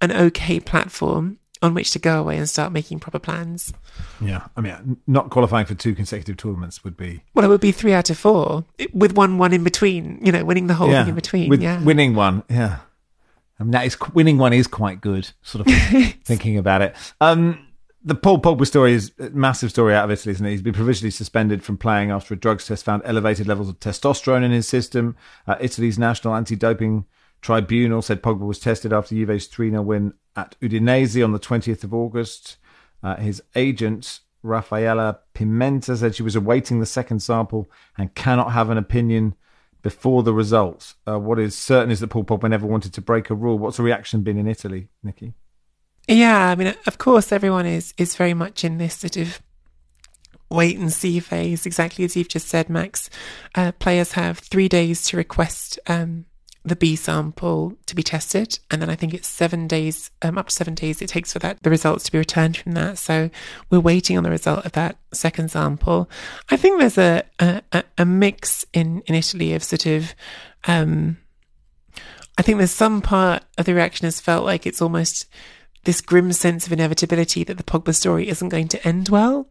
an 0.00 0.12
okay 0.12 0.60
platform 0.60 1.38
on 1.62 1.74
which 1.74 1.90
to 1.92 1.98
go 1.98 2.20
away 2.20 2.36
and 2.38 2.48
start 2.48 2.72
making 2.72 3.00
proper 3.00 3.18
plans. 3.18 3.72
Yeah, 4.20 4.46
I 4.56 4.60
mean, 4.60 4.98
not 5.06 5.30
qualifying 5.30 5.66
for 5.66 5.74
two 5.74 5.94
consecutive 5.94 6.36
tournaments 6.36 6.82
would 6.84 6.96
be 6.96 7.22
Well, 7.34 7.44
it 7.44 7.48
would 7.48 7.60
be 7.60 7.72
three 7.72 7.92
out 7.92 8.10
of 8.10 8.18
four 8.18 8.64
with 8.92 9.14
one 9.14 9.38
one 9.38 9.52
in 9.52 9.64
between. 9.64 10.18
You 10.24 10.32
know, 10.32 10.44
winning 10.44 10.66
the 10.66 10.74
whole 10.74 10.90
yeah 10.90 11.02
thing 11.02 11.10
in 11.10 11.14
between. 11.14 11.48
with 11.48 11.62
yeah, 11.62 11.82
winning 11.82 12.14
one. 12.14 12.42
Yeah, 12.48 12.78
I 13.58 13.62
mean 13.62 13.72
that 13.72 13.84
is 13.86 13.96
winning 14.14 14.38
one 14.38 14.52
is 14.52 14.66
quite 14.66 15.00
good. 15.00 15.30
Sort 15.42 15.66
of 15.66 15.74
thinking 16.24 16.56
about 16.56 16.82
it. 16.82 16.96
Um, 17.20 17.66
the 18.02 18.14
Paul 18.14 18.40
Pogba 18.40 18.66
story 18.66 18.94
is 18.94 19.12
a 19.18 19.28
massive 19.30 19.70
story 19.70 19.94
out 19.94 20.04
of 20.06 20.10
Italy, 20.10 20.32
isn't 20.32 20.46
it? 20.46 20.50
He's 20.50 20.62
been 20.62 20.72
provisionally 20.72 21.10
suspended 21.10 21.62
from 21.62 21.76
playing 21.76 22.10
after 22.10 22.32
a 22.32 22.36
drugs 22.36 22.66
test 22.66 22.84
found 22.84 23.02
elevated 23.04 23.46
levels 23.46 23.68
of 23.68 23.78
testosterone 23.78 24.42
in 24.42 24.50
his 24.52 24.66
system. 24.66 25.16
Uh, 25.46 25.56
Italy's 25.60 25.98
national 25.98 26.34
anti-doping 26.34 27.04
tribunal 27.40 28.02
said 28.02 28.22
Pogba 28.22 28.46
was 28.46 28.58
tested 28.58 28.92
after 28.92 29.14
Juve's 29.14 29.48
3-0 29.48 29.84
win 29.84 30.14
at 30.36 30.56
Udinese 30.60 31.24
on 31.24 31.32
the 31.32 31.40
20th 31.40 31.84
of 31.84 31.94
August. 31.94 32.56
Uh, 33.02 33.16
his 33.16 33.42
agent, 33.54 34.20
Rafaela 34.42 35.20
Pimenta, 35.34 35.96
said 35.96 36.14
she 36.14 36.22
was 36.22 36.36
awaiting 36.36 36.80
the 36.80 36.86
second 36.86 37.20
sample 37.20 37.70
and 37.96 38.14
cannot 38.14 38.52
have 38.52 38.70
an 38.70 38.78
opinion 38.78 39.34
before 39.82 40.22
the 40.22 40.34
results. 40.34 40.96
Uh, 41.06 41.18
what 41.18 41.38
is 41.38 41.56
certain 41.56 41.90
is 41.90 42.00
that 42.00 42.08
Paul 42.08 42.24
Pogba 42.24 42.50
never 42.50 42.66
wanted 42.66 42.92
to 42.94 43.00
break 43.00 43.30
a 43.30 43.34
rule. 43.34 43.58
What's 43.58 43.78
the 43.78 43.82
reaction 43.82 44.22
been 44.22 44.38
in 44.38 44.46
Italy, 44.46 44.88
Nicky? 45.02 45.34
Yeah, 46.06 46.48
I 46.48 46.54
mean, 46.54 46.74
of 46.86 46.98
course, 46.98 47.32
everyone 47.32 47.66
is 47.66 47.94
is 47.96 48.16
very 48.16 48.34
much 48.34 48.64
in 48.64 48.78
this 48.78 48.96
sort 48.96 49.16
of 49.16 49.40
wait 50.50 50.76
and 50.78 50.92
see 50.92 51.20
phase. 51.20 51.66
Exactly 51.66 52.04
as 52.04 52.16
you've 52.16 52.28
just 52.28 52.48
said, 52.48 52.68
Max. 52.68 53.08
Uh, 53.54 53.72
players 53.72 54.12
have 54.12 54.38
three 54.38 54.68
days 54.68 55.04
to 55.04 55.16
request 55.16 55.78
um, 55.86 56.26
the 56.64 56.76
B 56.76 56.94
sample 56.94 57.74
to 57.86 57.94
be 57.94 58.02
tested, 58.02 58.58
and 58.70 58.82
then 58.82 58.90
I 58.90 58.94
think 58.94 59.14
it's 59.14 59.28
seven 59.28 59.66
days, 59.66 60.10
um, 60.22 60.36
up 60.36 60.48
to 60.48 60.54
seven 60.54 60.74
days 60.74 61.00
it 61.00 61.08
takes 61.08 61.32
for 61.32 61.38
that 61.38 61.62
the 61.62 61.70
results 61.70 62.04
to 62.04 62.12
be 62.12 62.18
returned 62.18 62.56
from 62.56 62.72
that. 62.72 62.98
So 62.98 63.30
we're 63.70 63.80
waiting 63.80 64.18
on 64.18 64.24
the 64.24 64.30
result 64.30 64.66
of 64.66 64.72
that 64.72 64.98
second 65.12 65.50
sample. 65.50 66.10
I 66.50 66.56
think 66.56 66.78
there's 66.78 66.98
a 66.98 67.24
a, 67.38 67.62
a- 67.96 68.04
mix 68.04 68.66
in 68.72 69.02
in 69.06 69.14
Italy 69.14 69.54
of 69.54 69.62
sort 69.62 69.86
of. 69.86 70.14
Um, 70.66 71.16
I 72.36 72.42
think 72.42 72.58
there's 72.58 72.70
some 72.70 73.02
part 73.02 73.42
of 73.58 73.66
the 73.66 73.74
reaction 73.74 74.06
has 74.06 74.20
felt 74.20 74.44
like 74.46 74.66
it's 74.66 74.80
almost 74.80 75.26
this 75.84 76.00
grim 76.00 76.32
sense 76.32 76.66
of 76.66 76.72
inevitability 76.72 77.44
that 77.44 77.56
the 77.58 77.62
Pogba 77.62 77.94
story 77.94 78.28
isn't 78.28 78.48
going 78.48 78.68
to 78.68 78.86
end 78.86 79.08
well. 79.08 79.48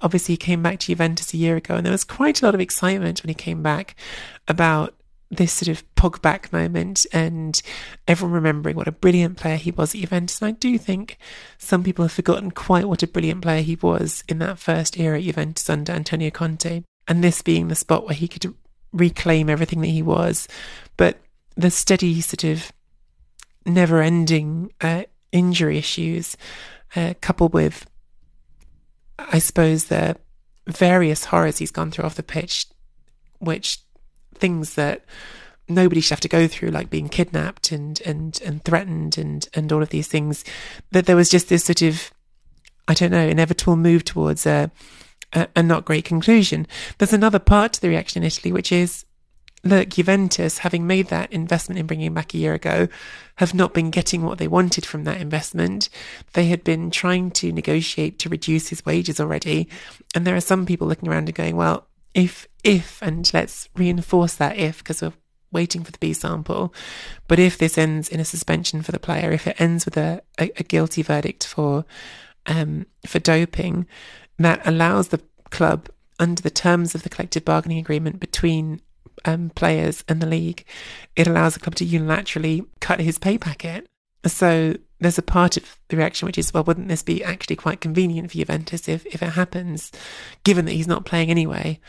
Obviously, 0.00 0.34
he 0.34 0.38
came 0.38 0.62
back 0.62 0.78
to 0.80 0.86
Juventus 0.86 1.34
a 1.34 1.36
year 1.36 1.56
ago, 1.56 1.74
and 1.74 1.84
there 1.84 1.92
was 1.92 2.04
quite 2.04 2.40
a 2.40 2.44
lot 2.44 2.54
of 2.54 2.60
excitement 2.60 3.22
when 3.22 3.28
he 3.28 3.34
came 3.34 3.62
back 3.62 3.96
about 4.46 4.94
this 5.32 5.52
sort 5.52 5.68
of 5.68 5.94
Pogback 5.94 6.52
moment 6.52 7.06
and 7.10 7.60
everyone 8.06 8.34
remembering 8.34 8.76
what 8.76 8.86
a 8.86 8.92
brilliant 8.92 9.38
player 9.38 9.56
he 9.56 9.70
was 9.70 9.94
at 9.94 10.00
Juventus. 10.02 10.42
And 10.42 10.48
I 10.48 10.52
do 10.52 10.76
think 10.76 11.16
some 11.56 11.82
people 11.82 12.04
have 12.04 12.12
forgotten 12.12 12.50
quite 12.50 12.86
what 12.86 13.02
a 13.02 13.06
brilliant 13.06 13.40
player 13.40 13.62
he 13.62 13.76
was 13.76 14.22
in 14.28 14.38
that 14.40 14.58
first 14.58 15.00
era 15.00 15.16
at 15.16 15.24
Juventus 15.24 15.70
under 15.70 15.92
Antonio 15.92 16.30
Conte. 16.30 16.82
And 17.08 17.24
this 17.24 17.40
being 17.40 17.68
the 17.68 17.74
spot 17.74 18.04
where 18.04 18.14
he 18.14 18.28
could 18.28 18.54
reclaim 18.92 19.48
everything 19.48 19.80
that 19.80 19.88
he 19.88 20.02
was. 20.02 20.48
But 20.98 21.18
the 21.56 21.70
steady 21.70 22.20
sort 22.20 22.44
of 22.44 22.70
never 23.64 24.02
ending 24.02 24.70
uh, 24.82 25.04
injury 25.32 25.78
issues, 25.78 26.36
uh, 26.94 27.14
coupled 27.22 27.54
with, 27.54 27.86
I 29.18 29.38
suppose, 29.38 29.86
the 29.86 30.16
various 30.66 31.24
horrors 31.24 31.58
he's 31.58 31.70
gone 31.70 31.90
through 31.90 32.04
off 32.04 32.16
the 32.16 32.22
pitch, 32.22 32.66
which 33.38 33.78
things 34.42 34.74
that 34.74 35.04
nobody 35.68 36.00
should 36.00 36.10
have 36.10 36.20
to 36.20 36.28
go 36.28 36.46
through, 36.48 36.70
like 36.70 36.90
being 36.90 37.08
kidnapped 37.08 37.72
and 37.72 38.00
and 38.02 38.40
and 38.44 38.64
threatened 38.64 39.16
and 39.16 39.48
and 39.54 39.72
all 39.72 39.82
of 39.82 39.90
these 39.90 40.08
things, 40.08 40.44
that 40.90 41.06
there 41.06 41.16
was 41.16 41.30
just 41.30 41.48
this 41.48 41.64
sort 41.64 41.82
of, 41.82 42.10
I 42.88 42.94
don't 42.94 43.12
know, 43.12 43.26
inevitable 43.26 43.76
move 43.76 44.04
towards 44.04 44.44
a 44.46 44.70
a, 45.32 45.48
a 45.56 45.62
not 45.62 45.84
great 45.84 46.04
conclusion. 46.04 46.66
There's 46.98 47.12
another 47.12 47.38
part 47.38 47.72
to 47.72 47.80
the 47.80 47.88
reaction 47.88 48.22
in 48.22 48.26
Italy, 48.26 48.52
which 48.52 48.72
is 48.72 49.04
look, 49.64 49.90
Juventus, 49.90 50.58
having 50.58 50.86
made 50.86 51.08
that 51.08 51.32
investment 51.32 51.78
in 51.78 51.86
bringing 51.86 52.06
him 52.06 52.14
back 52.14 52.34
a 52.34 52.38
year 52.38 52.54
ago, 52.54 52.88
have 53.36 53.54
not 53.54 53.72
been 53.72 53.90
getting 53.90 54.22
what 54.22 54.38
they 54.38 54.48
wanted 54.48 54.84
from 54.84 55.04
that 55.04 55.20
investment. 55.20 55.88
They 56.32 56.46
had 56.46 56.64
been 56.64 56.90
trying 56.90 57.30
to 57.32 57.52
negotiate 57.52 58.18
to 58.20 58.28
reduce 58.28 58.68
his 58.68 58.84
wages 58.84 59.20
already. 59.20 59.68
And 60.14 60.26
there 60.26 60.36
are 60.36 60.40
some 60.40 60.66
people 60.66 60.88
looking 60.88 61.08
around 61.08 61.28
and 61.28 61.34
going, 61.34 61.56
well, 61.56 61.86
if, 62.14 62.48
if, 62.64 63.00
and 63.02 63.30
let's 63.32 63.68
reinforce 63.76 64.34
that 64.34 64.56
if, 64.56 64.78
because 64.78 65.02
we're 65.02 65.12
waiting 65.50 65.82
for 65.84 65.92
the 65.92 65.98
B 65.98 66.12
sample, 66.12 66.72
but 67.28 67.38
if 67.38 67.58
this 67.58 67.78
ends 67.78 68.08
in 68.08 68.20
a 68.20 68.24
suspension 68.24 68.82
for 68.82 68.92
the 68.92 68.98
player, 68.98 69.32
if 69.32 69.46
it 69.46 69.60
ends 69.60 69.84
with 69.84 69.96
a, 69.96 70.22
a, 70.38 70.50
a 70.56 70.62
guilty 70.62 71.02
verdict 71.02 71.46
for, 71.46 71.84
um, 72.46 72.86
for 73.06 73.18
doping, 73.18 73.86
that 74.38 74.66
allows 74.66 75.08
the 75.08 75.20
club 75.50 75.88
under 76.18 76.42
the 76.42 76.50
terms 76.50 76.94
of 76.94 77.02
the 77.02 77.08
collective 77.08 77.44
bargaining 77.44 77.78
agreement 77.78 78.20
between 78.20 78.80
um, 79.24 79.50
players 79.50 80.04
and 80.08 80.20
the 80.20 80.26
league, 80.26 80.64
it 81.16 81.26
allows 81.26 81.54
the 81.54 81.60
club 81.60 81.74
to 81.76 81.86
unilaterally 81.86 82.66
cut 82.80 83.00
his 83.00 83.18
pay 83.18 83.38
packet. 83.38 83.86
So 84.26 84.76
there's 85.02 85.18
a 85.18 85.22
part 85.22 85.56
of 85.56 85.76
the 85.88 85.96
reaction 85.96 86.26
which 86.26 86.38
is, 86.38 86.52
well, 86.54 86.64
wouldn't 86.64 86.88
this 86.88 87.02
be 87.02 87.22
actually 87.24 87.56
quite 87.56 87.80
convenient 87.80 88.30
for 88.30 88.38
Juventus 88.38 88.88
if, 88.88 89.04
if 89.06 89.22
it 89.22 89.30
happens, 89.30 89.90
given 90.44 90.64
that 90.64 90.72
he's 90.72 90.86
not 90.86 91.04
playing 91.04 91.30
anyway? 91.30 91.80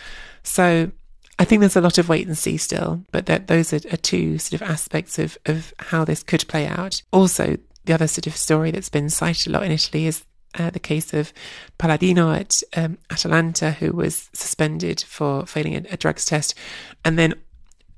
So 0.44 0.92
I 1.40 1.46
think 1.46 1.60
there's 1.60 1.76
a 1.76 1.82
lot 1.82 1.98
of 1.98 2.10
wait 2.10 2.28
and 2.28 2.38
see 2.38 2.58
still, 2.58 3.04
but 3.12 3.26
that 3.28 3.48
those 3.48 3.74
are, 3.74 3.82
are 3.92 3.98
two 3.98 4.38
sort 4.38 4.62
of 4.62 4.68
aspects 4.68 5.20
of, 5.20 5.38
of 5.46 5.74
how 5.80 6.06
this 6.06 6.24
could 6.24 6.48
play 6.48 6.68
out. 6.68 7.02
Also, 7.12 7.58
the 7.86 7.94
other 7.94 8.08
sort 8.08 8.28
of 8.28 8.36
story 8.36 8.72
that's 8.72 8.90
been 8.90 9.10
cited 9.10 9.48
a 9.48 9.52
lot 9.52 9.64
in 9.64 9.72
Italy 9.72 10.06
is 10.06 10.24
uh, 10.58 10.70
the 10.70 10.80
case 10.80 11.14
of 11.14 11.34
Palomino 11.80 12.36
at 12.36 12.62
um, 12.76 12.98
Atalanta, 13.10 13.72
who 13.72 13.92
was 13.92 14.30
suspended 14.34 15.02
for 15.02 15.46
failing 15.46 15.76
a, 15.76 15.84
a, 15.92 15.98
drugs 15.98 16.26
test, 16.26 16.56
and 17.04 17.18
then 17.18 17.34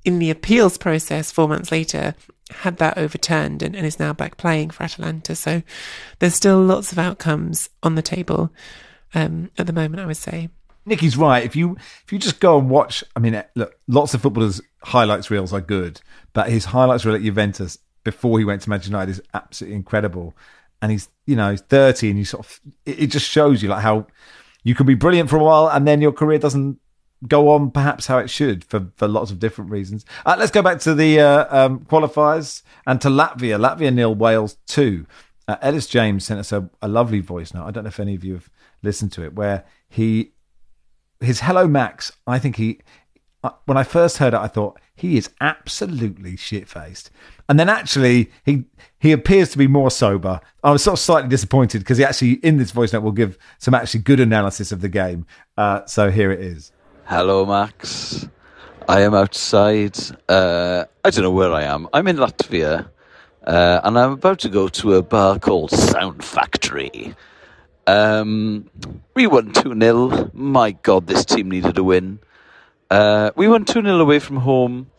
in 0.05 0.20
the 0.20 0.30
appeals 0.30 0.78
process 0.78 1.32
four 1.32 1.47
months 1.47 1.72
later 1.72 2.16
had 2.52 2.78
that 2.78 2.98
overturned 2.98 3.62
and, 3.62 3.76
and 3.76 3.86
is 3.86 4.00
now 4.00 4.14
back 4.14 4.38
playing 4.38 4.70
for 4.70 4.84
Atalanta. 4.84 5.36
So 5.36 5.64
there's 6.20 6.36
still 6.36 6.62
lots 6.62 6.91
of 6.91 7.00
outcomes 7.00 7.70
on 7.82 7.96
the 7.96 8.02
table 8.02 8.52
um, 9.14 9.52
at 9.58 9.68
the 9.68 9.74
moment. 9.74 10.02
I 10.02 10.06
would 10.06 10.18
say. 10.18 10.50
Nicky's 10.88 11.18
right. 11.18 11.43
If 11.43 11.56
you 11.56 11.78
if 12.04 12.12
you 12.14 12.20
just 12.20 12.39
go 12.39 12.60
and 12.60 12.70
watch, 12.70 13.04
I 13.16 13.20
mean, 13.20 13.41
look, 13.56 13.80
lots 13.88 14.14
of 14.14 14.22
footballers' 14.22 14.62
highlights 14.84 15.32
reels 15.32 15.52
are 15.52 15.62
good, 15.62 16.00
but 16.34 16.50
his 16.50 16.66
highlights 16.66 17.06
reel 17.06 17.16
at 17.16 17.24
Juventus 17.24 17.80
before 18.04 18.38
he 18.38 18.46
went 18.46 18.62
to 18.62 18.70
Manchester 18.70 18.91
United 18.91 19.12
is 19.12 19.22
absolutely 19.34 19.76
incredible 19.76 20.36
and 20.82 20.91
he's 20.91 21.10
you 21.26 21.36
know 21.36 21.52
he's 21.52 21.62
30 21.62 22.10
and 22.10 22.20
you 22.20 22.26
sort 22.26 22.46
of 22.46 22.62
it, 22.86 23.00
it 23.00 23.08
just 23.08 23.30
shows 23.30 23.62
you 23.62 23.70
like 23.70 23.82
how 23.82 24.08
you 24.64 24.76
can 24.76 24.86
be 24.86 24.93
brilliant 24.93 25.30
for 25.30 25.38
a 25.38 25.43
while 25.43 25.68
and 25.68 25.88
then 25.88 26.02
your 26.02 26.12
career 26.12 26.39
doesn't 26.39 26.80
go 27.28 27.49
on 27.49 27.71
perhaps 27.71 28.07
how 28.07 28.17
it 28.17 28.30
should 28.30 28.63
for, 28.63 28.88
for 28.95 29.07
lots 29.07 29.32
of 29.32 29.39
different 29.39 29.71
reasons. 29.71 30.05
Uh, 30.26 30.36
let's 30.38 30.51
go 30.51 30.61
back 30.61 30.80
to 30.80 30.93
the 30.93 31.19
uh, 31.19 31.65
um, 31.65 31.80
qualifiers 31.82 32.63
and 32.86 33.01
to 33.01 33.09
Latvia. 33.09 33.59
Latvia 33.59 33.93
nil, 33.93 34.15
Wales 34.15 34.57
two. 34.67 35.05
Uh, 35.47 35.57
Ellis 35.61 35.88
James 35.88 36.26
sent 36.26 36.39
us 36.39 36.51
a, 36.51 36.69
a, 36.82 36.88
lovely 36.88 37.19
voice 37.19 37.53
note. 37.53 37.65
I 37.65 37.71
don't 37.71 37.84
know 37.84 37.89
if 37.89 37.99
any 37.99 38.15
of 38.15 38.23
you 38.23 38.34
have 38.34 38.49
listened 38.82 39.11
to 39.13 39.23
it, 39.23 39.34
where 39.34 39.63
he 39.88 40.32
his 41.19 41.41
hello 41.41 41.67
Max. 41.67 42.11
I 42.26 42.39
think 42.39 42.55
he 42.55 42.80
uh, 43.43 43.51
when 43.65 43.78
I 43.78 43.84
first 43.84 44.17
heard 44.17 44.34
it, 44.34 44.39
I 44.39 44.47
thought 44.47 44.80
he 44.95 45.17
is 45.17 45.30
absolutely 45.39 46.36
shit 46.36 46.67
faced. 46.67 47.11
And 47.47 47.59
then 47.59 47.69
actually, 47.69 48.32
he 48.43 48.63
he 48.97 49.11
appears 49.11 49.49
to 49.49 49.57
be 49.59 49.67
more 49.67 49.91
sober. 49.91 50.41
I 50.63 50.71
was 50.71 50.84
sort 50.84 50.97
of 50.97 50.99
slightly 50.99 51.30
disappointed 51.30 51.80
because 51.80 51.99
he 51.99 52.03
actually, 52.03 52.34
in 52.36 52.57
this 52.57 52.71
voice 52.71 52.91
note, 52.91 53.03
will 53.03 53.11
give 53.11 53.38
some 53.59 53.76
actually 53.76 53.99
good 53.99 54.19
analysis 54.19 54.71
of 54.71 54.82
the 54.82 54.89
game. 54.89 55.28
Uh, 55.57 55.86
so 55.86 56.09
here 56.09 56.32
it 56.32 56.39
is. 56.39 56.71
Hello, 57.08 57.45
Max. 57.45 58.28
I 58.89 59.01
am 59.01 59.14
outside. 59.14 59.95
Uh, 60.28 60.86
I 61.03 61.12
don't 61.12 61.24
know 61.24 61.30
where 61.30 61.53
I 61.53 61.62
am. 61.62 61.88
I'm 61.93 62.08
in 62.08 62.18
Latvia, 62.18 62.88
uh, 63.45 63.82
and 63.84 63.99
I'm 63.99 64.14
about 64.14 64.39
to 64.39 64.49
go 64.49 64.68
to 64.70 64.95
a 64.95 65.03
bar 65.03 65.38
called 65.38 65.70
Sound 65.70 66.24
Factory. 66.24 67.14
Um, 67.86 68.72
we 69.14 69.28
won 69.28 69.53
2 69.53 69.80
0. 69.80 70.32
My 70.34 70.72
God, 70.72 71.06
this 71.06 71.26
team 71.26 71.51
needed 71.51 71.78
a 71.78 71.84
win. 71.84 72.18
Uh, 72.89 73.30
we 73.36 73.47
won 73.47 73.66
2 73.66 73.84
0 73.84 73.99
away 73.99 74.18
from 74.18 74.38
home 74.38 74.89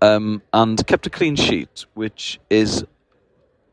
um, 0.00 0.40
and 0.54 0.86
kept 0.86 1.06
a 1.06 1.10
clean 1.10 1.36
sheet, 1.36 1.84
which 1.92 2.40
is 2.48 2.82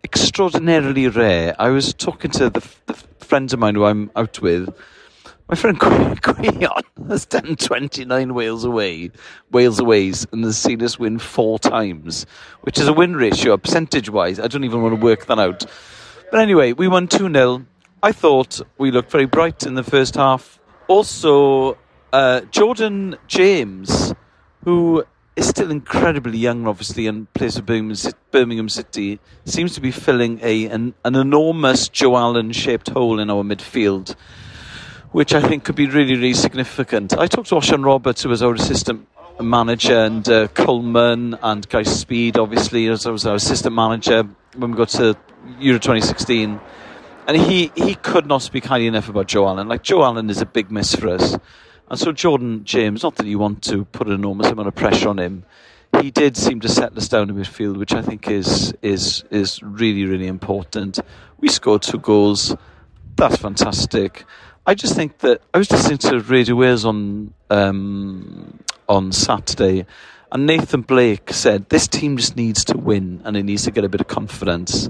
extraordinarily 0.04 1.08
rare. 1.08 1.56
I 1.58 1.70
was 1.70 1.94
talking 1.94 2.32
to 2.32 2.50
the, 2.50 2.70
the 2.88 2.94
friends 3.20 3.54
of 3.54 3.60
mine 3.60 3.76
who 3.76 3.86
I'm 3.86 4.12
out 4.18 4.42
with. 4.42 4.76
My 5.50 5.56
friend 5.56 5.80
Gwion 5.80 6.84
has 7.08 7.26
done 7.26 7.56
29 7.56 8.36
Wales 8.36 8.66
away, 8.66 9.10
Wales 9.50 9.80
aways, 9.80 10.28
and 10.32 10.44
has 10.44 10.60
seen 10.60 10.84
us 10.84 11.00
win 11.00 11.18
four 11.18 11.58
times, 11.58 12.28
which 12.62 12.78
is 12.78 12.88
a 12.88 12.94
win 12.94 13.16
ratio, 13.16 13.58
percentage 13.58 14.12
wise. 14.12 14.40
I 14.40 14.46
don't 14.46 14.64
even 14.64 14.84
want 14.84 14.94
to 14.94 15.04
work 15.04 15.26
that 15.26 15.40
out. 15.40 15.66
But 16.30 16.42
anyway, 16.42 16.74
we 16.74 16.88
won 16.88 17.08
2 17.08 17.34
0. 17.34 17.66
I 18.04 18.12
thought 18.12 18.62
we 18.78 18.92
looked 18.92 19.10
very 19.10 19.26
bright 19.26 19.64
in 19.64 19.74
the 19.74 19.82
first 19.82 20.14
half. 20.14 20.60
Also, 20.88 21.80
uh, 22.14 22.42
Jordan 22.52 23.18
James, 23.26 24.14
who 24.66 25.04
is 25.36 25.48
still 25.48 25.72
incredibly 25.72 26.38
young, 26.38 26.68
obviously, 26.68 27.08
and 27.08 27.34
plays 27.34 27.56
for 27.56 27.64
Birmingham 27.64 28.70
City, 28.70 29.20
seems 29.46 29.74
to 29.74 29.82
be 29.82 29.90
filling 29.90 30.40
a 30.44 30.68
an, 30.68 30.94
an 31.04 31.16
enormous 31.16 31.90
Joe 31.90 32.18
Allen 32.18 32.52
shaped 32.52 32.90
hole 32.90 33.20
in 33.20 33.32
our 33.32 33.44
midfield, 33.44 34.16
which 35.12 35.34
I 35.34 35.42
think 35.42 35.64
could 35.64 35.76
be 35.76 35.88
really, 35.88 36.16
really 36.16 36.34
significant. 36.34 37.18
I 37.18 37.28
talked 37.28 37.50
to 37.50 37.56
Osian 37.56 37.84
Roberts, 37.84 38.24
who 38.24 38.30
was 38.30 38.44
our 38.44 38.54
assistant 38.54 39.08
manager, 39.42 39.98
and 39.98 40.28
uh, 40.30 40.48
Coleman 40.50 41.38
and 41.42 41.68
Gary 41.68 41.86
Speed, 41.86 42.38
obviously, 42.38 42.88
as 42.88 43.06
I 43.06 43.12
was 43.12 43.26
our 43.26 43.36
assistant 43.36 43.76
manager 43.76 44.28
when 44.56 44.72
we 44.72 44.78
got 44.78 44.90
to 44.90 45.18
Euro 45.60 45.80
2016. 45.80 46.60
And 47.28 47.38
he, 47.38 47.72
he 47.76 47.96
could 47.96 48.26
not 48.26 48.42
speak 48.42 48.66
highly 48.66 48.88
enough 48.88 49.10
about 49.10 49.28
Joe 49.28 49.48
Allen. 49.48 49.68
Like, 49.68 49.84
Joe 49.84 50.04
Allen 50.04 50.30
is 50.30 50.42
a 50.42 50.46
big 50.46 50.72
miss 50.72 50.96
for 50.96 51.10
us. 51.10 51.38
And 51.90 52.00
so 52.00 52.12
Jordan 52.12 52.64
James, 52.66 53.04
not 53.04 53.16
that 53.16 53.26
you 53.26 53.40
want 53.40 53.64
to 53.64 53.86
put 53.86 54.08
an 54.08 54.14
enormous 54.14 54.48
amount 54.48 54.68
of 54.68 54.76
pressure 54.76 55.10
on 55.10 55.18
him, 55.18 55.44
he 56.02 56.12
did 56.12 56.38
seem 56.38 56.60
to 56.60 56.70
settle 56.70 56.98
us 56.98 57.08
down 57.08 57.30
in 57.30 57.36
midfield, 57.36 57.78
which 57.78 57.94
I 57.94 58.02
think 58.04 58.30
is 58.30 58.74
is 58.84 59.24
is 59.32 59.62
really 59.64 60.06
really 60.06 60.28
important. 60.28 61.00
We 61.40 61.50
scored 61.50 61.82
two 61.82 61.98
goals. 61.98 62.56
That's 63.16 63.38
fantastic. 63.38 64.24
I 64.70 64.76
just 64.76 64.96
think 64.96 65.18
that 65.20 65.42
I 65.52 65.58
was 65.58 65.72
listening 65.72 65.98
to 65.98 66.20
Radio 66.20 66.54
Wales 66.54 66.86
on 66.86 67.34
um, 67.50 68.60
on 68.88 69.12
Saturday, 69.12 69.88
and 70.32 70.46
Nathan 70.46 70.82
Blake 70.82 71.34
said 71.34 71.68
this 71.70 71.88
team 71.88 72.18
just 72.18 72.36
needs 72.36 72.64
to 72.66 72.78
win 72.78 73.24
and 73.26 73.36
it 73.36 73.42
needs 73.42 73.64
to 73.64 73.72
get 73.72 73.84
a 73.84 73.90
bit 73.90 74.00
of 74.00 74.08
confidence. 74.08 74.88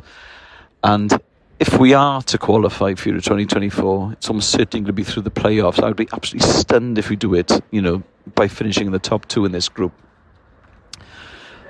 And 0.83 1.17
if 1.61 1.79
we 1.79 1.93
are 1.93 2.21
to 2.23 2.37
qualify 2.37 2.95
for 2.95 3.07
Euro 3.07 3.21
2024, 3.21 4.11
it's 4.11 4.27
almost 4.27 4.49
certainly 4.49 4.81
going 4.81 4.85
to 4.87 4.91
be 4.91 5.05
through 5.05 5.23
the 5.23 5.31
playoffs. 5.31 5.81
I 5.81 5.87
would 5.87 5.95
be 5.95 6.09
absolutely 6.11 6.49
stunned 6.49 6.97
if 6.97 7.09
we 7.09 7.15
do 7.15 7.33
it, 7.33 7.49
you 7.71 7.81
know, 7.81 8.03
by 8.35 8.49
finishing 8.49 8.87
in 8.87 8.91
the 8.91 8.99
top 8.99 9.29
two 9.29 9.45
in 9.45 9.53
this 9.53 9.69
group. 9.69 9.93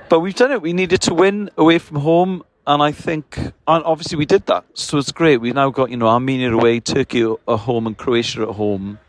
But 0.10 0.22
we've 0.22 0.34
done 0.34 0.52
it. 0.52 0.64
We 0.64 0.74
needed 0.74 1.02
to 1.02 1.14
win 1.14 1.52
away 1.60 1.78
from 1.78 1.98
home, 1.98 2.42
and 2.70 2.84
I 2.84 2.92
think, 2.92 3.36
and 3.40 3.84
obviously, 3.84 4.16
we 4.16 4.28
did 4.28 4.46
that. 4.46 4.64
So 4.76 5.00
it's 5.00 5.12
great. 5.12 5.38
We've 5.38 5.56
now 5.56 5.72
got, 5.72 5.90
you 5.90 5.98
know, 5.98 6.08
Armenia 6.08 6.54
away, 6.54 6.80
Turkey 6.80 7.24
at 7.24 7.58
home, 7.58 7.88
and 7.88 7.98
Croatia 7.98 8.44
at 8.44 8.50
home. 8.50 9.00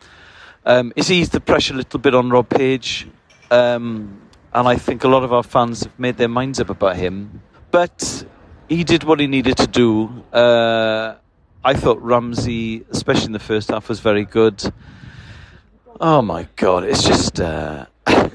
Um, 0.65 0.95
it's 0.97 1.11
eased 1.11 1.33
the 1.33 1.41
pressure 1.41 1.75
a 1.75 1.77
little 1.77 2.01
bit 2.01 2.15
on 2.15 2.31
Rob 2.31 2.49
Page, 2.49 3.07
um, 3.51 4.23
and 4.55 4.67
I 4.67 4.77
think 4.77 5.05
a 5.05 5.09
lot 5.09 5.25
of 5.25 5.35
our 5.35 5.43
fans 5.43 5.83
have 5.85 5.99
made 5.99 6.17
their 6.17 6.29
minds 6.29 6.59
up 6.59 6.71
about 6.71 6.97
him. 6.97 7.43
But 7.71 8.25
he 8.67 8.83
did 8.83 9.05
what 9.05 9.21
he 9.21 9.27
needed 9.27 9.59
to 9.59 9.67
do. 9.67 10.07
Uh, 10.33 11.17
I 11.63 11.75
thought 11.75 12.01
Ramsey, 12.01 12.87
especially 12.89 13.27
in 13.27 13.33
the 13.33 13.39
first 13.39 13.69
half, 13.69 13.91
was 13.91 14.01
very 14.01 14.25
good. 14.25 14.73
Oh 16.01 16.23
my 16.23 16.49
god, 16.57 16.85
it's 16.85 17.03
just 17.03 17.43
uh, 17.43 17.85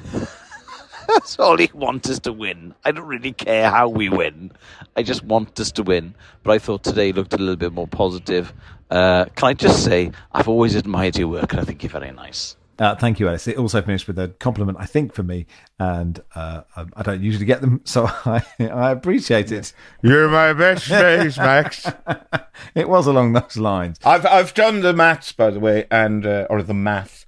that's 1.16 1.40
all 1.40 1.58
he 1.58 1.70
wants 1.74 2.10
us 2.10 2.20
to 2.20 2.34
win. 2.34 2.76
I 2.84 2.92
don't 2.92 3.08
really 3.08 3.32
care 3.32 3.72
how 3.72 3.88
we 3.88 4.10
win. 4.10 4.52
I 4.96 5.04
just 5.04 5.24
want 5.24 5.60
us 5.60 5.72
to 5.74 5.84
win. 5.84 6.14
But 6.44 6.52
I 6.52 6.60
thought 6.60 6.84
today 6.84 7.12
looked 7.12 7.34
a 7.34 7.38
little 7.38 7.56
bit 7.56 7.74
more 7.74 7.88
positive. 7.88 8.54
Uh, 8.92 9.26
can 9.36 9.50
I 9.50 9.54
just 9.54 9.84
say 9.84 10.12
I've 10.34 10.48
always 10.48 10.76
admired 10.76 11.18
your 11.18 11.30
work, 11.30 11.54
and 11.54 11.62
I 11.62 11.64
think 11.64 11.84
you're 11.84 11.90
very 11.90 12.12
nice. 12.12 12.58
Uh, 12.78 12.94
thank 12.94 13.22
you, 13.22 13.30
Ellis. 13.30 13.48
It 13.48 13.58
also 13.58 13.82
finished 13.82 14.06
with 14.06 14.20
a 14.20 14.28
compliment, 14.28 14.78
I 14.80 14.86
think, 14.86 15.14
for 15.14 15.24
me, 15.24 15.46
and 15.80 16.20
uh, 16.36 16.64
I 16.76 17.04
don't 17.04 17.24
usually 17.24 17.46
get 17.46 17.62
them, 17.62 17.80
so 17.86 18.06
I, 18.06 18.44
I 18.60 18.92
appreciate 18.92 19.52
it. 19.52 19.72
You're 20.02 20.28
my 20.28 20.52
best 20.52 20.90
mate, 20.90 21.38
Max. 21.38 21.90
it 22.76 22.90
was 22.90 23.08
along 23.08 23.32
those 23.32 23.56
lines. 23.56 23.98
I've 24.04 24.26
I've 24.26 24.54
done 24.54 24.82
the 24.82 24.94
maths, 24.94 25.32
by 25.32 25.52
the 25.52 25.60
way, 25.62 25.88
and 25.90 26.26
uh, 26.26 26.48
or 26.50 26.62
the 26.62 26.74
math, 26.74 27.26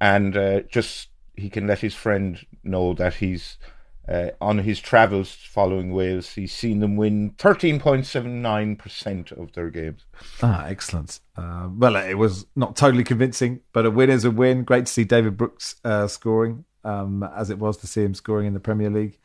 and 0.00 0.36
uh, 0.36 0.60
just 0.62 1.09
he 1.40 1.50
can 1.50 1.66
let 1.66 1.80
his 1.80 1.94
friend 1.94 2.46
know 2.62 2.94
that 2.94 3.14
he's 3.14 3.58
uh, 4.08 4.30
on 4.40 4.58
his 4.58 4.80
travels 4.80 5.32
following 5.32 5.92
Wales, 5.92 6.32
he's 6.32 6.52
seen 6.52 6.80
them 6.80 6.96
win 6.96 7.30
13.79% 7.32 9.32
of 9.32 9.52
their 9.52 9.70
games. 9.70 10.04
Ah, 10.42 10.66
excellent. 10.66 11.20
Uh, 11.36 11.68
well, 11.72 11.94
it 11.96 12.14
was 12.14 12.46
not 12.56 12.74
totally 12.74 13.04
convincing, 13.04 13.60
but 13.72 13.86
a 13.86 13.90
win 13.90 14.10
is 14.10 14.24
a 14.24 14.30
win. 14.30 14.64
Great 14.64 14.86
to 14.86 14.92
see 14.92 15.04
David 15.04 15.36
Brooks 15.36 15.76
uh, 15.84 16.08
scoring, 16.08 16.64
um, 16.82 17.22
as 17.22 17.50
it 17.50 17.58
was 17.58 17.76
to 17.78 17.86
see 17.86 18.02
him 18.02 18.14
scoring 18.14 18.48
in 18.48 18.54
the 18.54 18.60
Premier 18.60 18.90
League. 18.90 19.18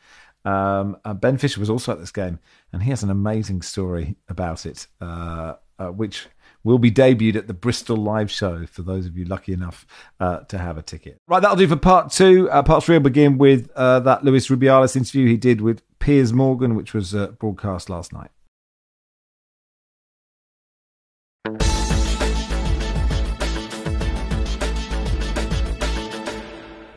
Um, 0.44 0.96
ben 1.16 1.38
Fisher 1.38 1.58
was 1.58 1.70
also 1.70 1.90
at 1.90 1.98
this 1.98 2.12
game, 2.12 2.38
and 2.72 2.84
he 2.84 2.90
has 2.90 3.02
an 3.02 3.10
amazing 3.10 3.62
story 3.62 4.14
about 4.28 4.66
it, 4.66 4.86
uh, 5.00 5.54
uh, 5.80 5.88
which 5.88 6.28
will 6.66 6.78
be 6.80 6.90
debuted 6.90 7.36
at 7.36 7.46
the 7.46 7.54
Bristol 7.54 7.96
Live 7.96 8.28
Show 8.28 8.66
for 8.66 8.82
those 8.82 9.06
of 9.06 9.16
you 9.16 9.24
lucky 9.24 9.52
enough 9.52 9.86
uh, 10.18 10.40
to 10.40 10.58
have 10.58 10.76
a 10.76 10.82
ticket. 10.82 11.20
Right, 11.28 11.40
that'll 11.40 11.56
do 11.56 11.68
for 11.68 11.76
part 11.76 12.10
two. 12.10 12.50
Uh, 12.50 12.60
part 12.64 12.82
three 12.82 12.96
will 12.96 13.04
begin 13.04 13.38
with 13.38 13.70
uh, 13.76 14.00
that 14.00 14.24
Luis 14.24 14.48
Rubiales 14.48 14.96
interview 14.96 15.28
he 15.28 15.36
did 15.36 15.60
with 15.60 15.80
Piers 16.00 16.32
Morgan, 16.32 16.74
which 16.74 16.92
was 16.92 17.14
uh, 17.14 17.28
broadcast 17.28 17.88
last 17.88 18.12
night. 18.12 18.30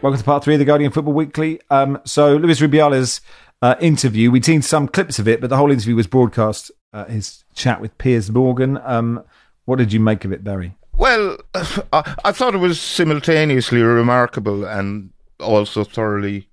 Welcome 0.01 0.17
to 0.17 0.23
part 0.23 0.43
three 0.43 0.55
of 0.55 0.59
the 0.59 0.65
Guardian 0.65 0.91
Football 0.91 1.13
Weekly. 1.13 1.61
Um, 1.69 1.99
so, 2.05 2.37
Luis 2.37 2.59
Rubiales' 2.59 3.19
uh, 3.61 3.75
interview, 3.79 4.31
we'd 4.31 4.45
seen 4.45 4.63
some 4.63 4.87
clips 4.87 5.19
of 5.19 5.27
it, 5.27 5.41
but 5.41 5.51
the 5.51 5.57
whole 5.57 5.69
interview 5.69 5.95
was 5.95 6.07
broadcast. 6.07 6.71
Uh, 6.91 7.05
his 7.05 7.43
chat 7.53 7.79
with 7.79 7.95
Piers 7.99 8.31
Morgan. 8.31 8.79
Um, 8.83 9.23
what 9.69 9.77
did 9.77 9.93
you 9.93 9.99
make 9.99 10.25
of 10.25 10.31
it, 10.31 10.43
Barry? 10.43 10.75
Well, 10.93 11.37
I, 11.53 12.15
I 12.25 12.31
thought 12.31 12.55
it 12.55 12.57
was 12.57 12.81
simultaneously 12.81 13.83
remarkable 13.83 14.65
and 14.65 15.11
also 15.39 15.83
thoroughly 15.83 16.49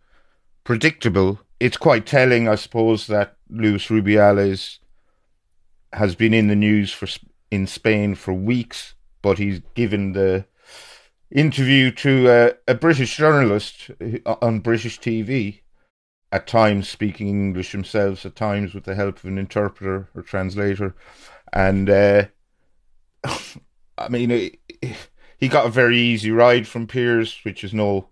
predictable. 0.65 1.41
It's 1.59 1.79
quite 1.79 2.05
telling, 2.05 2.47
I 2.47 2.57
suppose, 2.57 3.07
that 3.07 3.37
Luis 3.49 3.87
Rubiales 3.87 4.81
has 5.95 6.15
been 6.15 6.35
in 6.35 6.49
the 6.49 6.55
news 6.55 6.93
for 6.93 7.09
in 7.51 7.67
Spain 7.67 8.17
for 8.17 8.35
weeks, 8.35 8.93
but 9.23 9.39
he's 9.39 9.63
given 9.73 10.13
the 10.13 10.45
interview 11.31 11.91
to 11.93 12.29
a, 12.29 12.73
a 12.73 12.75
British 12.75 13.17
journalist 13.17 13.91
uh, 14.27 14.35
on 14.43 14.61
British 14.61 15.01
TV, 15.01 15.61
at 16.31 16.47
times 16.47 16.87
speaking 16.87 17.29
English 17.29 17.73
himself, 17.73 18.27
at 18.27 18.37
times 18.37 18.75
with 18.75 18.85
the 18.85 18.95
help 18.95 19.17
of 19.17 19.25
an 19.25 19.39
interpreter 19.39 20.11
or 20.15 20.21
translator. 20.21 20.95
And 21.53 21.89
uh, 21.89 22.27
I 23.99 24.09
mean, 24.09 24.31
it, 24.31 24.59
he 25.39 25.49
got 25.49 25.67
a 25.67 25.71
very 25.71 25.99
easy 25.99 26.31
ride 26.31 26.67
from 26.67 26.87
Piers, 26.87 27.39
which 27.43 27.65
is 27.65 27.73
no 27.73 28.09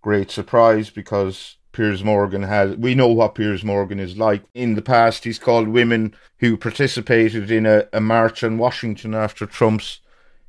great 0.00 0.30
surprise 0.30 0.90
because 0.90 1.56
Piers 1.72 2.04
Morgan 2.04 2.42
has. 2.42 2.76
We 2.76 2.94
know 2.94 3.08
what 3.08 3.34
Piers 3.34 3.64
Morgan 3.64 3.98
is 3.98 4.16
like. 4.16 4.42
In 4.54 4.74
the 4.74 4.82
past, 4.82 5.24
he's 5.24 5.38
called 5.38 5.68
women 5.68 6.14
who 6.38 6.56
participated 6.56 7.50
in 7.50 7.66
a, 7.66 7.86
a 7.92 8.00
march 8.00 8.44
on 8.44 8.58
Washington 8.58 9.14
after 9.14 9.46
Trump's 9.46 10.00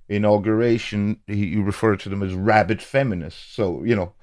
inauguration, 0.10 1.20
he, 1.28 1.56
referred 1.56 1.99
to 2.01 2.10
them 2.10 2.24
as 2.24 2.34
rabid 2.34 2.82
feminists. 2.82 3.54
So, 3.56 3.84
you 3.84 3.95
know, 3.95 4.14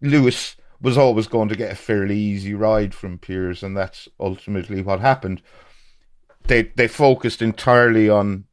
Luis 0.00 0.56
was 0.80 0.98
always 0.98 1.28
going 1.28 1.48
to 1.48 1.56
get 1.56 1.72
a 1.72 1.76
fairly 1.76 2.18
easy 2.18 2.54
ride 2.54 2.94
from 2.94 3.18
Piers, 3.18 3.62
and 3.62 3.76
that's 3.76 4.08
ultimately 4.18 4.82
what 4.82 5.00
happened. 5.00 5.42
They 6.44 6.64
they 6.74 6.88
focused 6.88 7.40
entirely 7.40 8.08
on 8.08 8.46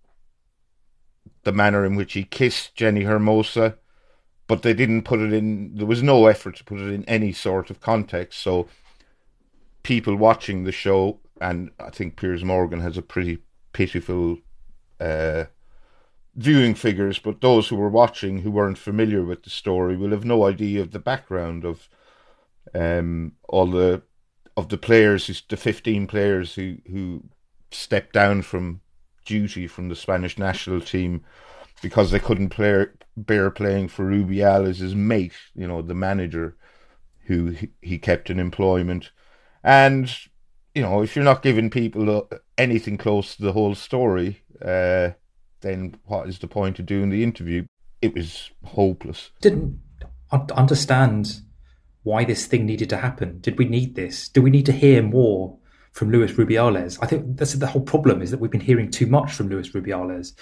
the 1.50 1.58
manner 1.58 1.84
in 1.84 1.96
which 1.96 2.14
he 2.14 2.24
kissed 2.24 2.76
Jenni 2.76 3.04
Hermoso, 3.06 3.74
but 4.46 4.62
they 4.62 4.74
didn't 4.74 5.04
put 5.04 5.20
it 5.20 5.34
in. 5.34 5.76
There 5.76 5.88
was 5.88 6.04
no 6.04 6.28
effort 6.28 6.56
to 6.58 6.64
put 6.64 6.80
it 6.80 6.94
in 6.94 7.04
any 7.06 7.34
sort 7.34 7.72
of 7.72 7.80
context. 7.80 8.40
So 8.40 8.68
people 9.82 10.16
watching 10.16 10.64
the 10.64 10.72
show, 10.72 11.20
and 11.42 11.72
I 11.80 11.90
think 11.90 12.18
Piers 12.18 12.44
Morgan 12.44 12.82
has 12.82 12.98
a 12.98 13.02
pretty 13.02 13.40
pitiful 13.74 14.38
uh, 15.00 15.46
viewing 16.36 16.76
figures, 16.76 17.18
but 17.18 17.42
those 17.42 17.68
who 17.68 17.76
were 17.76 17.90
watching 17.90 18.40
who 18.40 18.52
weren't 18.52 18.78
familiar 18.78 19.24
with 19.24 19.42
the 19.44 19.50
story 19.50 19.98
will 19.98 20.12
have 20.12 20.26
no 20.26 20.46
idea 20.46 20.82
of 20.82 20.92
the 20.92 21.00
background 21.00 21.66
of 21.66 21.90
um, 22.76 23.34
all 23.48 23.68
the 23.68 24.04
of 24.56 24.70
the 24.70 24.78
players, 24.78 25.44
the 25.50 25.58
fifteen 25.58 26.06
players 26.06 26.54
who 26.54 26.78
who 26.92 27.24
stepped 27.72 28.14
down 28.14 28.44
from 28.44 28.82
duty 29.30 29.68
from 29.68 29.90
the 29.90 29.96
Spanish 29.96 30.38
national 30.40 30.82
team 30.82 31.24
because 31.84 32.10
they 32.10 32.20
couldn't 32.20 32.50
play, 32.50 32.88
bear 33.16 33.52
playing 33.52 33.88
for 33.88 34.10
Rubiales' 34.10 34.80
his 34.80 34.96
mate, 34.96 35.34
you 35.56 35.68
know, 35.68 35.82
the 35.82 35.94
manager 35.94 36.58
who 37.28 37.56
he 37.80 38.00
kept 38.00 38.32
in 38.32 38.40
employment. 38.40 39.12
And, 39.64 40.12
you 40.74 40.82
know, 40.82 41.04
if 41.04 41.16
you're 41.16 41.24
not 41.24 41.44
giving 41.44 41.70
people 41.70 42.28
anything 42.58 42.98
close 42.98 43.36
to 43.36 43.44
the 43.44 43.54
whole 43.54 43.76
story, 43.76 44.42
uh, 44.62 45.12
then 45.62 45.96
what 46.06 46.28
is 46.28 46.40
the 46.40 46.48
point 46.48 46.80
of 46.80 46.88
doing 46.88 47.12
the 47.12 47.24
interview? 47.24 47.66
It 48.02 48.16
was 48.16 48.50
hopeless. 48.66 49.30
Didn't 49.42 49.80
understand 50.32 51.42
why 52.02 52.26
this 52.26 52.48
thing 52.48 52.66
needed 52.66 52.90
to 52.90 52.98
happen. 52.98 53.40
Did 53.42 53.60
we 53.60 53.66
need 53.66 53.94
this? 53.94 54.28
Do 54.28 54.42
we 54.42 54.50
need 54.50 54.66
to 54.66 54.72
hear 54.72 55.04
more 55.04 55.59
from 56.00 56.12
Luis 56.12 56.32
Rubiales? 56.32 56.98
I 57.02 57.08
think 57.08 57.38
that's 57.38 57.54
the 57.56 57.68
whole 57.68 57.82
problem 57.82 58.22
is 58.22 58.32
that 58.32 58.40
we've 58.40 58.50
been 58.50 58.62
hearing 58.62 58.90
too 58.90 59.06
much 59.06 59.34
from 59.34 59.50
Luis 59.50 59.72
Rubiales. 59.72 60.34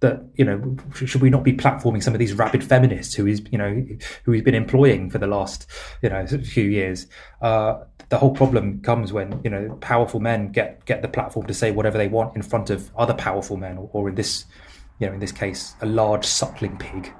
That 0.00 0.24
you 0.34 0.44
know, 0.44 0.76
should 0.92 1.22
we 1.22 1.30
not 1.30 1.44
be 1.44 1.52
platforming 1.52 2.02
some 2.02 2.14
of 2.14 2.18
these 2.18 2.34
rabid 2.34 2.64
feminists 2.64 3.14
who 3.14 3.24
is 3.24 3.40
you 3.52 3.56
know 3.56 3.86
who 4.24 4.32
he's 4.32 4.42
been 4.42 4.56
employing 4.56 5.10
for 5.10 5.18
the 5.18 5.28
last 5.28 5.66
you 6.02 6.08
know 6.08 6.26
few 6.26 6.64
years? 6.64 7.06
Uh, 7.40 7.84
the 8.08 8.18
whole 8.18 8.32
problem 8.34 8.82
comes 8.82 9.12
when 9.12 9.40
you 9.44 9.50
know 9.50 9.78
powerful 9.80 10.18
men 10.18 10.50
get 10.50 10.84
get 10.84 11.00
the 11.00 11.08
platform 11.08 11.46
to 11.46 11.54
say 11.54 11.70
whatever 11.70 11.96
they 11.96 12.08
want 12.08 12.34
in 12.34 12.42
front 12.42 12.68
of 12.68 12.90
other 12.96 13.14
powerful 13.14 13.56
men, 13.56 13.78
or, 13.78 13.88
or 13.92 14.08
in 14.08 14.16
this 14.16 14.46
you 14.98 15.06
know 15.06 15.12
in 15.12 15.20
this 15.20 15.32
case 15.32 15.76
a 15.80 15.86
large 15.86 16.26
suckling 16.26 16.76
pig 16.76 17.14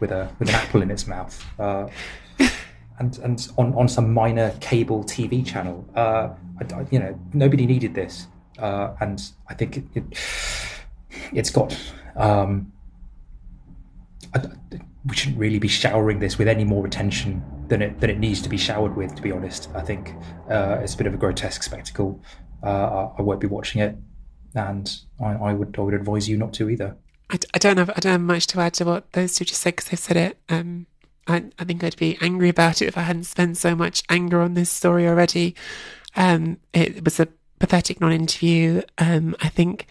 with 0.00 0.12
a 0.12 0.30
with 0.38 0.50
an 0.50 0.54
apple 0.54 0.82
in 0.82 0.90
its 0.90 1.06
mouth. 1.06 1.42
Uh, 1.58 1.88
and 2.98 3.18
and 3.18 3.48
on, 3.56 3.74
on 3.74 3.88
some 3.88 4.12
minor 4.12 4.52
cable 4.60 5.04
TV 5.04 5.44
channel, 5.44 5.84
uh, 5.94 6.30
I, 6.60 6.86
you 6.90 6.98
know, 6.98 7.18
nobody 7.32 7.66
needed 7.66 7.94
this, 7.94 8.26
uh, 8.58 8.94
and 9.00 9.22
I 9.48 9.54
think 9.54 9.76
it, 9.76 9.84
it 9.94 11.36
has 11.36 11.50
got. 11.50 11.78
Um, 12.16 12.72
I, 14.34 14.42
we 15.06 15.16
shouldn't 15.16 15.38
really 15.38 15.58
be 15.58 15.68
showering 15.68 16.18
this 16.18 16.38
with 16.38 16.48
any 16.48 16.64
more 16.64 16.86
attention 16.86 17.42
than 17.68 17.82
it 17.82 18.00
than 18.00 18.10
it 18.10 18.18
needs 18.18 18.42
to 18.42 18.48
be 18.48 18.56
showered 18.56 18.96
with. 18.96 19.14
To 19.14 19.22
be 19.22 19.32
honest, 19.32 19.68
I 19.74 19.80
think 19.80 20.14
uh, 20.50 20.78
it's 20.82 20.94
a 20.94 20.98
bit 20.98 21.06
of 21.06 21.14
a 21.14 21.16
grotesque 21.16 21.62
spectacle. 21.62 22.20
Uh, 22.62 23.10
I 23.18 23.22
won't 23.22 23.40
be 23.40 23.46
watching 23.46 23.80
it, 23.80 23.96
and 24.54 25.00
I, 25.22 25.34
I, 25.34 25.52
would 25.52 25.76
I 25.78 25.82
would 25.82 25.94
advise 25.94 26.28
you 26.28 26.36
not 26.36 26.52
to 26.54 26.68
either. 26.68 26.96
I, 27.30 27.38
I 27.54 27.58
don't 27.58 27.76
have 27.76 27.90
I 27.90 28.00
don't 28.00 28.12
have 28.12 28.20
much 28.20 28.46
to 28.48 28.60
add 28.60 28.74
to 28.74 28.84
what 28.84 29.12
those 29.12 29.34
two 29.34 29.44
just 29.44 29.60
said 29.60 29.76
because 29.76 29.90
they've 29.90 29.98
said 29.98 30.16
it. 30.16 30.38
Um, 30.48 30.86
I 31.28 31.44
I 31.58 31.64
think 31.64 31.84
I'd 31.84 31.96
be 31.96 32.18
angry 32.20 32.48
about 32.48 32.82
it 32.82 32.86
if 32.88 32.98
I 32.98 33.02
hadn't 33.02 33.24
spent 33.24 33.56
so 33.56 33.76
much 33.76 34.02
anger 34.08 34.40
on 34.40 34.54
this 34.54 34.70
story 34.70 35.06
already. 35.06 35.54
Um, 36.16 36.58
it 36.72 37.04
was 37.04 37.20
a 37.20 37.28
pathetic 37.58 38.00
non-interview. 38.00 38.82
Um, 38.98 39.36
I 39.40 39.48
think 39.48 39.86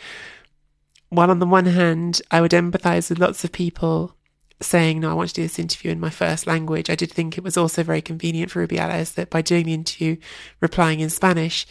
while 1.10 1.32
on 1.32 1.40
the 1.40 1.46
one 1.46 1.66
hand 1.66 2.22
I 2.32 2.42
would 2.42 2.52
empathise 2.52 3.10
with 3.10 3.20
lots 3.20 3.44
of 3.44 3.52
people 3.52 4.16
saying, 4.60 5.00
no, 5.00 5.12
I 5.12 5.14
want 5.14 5.30
to 5.30 5.36
do 5.36 5.44
this 5.44 5.60
interview 5.60 5.92
in 5.92 6.00
my 6.00 6.10
first 6.10 6.48
language, 6.48 6.90
I 6.90 6.96
did 6.96 7.12
think 7.12 7.38
it 7.38 7.44
was 7.44 7.58
also 7.58 7.84
very 7.84 8.02
convenient 8.02 8.52
for 8.52 8.66
Rubiales 8.66 9.14
that 9.14 9.30
by 9.30 9.42
doing 9.42 9.66
the 9.66 9.74
interview, 9.74 10.18
replying 10.60 11.00
in 11.00 11.12
Spanish, 11.12 11.68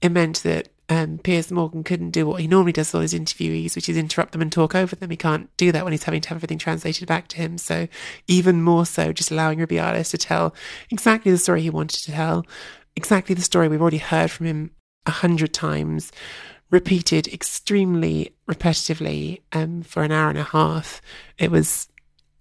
it 0.00 0.10
meant 0.10 0.42
that 0.42 0.71
um, 0.92 1.16
Piers 1.16 1.50
Morgan 1.50 1.84
couldn't 1.84 2.10
do 2.10 2.26
what 2.26 2.42
he 2.42 2.46
normally 2.46 2.72
does 2.72 2.88
with 2.88 2.96
all 2.96 3.00
his 3.00 3.14
interviewees, 3.14 3.74
which 3.74 3.88
is 3.88 3.96
interrupt 3.96 4.32
them 4.32 4.42
and 4.42 4.52
talk 4.52 4.74
over 4.74 4.94
them. 4.94 5.08
He 5.08 5.16
can't 5.16 5.48
do 5.56 5.72
that 5.72 5.84
when 5.84 5.92
he's 5.94 6.02
having 6.02 6.20
to 6.20 6.28
have 6.28 6.36
everything 6.36 6.58
translated 6.58 7.08
back 7.08 7.28
to 7.28 7.38
him. 7.38 7.56
So, 7.56 7.88
even 8.28 8.60
more 8.60 8.84
so, 8.84 9.10
just 9.10 9.30
allowing 9.30 9.58
Rubiales 9.58 10.10
to 10.10 10.18
tell 10.18 10.54
exactly 10.90 11.32
the 11.32 11.38
story 11.38 11.62
he 11.62 11.70
wanted 11.70 12.04
to 12.04 12.12
tell, 12.12 12.44
exactly 12.94 13.34
the 13.34 13.40
story 13.40 13.68
we've 13.68 13.80
already 13.80 13.96
heard 13.96 14.30
from 14.30 14.44
him 14.44 14.70
a 15.06 15.12
hundred 15.12 15.54
times, 15.54 16.12
repeated 16.70 17.26
extremely 17.28 18.34
repetitively 18.46 19.40
um, 19.54 19.80
for 19.80 20.02
an 20.02 20.12
hour 20.12 20.28
and 20.28 20.38
a 20.38 20.44
half. 20.44 21.00
It 21.38 21.50
was 21.50 21.88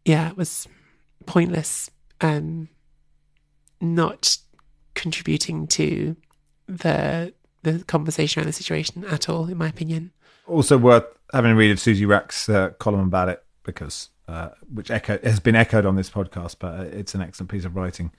yeah, 0.04 0.30
it 0.30 0.36
was 0.36 0.68
pointless, 1.26 1.89
um, 2.20 2.68
not 3.80 4.39
contributing 4.93 5.68
to 5.68 6.18
the 6.68 7.34
the 7.64 7.84
conversation 7.86 8.39
around 8.39 8.47
the 8.47 8.53
situation 8.53 9.05
at 9.05 9.30
all, 9.30 9.47
in 9.47 9.57
my 9.57 9.68
opinion. 9.68 10.12
Also 10.47 10.78
worth 10.78 11.05
having 11.34 11.51
a 11.51 11.55
read 11.55 11.72
of 11.72 11.80
Susie 11.80 12.05
Wrack's 12.05 12.49
uh, 12.49 12.72
column 12.80 13.01
about 13.01 13.30
it 13.30 13.43
because 13.64 14.09
uh, 14.28 14.49
which 14.74 14.89
echo 14.89 15.20
has 15.24 15.39
been 15.39 15.55
echoed 15.55 15.86
on 15.86 15.95
this 15.95 16.09
podcast, 16.09 16.55
but 16.59 16.80
uh, 16.80 16.84
it's 16.84 17.14
an 17.14 17.22
excellent 17.22 17.51
piece 17.51 17.66
of 17.66 17.76
writing. 17.76 18.12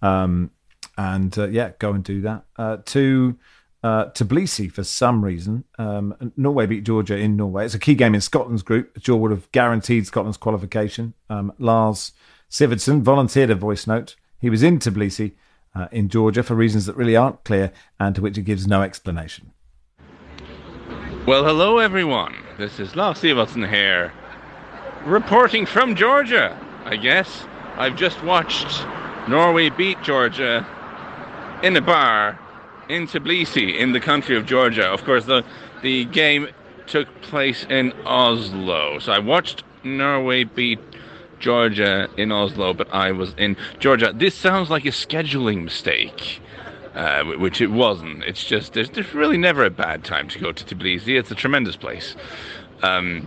Um, 0.00 0.50
and 0.98 1.36
uh, 1.38 1.48
yeah, 1.48 1.72
go 1.78 1.92
and 1.92 2.04
do 2.04 2.20
that. 2.22 2.44
Uh, 2.56 2.78
to 2.86 3.38
uh, 3.82 4.06
Tbilisi 4.06 4.70
for 4.70 4.84
some 4.84 5.24
reason. 5.24 5.64
Um, 5.78 6.32
Norway 6.36 6.66
beat 6.66 6.84
Georgia 6.84 7.16
in 7.16 7.36
Norway. 7.36 7.64
It's 7.64 7.74
a 7.74 7.78
key 7.78 7.94
game 7.94 8.14
in 8.14 8.20
Scotland's 8.20 8.62
group. 8.62 8.98
Georgia 8.98 9.20
would 9.20 9.30
have 9.30 9.50
guaranteed 9.52 10.06
Scotland's 10.06 10.36
qualification. 10.36 11.14
Um, 11.30 11.52
Lars 11.58 12.12
Sivertsen 12.50 13.02
volunteered 13.02 13.50
a 13.50 13.54
voice 13.54 13.86
note. 13.86 14.16
He 14.40 14.50
was 14.50 14.62
in 14.62 14.78
Tbilisi 14.78 15.32
uh, 15.74 15.88
in 15.92 16.08
Georgia 16.08 16.42
for 16.42 16.54
reasons 16.54 16.86
that 16.86 16.96
really 16.96 17.16
aren't 17.16 17.42
clear 17.44 17.72
and 17.98 18.14
to 18.14 18.20
which 18.20 18.38
it 18.38 18.42
gives 18.42 18.66
no 18.66 18.82
explanation. 18.82 19.52
Well, 21.26 21.44
hello 21.44 21.78
everyone. 21.78 22.34
This 22.58 22.80
is 22.80 22.96
Lars 22.96 23.18
Sivertsen 23.18 23.68
here, 23.68 24.12
reporting 25.04 25.66
from 25.66 25.94
Georgia. 25.94 26.58
I 26.84 26.96
guess 26.96 27.44
I've 27.76 27.96
just 27.96 28.22
watched 28.24 28.84
Norway 29.28 29.70
beat 29.70 30.02
Georgia 30.02 30.66
in 31.62 31.76
a 31.76 31.80
bar 31.80 32.38
in 32.88 33.06
Tbilisi, 33.06 33.78
in 33.78 33.92
the 33.92 34.00
country 34.00 34.36
of 34.36 34.46
Georgia. 34.46 34.86
Of 34.86 35.04
course, 35.04 35.24
the 35.24 35.44
the 35.82 36.04
game 36.06 36.48
took 36.86 37.08
place 37.22 37.64
in 37.70 37.92
Oslo. 38.04 38.98
So 38.98 39.12
I 39.12 39.18
watched 39.18 39.64
Norway 39.84 40.44
beat 40.44 40.80
Georgia 41.42 42.08
in 42.16 42.32
Oslo, 42.32 42.72
but 42.72 42.88
I 42.94 43.12
was 43.12 43.34
in 43.36 43.56
Georgia. 43.78 44.12
This 44.14 44.34
sounds 44.34 44.70
like 44.70 44.86
a 44.86 44.90
scheduling 44.90 45.64
mistake. 45.64 46.40
Uh, 46.94 47.24
which 47.24 47.62
it 47.62 47.68
wasn't. 47.68 48.22
It's 48.24 48.44
just 48.44 48.74
there's, 48.74 48.90
there's, 48.90 49.14
really 49.14 49.38
never 49.38 49.64
a 49.64 49.70
bad 49.70 50.04
time 50.04 50.28
to 50.28 50.38
go 50.38 50.52
to 50.52 50.62
Tbilisi. 50.62 51.18
It's 51.18 51.30
a 51.30 51.34
tremendous 51.34 51.74
place. 51.74 52.14
Um, 52.82 53.26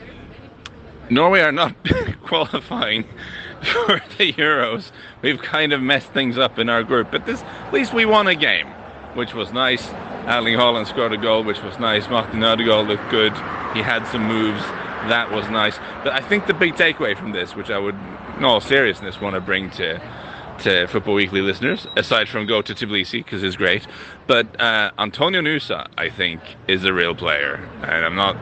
Norway 1.10 1.42
are 1.42 1.52
not 1.52 1.76
qualifying 2.24 3.04
for 3.62 4.02
the 4.20 4.34
Euros. 4.34 4.92
We've 5.24 5.42
kind 5.42 5.74
of 5.74 5.82
messed 5.82 6.12
things 6.12 6.38
up 6.38 6.60
in 6.60 6.70
our 6.70 6.84
group, 6.84 7.10
but 7.10 7.26
this 7.26 7.42
at 7.42 7.74
least 7.74 7.92
we 7.92 8.06
won 8.06 8.28
a 8.28 8.36
game, 8.36 8.68
which 9.16 9.34
was 9.34 9.52
nice. 9.52 9.88
Erling 10.28 10.56
Haaland 10.56 10.88
scored 10.88 11.14
a 11.14 11.18
goal, 11.18 11.44
which 11.44 11.62
was 11.64 11.80
nice. 11.80 12.08
Martin 12.08 12.44
Odegaard 12.44 12.88
looked 12.88 13.10
good. 13.10 13.34
He 13.74 13.82
had 13.82 14.06
some 14.12 14.28
moves. 14.28 14.62
That 15.10 15.32
was 15.32 15.50
nice. 15.50 15.78
But 16.04 16.14
I 16.14 16.22
think 16.22 16.48
the 16.48 16.54
big 16.54 16.74
takeaway 16.76 17.18
from 17.18 17.32
this, 17.32 17.56
which 17.56 17.70
I 17.70 17.78
would, 17.78 17.96
in 18.38 18.44
all 18.44 18.62
seriousness, 18.62 19.22
want 19.22 19.36
to 19.36 19.42
bring 19.42 19.70
to 19.72 20.02
to 20.60 20.88
Football 20.88 21.16
Weekly 21.16 21.42
listeners, 21.42 21.86
aside 21.98 22.30
from 22.30 22.46
go 22.46 22.62
to 22.62 22.74
Tbilisi 22.74 23.24
because 23.24 23.44
it's 23.44 23.58
great, 23.58 23.86
but 24.26 24.60
uh, 24.62 24.92
Antonio 24.98 25.42
Nusa, 25.42 25.88
I 25.98 26.10
think, 26.10 26.40
is 26.68 26.86
a 26.86 26.94
real 26.94 27.14
player, 27.14 27.56
and 27.84 28.06
I'm 28.06 28.16
not 28.16 28.38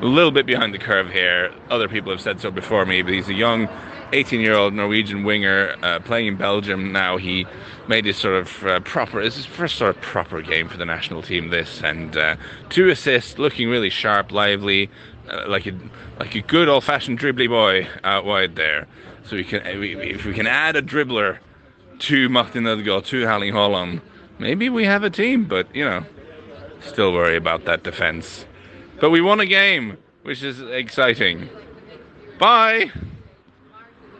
a 0.00 0.06
little 0.06 0.30
bit 0.30 0.46
behind 0.46 0.74
the 0.74 0.78
curve 0.78 1.10
here. 1.10 1.52
Other 1.70 1.88
people 1.88 2.12
have 2.12 2.20
said 2.20 2.40
so 2.40 2.50
before 2.50 2.84
me, 2.86 3.02
but 3.02 3.12
he's 3.12 3.28
a 3.28 3.34
young 3.34 3.68
18 4.12 4.40
year 4.40 4.54
old 4.54 4.74
Norwegian 4.74 5.24
winger 5.24 5.74
uh, 5.82 5.98
playing 6.00 6.28
in 6.28 6.36
Belgium 6.36 6.92
now. 6.92 7.16
He 7.16 7.46
made 7.88 8.04
his 8.04 8.16
sort 8.16 8.34
of 8.34 8.64
uh, 8.64 8.80
proper, 8.80 9.20
it's 9.20 9.36
his 9.36 9.46
first 9.46 9.76
sort 9.76 9.96
of 9.96 10.00
proper 10.02 10.42
game 10.42 10.68
for 10.68 10.76
the 10.76 10.84
national 10.84 11.22
team, 11.22 11.50
this, 11.50 11.82
and 11.82 12.16
uh, 12.16 12.36
two 12.68 12.88
assists, 12.90 13.38
looking 13.38 13.68
really 13.68 13.90
sharp, 13.90 14.32
lively, 14.32 14.90
uh, 15.28 15.44
like, 15.48 15.66
a, 15.66 15.74
like 16.18 16.34
a 16.34 16.40
good 16.42 16.68
old 16.68 16.84
fashioned 16.84 17.18
dribbly 17.18 17.48
boy 17.48 17.88
out 18.04 18.24
wide 18.24 18.56
there. 18.56 18.86
So 19.24 19.36
we 19.36 19.44
can, 19.44 19.62
if 19.64 20.24
we 20.24 20.32
can 20.32 20.46
add 20.46 20.76
a 20.76 20.82
dribbler 20.82 21.38
to 22.00 22.28
Martin 22.28 22.66
Odegaard, 22.66 23.04
to 23.06 23.24
Erling 23.24 23.52
Haaland, 23.52 24.00
maybe 24.38 24.68
we 24.68 24.84
have 24.84 25.02
a 25.02 25.10
team, 25.10 25.44
but 25.44 25.74
you 25.74 25.84
know, 25.84 26.04
still 26.80 27.12
worry 27.12 27.36
about 27.36 27.64
that 27.64 27.82
defense. 27.82 28.44
But 29.00 29.10
we 29.10 29.20
won 29.20 29.40
a 29.40 29.46
game, 29.46 29.98
which 30.22 30.42
is 30.42 30.60
exciting. 30.60 31.48
Bye. 32.38 32.90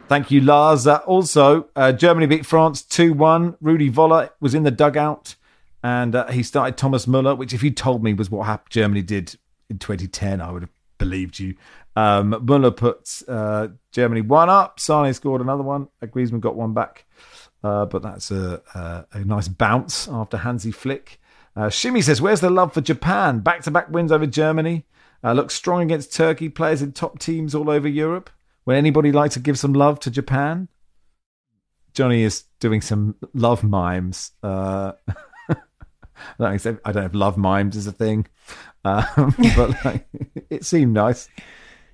Thank 0.07 0.31
you, 0.31 0.41
Lars. 0.41 0.87
Uh, 0.87 0.97
also, 1.05 1.67
uh, 1.75 1.91
Germany 1.91 2.27
beat 2.27 2.45
France 2.45 2.81
2 2.81 3.13
1. 3.13 3.57
Rudi 3.59 3.91
Voller 3.91 4.29
was 4.39 4.53
in 4.55 4.63
the 4.63 4.71
dugout 4.71 5.35
and 5.83 6.15
uh, 6.15 6.27
he 6.27 6.43
started 6.43 6.77
Thomas 6.77 7.07
Muller, 7.07 7.35
which, 7.35 7.53
if 7.53 7.63
you 7.63 7.71
told 7.71 8.03
me 8.03 8.13
was 8.13 8.31
what 8.31 8.45
happened, 8.45 8.71
Germany 8.71 9.01
did 9.01 9.35
in 9.69 9.79
2010, 9.79 10.41
I 10.41 10.51
would 10.51 10.63
have 10.63 10.71
believed 10.97 11.39
you. 11.39 11.55
Um, 11.95 12.35
Muller 12.45 12.71
put 12.71 13.23
uh, 13.27 13.69
Germany 13.91 14.21
one 14.21 14.49
up. 14.49 14.79
Sane 14.79 15.13
scored 15.13 15.41
another 15.41 15.63
one. 15.63 15.87
Griezmann 16.03 16.39
got 16.39 16.55
one 16.55 16.73
back. 16.73 17.05
Uh, 17.63 17.85
but 17.85 18.03
that's 18.03 18.29
a, 18.29 18.61
a, 18.75 19.05
a, 19.13 19.25
nice 19.25 19.47
bounce 19.47 20.07
after 20.07 20.37
Hansi 20.37 20.71
Flick. 20.71 21.19
Uh, 21.55 21.69
Shimmy 21.69 22.01
says, 22.01 22.21
Where's 22.21 22.39
the 22.39 22.51
love 22.51 22.71
for 22.71 22.81
Japan? 22.81 23.39
Back 23.39 23.61
to 23.63 23.71
back 23.71 23.89
wins 23.89 24.11
over 24.11 24.27
Germany. 24.27 24.85
looks 25.23 25.55
strong 25.55 25.81
against 25.81 26.13
Turkey. 26.13 26.49
Players 26.49 26.83
in 26.83 26.91
top 26.91 27.17
teams 27.17 27.55
all 27.55 27.69
over 27.69 27.87
Europe. 27.87 28.29
Would 28.65 28.75
anybody 28.75 29.11
like 29.11 29.31
to 29.31 29.39
give 29.39 29.57
some 29.57 29.73
love 29.73 29.99
to 30.01 30.11
Japan? 30.11 30.67
Johnny 31.93 32.21
is 32.21 32.43
doing 32.59 32.81
some 32.81 33.15
love 33.33 33.63
mimes. 33.63 34.31
Uh, 34.43 34.91
I 36.39 36.57
don't 36.57 36.85
have 36.85 37.15
love 37.15 37.37
mimes 37.37 37.75
as 37.75 37.87
a 37.87 37.91
thing, 37.91 38.27
um, 38.87 39.35
but 39.55 39.85
like, 39.85 40.07
it 40.49 40.65
seemed 40.65 40.93
nice. 40.93 41.29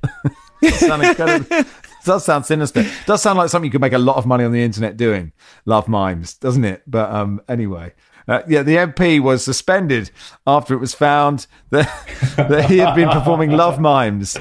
it, 0.62 1.18
kind 1.18 1.66
does 2.04 2.26
sound 2.26 2.46
sinister. 2.46 2.82
It 2.82 2.92
does 3.06 3.22
sound 3.22 3.38
like 3.38 3.50
something 3.50 3.66
you 3.66 3.72
could 3.72 3.82
make 3.82 3.94
a 3.94 3.98
lot 3.98 4.18
of 4.18 4.26
money 4.26 4.44
on 4.44 4.52
the 4.52 4.62
internet 4.62 4.98
doing. 4.98 5.32
Love 5.66 5.88
mimes, 5.88 6.36
doesn't 6.36 6.64
it? 6.66 6.84
But 6.86 7.12
um, 7.12 7.42
anyway, 7.48 7.94
uh, 8.28 8.42
yeah, 8.48 8.64
the 8.64 8.76
MP 8.76 9.20
was 9.20 9.44
suspended 9.44 10.12
after 10.46 10.74
it 10.74 10.80
was 10.80 10.94
found 10.94 11.48
that, 11.70 11.90
that 12.36 12.70
he 12.70 12.78
had 12.78 12.96
been 12.96 13.10
performing 13.10 13.52
love 13.52 13.80
mimes 13.80 14.38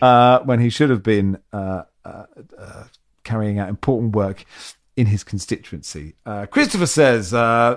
uh, 0.00 0.40
when 0.40 0.60
he 0.60 0.70
should 0.70 0.90
have 0.90 1.02
been 1.02 1.38
uh, 1.52 1.82
uh, 2.04 2.24
uh 2.58 2.84
carrying 3.24 3.58
out 3.58 3.68
important 3.68 4.14
work 4.14 4.44
in 4.96 5.06
his 5.06 5.22
constituency. 5.22 6.14
Uh, 6.24 6.46
Christopher 6.46 6.86
says, 6.86 7.28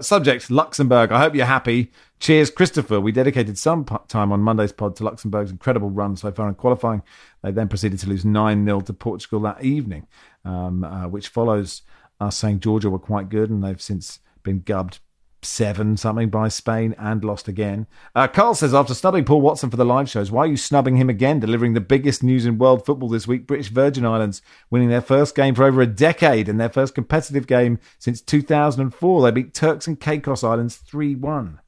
subject 0.06 0.50
Luxembourg. 0.50 1.12
I 1.12 1.20
hope 1.20 1.36
you're 1.36 1.46
happy. 1.46 1.92
Cheers, 2.20 2.50
Christopher. 2.50 3.00
We 3.00 3.12
dedicated 3.12 3.58
some 3.58 3.86
time 4.08 4.32
on 4.32 4.42
Monday's 4.42 4.72
pod 4.72 4.96
to 4.98 5.04
Luxembourg's 5.04 5.52
incredible 5.52 5.90
run 5.90 6.16
so 6.16 6.32
far 6.32 6.48
in 6.48 6.56
qualifying. 6.56 7.02
They 7.44 7.52
then 7.52 7.68
proceeded 7.68 8.00
to 8.00 8.10
lose 8.10 8.26
9 8.26 8.66
0 8.66 8.82
to 8.82 8.94
Portugal 8.94 9.42
that 9.42 9.64
evening, 9.64 10.08
um, 10.46 10.84
which 11.12 11.28
follows 11.28 11.82
us 12.20 12.38
saying 12.38 12.60
Georgia 12.62 12.90
were 12.90 13.00
quite 13.00 13.30
good 13.30 13.50
and 13.50 13.64
they've 13.64 13.82
since 13.82 14.20
been 14.44 14.62
gubbed 14.62 15.00
seven 15.42 15.98
something 15.98 16.30
by 16.30 16.48
Spain 16.48 16.96
and 16.98 17.24
lost 17.24 17.48
again. 17.48 17.88
Uh, 18.16 18.28
Carl 18.28 18.54
says 18.54 18.74
after 18.74 18.94
snubbing 18.94 19.26
Paul 19.26 19.42
Watson 19.42 19.70
for 19.70 19.78
the 19.78 19.86
live 19.86 20.10
shows, 20.10 20.32
why 20.32 20.44
are 20.44 20.48
you 20.48 20.58
snubbing 20.58 20.98
him 20.98 21.10
again? 21.10 21.40
Delivering 21.40 21.74
the 21.74 21.82
biggest 21.82 22.24
news 22.24 22.46
in 22.46 22.58
world 22.58 22.86
football 22.86 23.10
this 23.10 23.28
week: 23.28 23.48
British 23.48 23.70
Virgin 23.70 24.06
Islands 24.06 24.42
winning 24.70 24.90
their 24.90 25.02
first 25.02 25.36
game 25.36 25.56
for 25.56 25.64
over 25.64 25.82
a 25.82 25.88
decade 25.88 26.50
and 26.50 26.60
their 26.60 26.70
first 26.70 26.96
competitive 26.96 27.48
game 27.48 27.80
since 27.98 28.22
2004. 28.22 29.22
They 29.22 29.32
beat 29.32 29.54
Turks 29.54 29.88
and 29.88 30.00
Caicos 30.00 30.44
Islands 30.44 30.76
three 30.76 31.16
one. 31.16 31.60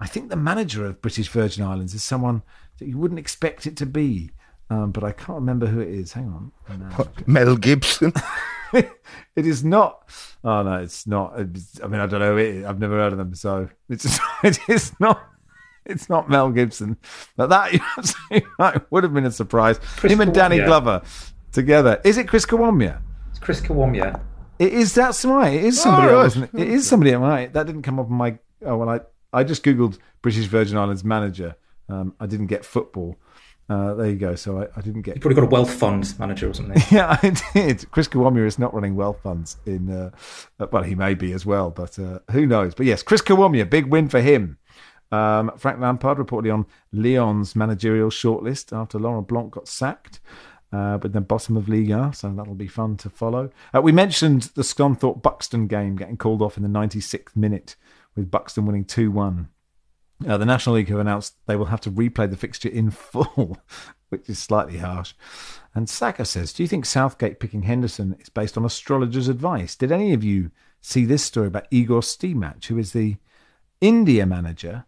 I 0.00 0.06
think 0.06 0.28
the 0.28 0.36
manager 0.36 0.84
of 0.84 1.00
British 1.00 1.28
Virgin 1.28 1.64
Islands 1.64 1.94
is 1.94 2.02
someone 2.02 2.42
that 2.78 2.88
you 2.88 2.98
wouldn't 2.98 3.20
expect 3.20 3.66
it 3.66 3.76
to 3.78 3.86
be. 3.86 4.30
Um, 4.70 4.92
but 4.92 5.04
I 5.04 5.12
can't 5.12 5.36
remember 5.36 5.66
who 5.66 5.80
it 5.80 5.88
is. 5.88 6.12
Hang 6.12 6.28
on. 6.28 6.52
No. 6.78 7.06
Mel 7.26 7.56
Gibson. 7.56 8.12
it 8.72 8.90
is 9.36 9.64
not. 9.64 10.08
Oh 10.42 10.62
no, 10.62 10.74
it's 10.76 11.06
not. 11.06 11.38
It's, 11.38 11.80
I 11.82 11.86
mean, 11.86 12.00
I 12.00 12.06
don't 12.06 12.20
know. 12.20 12.36
It, 12.36 12.64
I've 12.64 12.78
never 12.78 12.96
heard 12.96 13.12
of 13.12 13.18
them, 13.18 13.34
so 13.34 13.68
it's 13.88 14.18
it 14.42 14.58
is 14.68 14.92
not. 15.00 15.22
It's 15.86 16.08
not 16.08 16.30
Mel 16.30 16.50
Gibson, 16.50 16.96
but 17.36 17.48
that 17.48 17.78
right, 18.58 18.80
would 18.90 19.04
have 19.04 19.12
been 19.12 19.26
a 19.26 19.30
surprise. 19.30 19.78
Chris 19.78 20.12
Him 20.12 20.22
and 20.22 20.32
Danny 20.32 20.56
Glover 20.58 21.02
together. 21.52 22.00
Is 22.04 22.16
it 22.16 22.26
Chris 22.26 22.46
Kiwomya? 22.46 23.02
It's 23.30 23.38
Chris 23.38 23.60
Kiwomya. 23.60 24.18
It 24.58 24.72
is. 24.72 24.94
That's 24.94 25.24
right. 25.26 25.52
It 25.52 25.64
is 25.64 25.82
somebody 25.82 26.12
oh, 26.12 26.20
else. 26.20 26.36
It? 26.36 26.50
it 26.54 26.68
is 26.68 26.86
somebody 26.86 27.12
else. 27.12 27.20
Right. 27.20 27.52
That 27.52 27.66
didn't 27.66 27.82
come 27.82 28.00
up 28.00 28.06
on 28.06 28.14
my. 28.14 28.38
Oh 28.64 28.78
well, 28.78 28.88
I 28.88 29.00
I 29.32 29.44
just 29.44 29.62
googled 29.62 29.98
British 30.22 30.46
Virgin 30.46 30.78
Islands 30.78 31.04
manager. 31.04 31.56
Um, 31.88 32.14
I 32.18 32.26
didn't 32.26 32.46
get 32.46 32.64
football. 32.64 33.16
Uh, 33.68 33.94
there 33.94 34.10
you 34.10 34.16
go. 34.16 34.34
So 34.34 34.60
I, 34.60 34.68
I, 34.76 34.82
didn't 34.82 35.02
get. 35.02 35.14
You 35.14 35.20
probably 35.22 35.36
got 35.36 35.44
a 35.44 35.50
wealth 35.50 35.72
fund 35.72 36.14
manager 36.18 36.50
or 36.50 36.54
something. 36.54 36.82
yeah, 36.90 37.18
I 37.22 37.34
did. 37.54 37.90
Chris 37.90 38.08
Kiwomya 38.08 38.46
is 38.46 38.58
not 38.58 38.74
running 38.74 38.94
wealth 38.94 39.20
funds 39.22 39.56
in. 39.64 39.90
Uh, 39.90 40.10
uh, 40.60 40.66
well, 40.70 40.82
he 40.82 40.94
may 40.94 41.14
be 41.14 41.32
as 41.32 41.46
well, 41.46 41.70
but 41.70 41.98
uh, 41.98 42.18
who 42.30 42.46
knows? 42.46 42.74
But 42.74 42.86
yes, 42.86 43.02
Chris 43.02 43.22
Kiwomya, 43.22 43.68
big 43.68 43.86
win 43.86 44.08
for 44.08 44.20
him. 44.20 44.58
Um, 45.10 45.52
Frank 45.56 45.80
Lampard 45.80 46.18
reportedly 46.18 46.52
on 46.52 46.66
Lyon's 46.92 47.56
managerial 47.56 48.10
shortlist 48.10 48.76
after 48.76 48.98
Laurent 48.98 49.28
Blanc 49.28 49.52
got 49.52 49.68
sacked. 49.68 50.20
Uh, 50.72 50.98
but 50.98 51.12
then 51.12 51.22
bottom 51.22 51.56
of 51.56 51.68
Liga, 51.68 52.10
so 52.12 52.28
that'll 52.34 52.54
be 52.54 52.66
fun 52.66 52.96
to 52.96 53.08
follow. 53.08 53.48
Uh, 53.72 53.80
we 53.80 53.92
mentioned 53.92 54.50
the 54.56 54.62
Scunthorpe 54.62 55.22
Buxton 55.22 55.68
game 55.68 55.94
getting 55.94 56.16
called 56.16 56.42
off 56.42 56.56
in 56.56 56.64
the 56.64 56.68
96th 56.68 57.36
minute, 57.36 57.76
with 58.16 58.28
Buxton 58.28 58.66
winning 58.66 58.84
2 58.84 59.12
1. 59.12 59.48
Uh, 60.26 60.38
the 60.38 60.46
National 60.46 60.76
League 60.76 60.88
have 60.88 60.98
announced 60.98 61.34
they 61.46 61.56
will 61.56 61.66
have 61.66 61.80
to 61.82 61.90
replay 61.90 62.30
the 62.30 62.36
fixture 62.36 62.68
in 62.68 62.90
full, 62.92 63.58
which 64.08 64.28
is 64.28 64.38
slightly 64.38 64.78
harsh. 64.78 65.14
And 65.74 65.88
Saka 65.88 66.24
says, 66.24 66.52
Do 66.52 66.62
you 66.62 66.68
think 66.68 66.86
Southgate 66.86 67.40
picking 67.40 67.62
Henderson 67.62 68.16
is 68.20 68.28
based 68.28 68.56
on 68.56 68.64
astrologers' 68.64 69.28
advice? 69.28 69.74
Did 69.74 69.92
any 69.92 70.12
of 70.12 70.22
you 70.22 70.50
see 70.80 71.04
this 71.04 71.24
story 71.24 71.48
about 71.48 71.66
Igor 71.70 72.00
Stimac, 72.00 72.64
who 72.66 72.78
is 72.78 72.92
the 72.92 73.16
India 73.80 74.24
manager? 74.24 74.84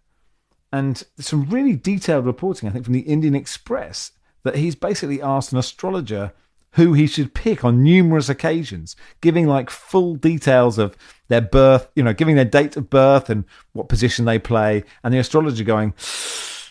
And 0.73 1.03
some 1.19 1.49
really 1.49 1.77
detailed 1.77 2.27
reporting, 2.27 2.69
I 2.69 2.73
think, 2.73 2.85
from 2.85 2.95
the 2.95 3.01
Indian 3.01 3.35
Express 3.35 4.13
that 4.43 4.57
he's 4.57 4.75
basically 4.77 5.21
asked 5.21 5.53
an 5.53 5.59
astrologer 5.59 6.33
who 6.73 6.93
he 6.93 7.07
should 7.07 7.35
pick 7.35 7.65
on 7.65 7.83
numerous 7.83 8.29
occasions, 8.29 8.97
giving 9.21 9.47
like 9.47 9.71
full 9.71 10.15
details 10.15 10.79
of 10.79 10.97
their 11.29 11.41
birth, 11.41 11.89
you 11.97 12.03
know, 12.03 12.13
giving 12.13 12.37
their 12.37 12.45
date 12.45 12.77
of 12.77 12.91
birth 12.91 13.31
and 13.31 13.45
what 13.73 13.89
position 13.89 14.25
they 14.25 14.39
play, 14.39 14.85
and 15.03 15.13
the 15.13 15.19
astrologer 15.19 15.65
going, 15.65 15.95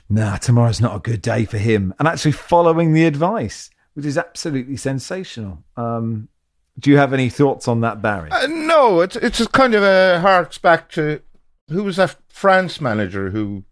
nah, 0.10 0.38
tomorrow's 0.38 0.82
not 0.82 0.96
a 0.96 1.00
good 1.00 1.22
day 1.22 1.46
for 1.46 1.58
him, 1.58 1.94
and 2.00 2.08
actually 2.08 2.32
following 2.32 2.94
the 2.94 3.06
advice, 3.06 3.70
which 3.94 4.06
is 4.06 4.18
absolutely 4.18 4.78
sensational. 4.78 5.64
Um, 5.76 6.30
do 6.78 6.90
you 6.90 6.98
have 6.98 7.14
any 7.14 7.30
thoughts 7.30 7.68
on 7.68 7.82
that, 7.82 8.02
Barry? 8.02 8.30
Uh, 8.32 8.48
no, 8.48 9.02
it's 9.02 9.16
it's 9.16 9.46
kind 9.48 9.74
of 9.74 9.84
a 9.84 10.20
harks 10.20 10.58
back 10.58 10.90
to 10.92 11.22
who 11.70 11.84
was 11.84 11.96
that 11.96 12.16
France 12.30 12.80
manager 12.82 13.30
who 13.30 13.64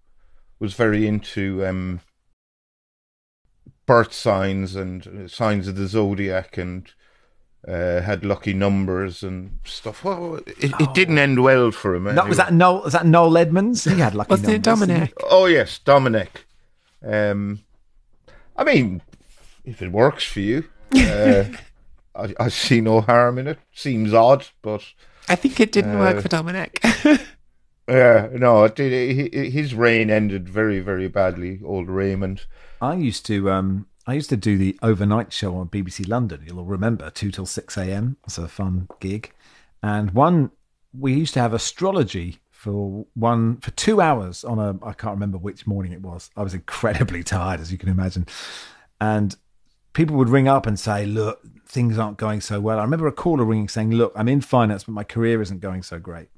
was 0.60 0.74
very 0.74 1.06
into 1.06 1.66
um, 1.66 2.00
birth 3.86 4.14
signs 4.14 4.76
and 4.76 5.08
uh, 5.08 5.28
signs 5.28 5.68
of 5.68 5.76
the 5.76 5.88
zodiac 5.88 6.58
and 6.58 6.92
uh, 7.68 8.02
had 8.02 8.26
lucky 8.26 8.54
numbers 8.54 9.24
and 9.24 9.60
stuff. 9.64 10.04
Well, 10.04 10.36
it, 10.36 10.64
it 10.66 10.74
oh. 10.80 10.94
didn't 10.94 11.18
end 11.18 11.42
well 11.42 11.72
for 11.72 11.96
him. 11.96 12.08
Anyway. 12.08 12.24
No, 12.24 12.30
was 12.30 12.38
that 12.38 12.54
Noel? 12.54 12.84
Was 12.84 12.94
that 12.94 13.06
Noel 13.06 13.38
Edmonds? 13.38 13.84
He 13.86 14.00
had 14.00 14.16
lucky 14.16 14.32
Wasn't 14.32 14.66
numbers. 14.66 14.90
it 14.90 14.90
Domenech? 14.90 15.12
Oh 15.30 15.46
yes, 15.46 15.80
Domenech. 15.84 16.44
Um, 17.06 17.62
I 18.56 18.64
mean, 18.64 19.02
if 19.66 19.82
it 19.82 19.92
works 19.92 20.24
for 20.24 20.40
you, 20.40 20.66
uh, 20.96 21.46
I, 22.16 22.34
I, 22.40 22.48
see 22.50 22.82
no 22.82 23.02
harm 23.02 23.38
in 23.38 23.48
it. 23.48 23.60
Seems 23.74 24.14
odd, 24.14 24.48
but 24.62 24.84
I 25.28 25.36
think 25.36 25.60
it 25.60 25.72
didn't 25.72 25.96
uh, 25.96 26.00
work 26.00 26.22
for 26.22 26.30
Domenech. 26.30 27.22
yeah, 27.88 28.30
no, 28.32 28.64
it 28.64 28.76
did. 28.76 29.34
His 29.34 29.74
reign 29.74 30.10
ended 30.10 30.48
very, 30.48 30.80
very 30.80 31.08
badly. 31.08 31.60
Old 31.64 31.90
Raymond. 31.90 32.46
I 32.82 32.96
used 32.96 33.26
to 33.28 33.50
um, 33.50 33.88
I 34.06 34.14
used 34.14 34.30
to 34.30 34.38
do 34.38 34.58
the 34.58 34.78
overnight 34.82 35.32
show 35.32 35.56
on 35.56 35.70
BBC 35.70 36.08
London. 36.08 36.44
You'll 36.46 36.66
remember 36.66 37.10
two 37.10 37.32
till 37.32 37.46
six 37.46 37.78
a.m. 37.78 38.18
It's 38.26 38.38
a 38.38 38.48
fun 38.48 38.88
gig, 39.00 39.32
and 39.82 40.12
one 40.12 40.52
we 40.98 41.14
used 41.14 41.34
to 41.34 41.40
have 41.40 41.54
astrology 41.54 42.40
for 42.52 43.06
one 43.14 43.58
for 43.58 43.72
two 43.72 44.00
hours 44.00 44.44
on 44.44 44.60
a 44.60 44.78
I 44.86 44.94
can't 44.94 45.14
remember 45.14 45.38
which 45.38 45.68
morning 45.68 45.92
it 45.92 46.02
was. 46.02 46.30
I 46.36 46.44
was 46.44 46.54
incredibly 46.62 47.24
tired, 47.24 47.60
as 47.60 47.72
you 47.72 47.78
can 47.78 47.90
imagine, 47.90 48.28
and 49.00 49.36
people 49.94 50.16
would 50.18 50.30
ring 50.30 50.48
up 50.48 50.66
and 50.66 50.80
say, 50.80 51.06
"Look, 51.06 51.42
things 51.66 51.98
aren't 51.98 52.18
going 52.18 52.42
so 52.42 52.60
well." 52.60 52.80
I 52.80 52.84
remember 52.84 53.08
a 53.08 53.12
caller 53.12 53.46
ringing 53.46 53.70
saying, 53.70 53.92
"Look, 53.92 54.14
I'm 54.16 54.28
in 54.28 54.42
finance, 54.42 54.84
but 54.86 54.94
my 54.94 55.04
career 55.04 55.42
isn't 55.42 55.60
going 55.60 55.84
so 55.84 56.00
great," 56.00 56.30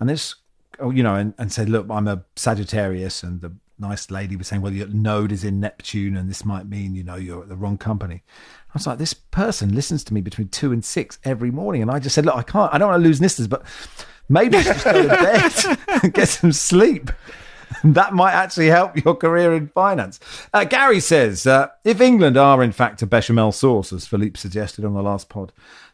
and 0.00 0.08
this, 0.08 0.34
you 0.80 1.02
know, 1.02 1.14
and, 1.14 1.34
and 1.38 1.52
said, 1.52 1.68
"Look, 1.68 1.86
I'm 1.90 2.08
a 2.08 2.24
Sagittarius," 2.36 3.22
and 3.22 3.40
the 3.40 3.52
nice 3.78 4.10
lady 4.10 4.36
was 4.36 4.48
saying, 4.48 4.62
"Well, 4.62 4.72
your 4.72 4.88
node 4.88 5.32
is 5.32 5.44
in 5.44 5.60
Neptune, 5.60 6.16
and 6.16 6.28
this 6.28 6.44
might 6.44 6.66
mean 6.66 6.94
you 6.94 7.04
know 7.04 7.16
you're 7.16 7.42
at 7.42 7.48
the 7.48 7.56
wrong 7.56 7.78
company." 7.78 8.22
I 8.68 8.72
was 8.74 8.86
like, 8.86 8.98
"This 8.98 9.14
person 9.14 9.74
listens 9.74 10.04
to 10.04 10.14
me 10.14 10.20
between 10.20 10.48
two 10.48 10.72
and 10.72 10.84
six 10.84 11.18
every 11.24 11.50
morning," 11.50 11.82
and 11.82 11.90
I 11.90 11.98
just 11.98 12.14
said, 12.14 12.26
"Look, 12.26 12.36
I 12.36 12.42
can't. 12.42 12.72
I 12.72 12.78
don't 12.78 12.88
want 12.88 13.02
to 13.02 13.08
lose 13.08 13.20
listeners, 13.20 13.48
but." 13.48 13.64
Maybe 14.28 14.62
just 14.62 14.84
go 14.84 15.02
to 15.02 15.08
bed 15.08 15.78
and 16.02 16.14
get 16.14 16.28
some 16.28 16.52
sleep. 16.52 17.10
That 17.84 18.12
might 18.12 18.32
actually 18.32 18.68
help 18.68 19.02
your 19.02 19.14
career 19.14 19.54
in 19.54 19.68
finance. 19.68 20.20
Uh, 20.52 20.64
Gary 20.64 21.00
says 21.00 21.46
uh, 21.46 21.68
if 21.84 22.00
England 22.00 22.36
are 22.36 22.62
in 22.62 22.72
fact 22.72 23.02
a 23.02 23.06
bechamel 23.06 23.50
sauce, 23.50 23.92
as 23.92 24.06
Philippe 24.06 24.38
suggested 24.38 24.84
on 24.84 24.94
the 24.94 25.02
last 25.02 25.28
pod, 25.28 25.52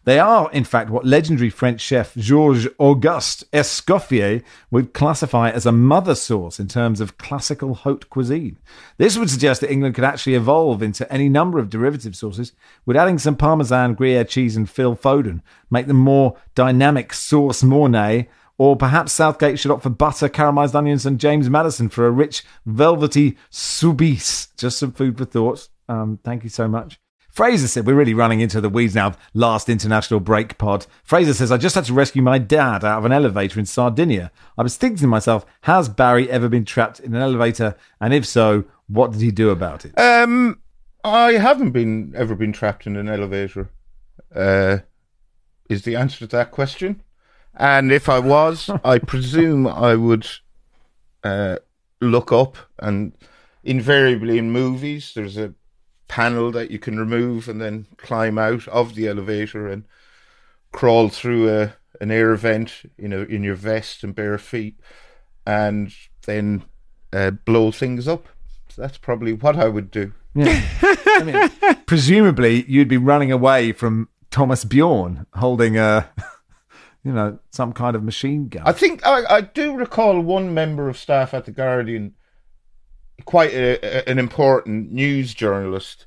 they 0.08 0.18
are 0.18 0.50
in 0.52 0.64
fact 0.64 0.88
what 0.88 1.04
legendary 1.04 1.50
French 1.50 1.82
chef 1.82 2.14
Georges 2.14 2.66
Auguste 2.78 3.44
Escoffier 3.52 4.42
would 4.70 4.94
classify 4.94 5.50
as 5.50 5.66
a 5.66 5.72
mother 5.72 6.14
sauce 6.14 6.58
in 6.58 6.66
terms 6.66 7.02
of 7.02 7.18
classical 7.18 7.74
haute 7.74 8.08
cuisine. 8.08 8.56
This 8.96 9.18
would 9.18 9.28
suggest 9.28 9.60
that 9.60 9.70
England 9.70 9.94
could 9.94 10.04
actually 10.04 10.34
evolve 10.34 10.82
into 10.82 11.10
any 11.12 11.28
number 11.28 11.58
of 11.58 11.68
derivative 11.68 12.16
sauces, 12.16 12.52
with 12.86 12.96
adding 12.96 13.18
some 13.18 13.36
Parmesan, 13.36 13.94
Gruyere 13.94 14.24
cheese, 14.24 14.56
and 14.56 14.70
Phil 14.70 14.96
Foden, 14.96 15.42
make 15.70 15.88
them 15.88 15.98
more 15.98 16.38
dynamic 16.54 17.12
sauce 17.12 17.62
mornay 17.62 18.28
or 18.56 18.76
perhaps 18.76 19.12
Southgate 19.12 19.58
should 19.58 19.70
opt 19.70 19.82
for 19.82 19.90
butter, 19.90 20.28
caramelized 20.28 20.74
onions, 20.74 21.06
and 21.06 21.20
James 21.20 21.50
Maddison 21.50 21.90
for 21.90 22.06
a 22.06 22.10
rich, 22.10 22.42
velvety 22.66 23.36
soubise. 23.52 24.48
Just 24.56 24.78
some 24.78 24.92
food 24.92 25.16
for 25.18 25.24
thought. 25.24 25.68
Um, 25.88 26.18
thank 26.24 26.44
you 26.44 26.50
so 26.50 26.66
much. 26.66 26.98
Fraser 27.38 27.68
said, 27.68 27.86
We're 27.86 27.94
really 27.94 28.14
running 28.14 28.40
into 28.40 28.60
the 28.60 28.68
weeds 28.68 28.96
now. 28.96 29.14
Last 29.32 29.68
international 29.68 30.18
break 30.18 30.58
pod. 30.58 30.88
Fraser 31.04 31.32
says, 31.32 31.52
I 31.52 31.56
just 31.56 31.76
had 31.76 31.84
to 31.84 31.94
rescue 31.94 32.20
my 32.20 32.36
dad 32.36 32.84
out 32.84 32.98
of 32.98 33.04
an 33.04 33.12
elevator 33.12 33.60
in 33.60 33.66
Sardinia. 33.66 34.32
I 34.58 34.64
was 34.64 34.76
thinking 34.76 34.98
to 35.02 35.06
myself, 35.06 35.46
Has 35.60 35.88
Barry 35.88 36.28
ever 36.28 36.48
been 36.48 36.64
trapped 36.64 36.98
in 36.98 37.14
an 37.14 37.22
elevator? 37.22 37.76
And 38.00 38.12
if 38.12 38.26
so, 38.26 38.64
what 38.88 39.12
did 39.12 39.20
he 39.20 39.30
do 39.30 39.50
about 39.50 39.84
it? 39.84 39.96
Um, 39.96 40.58
I 41.04 41.34
haven't 41.34 41.70
been 41.70 42.12
ever 42.16 42.34
been 42.34 42.52
trapped 42.52 42.88
in 42.88 42.96
an 42.96 43.08
elevator. 43.08 43.70
Uh, 44.34 44.78
is 45.70 45.82
the 45.82 45.94
answer 45.94 46.18
to 46.18 46.26
that 46.26 46.50
question? 46.50 47.04
And 47.54 47.92
if 47.92 48.08
I 48.08 48.18
was, 48.18 48.68
I 48.82 48.98
presume 49.12 49.68
I 49.68 49.94
would 49.94 50.26
uh, 51.22 51.58
look 52.00 52.32
up. 52.32 52.56
And 52.80 53.12
invariably 53.62 54.38
in 54.38 54.50
movies, 54.50 55.12
there's 55.14 55.36
a 55.36 55.54
panel 56.08 56.50
that 56.52 56.70
you 56.70 56.78
can 56.78 56.98
remove 56.98 57.48
and 57.48 57.60
then 57.60 57.86
climb 57.96 58.38
out 58.38 58.66
of 58.68 58.94
the 58.94 59.06
elevator 59.06 59.68
and 59.68 59.84
crawl 60.72 61.08
through 61.08 61.48
a 61.48 61.74
an 62.00 62.10
air 62.10 62.34
vent, 62.36 62.82
you 62.96 63.08
know, 63.08 63.22
in 63.28 63.42
your 63.42 63.54
vest 63.54 64.04
and 64.04 64.14
bare 64.14 64.38
feet, 64.38 64.78
and 65.46 65.92
then 66.26 66.62
uh, 67.12 67.30
blow 67.30 67.70
things 67.70 68.06
up. 68.06 68.26
So 68.68 68.82
that's 68.82 68.98
probably 68.98 69.32
what 69.32 69.56
I 69.56 69.68
would 69.68 69.90
do. 69.90 70.12
Yeah. 70.34 70.62
I 70.82 71.22
mean, 71.24 71.76
presumably, 71.86 72.64
you'd 72.70 72.88
be 72.88 72.96
running 72.96 73.32
away 73.32 73.72
from 73.72 74.08
Thomas 74.30 74.64
Bjorn 74.64 75.26
holding 75.34 75.76
a, 75.78 76.08
you 77.04 77.12
know, 77.12 77.38
some 77.50 77.72
kind 77.72 77.96
of 77.96 78.04
machine 78.04 78.48
gun. 78.48 78.62
I 78.64 78.72
think 78.72 79.04
I, 79.04 79.24
I 79.24 79.40
do 79.40 79.74
recall 79.74 80.20
one 80.20 80.54
member 80.54 80.88
of 80.88 80.96
staff 80.96 81.34
at 81.34 81.46
the 81.46 81.50
Guardian, 81.50 82.14
quite 83.28 83.52
a, 83.52 84.08
an 84.08 84.18
important 84.18 84.90
news 84.90 85.34
journalist, 85.34 86.06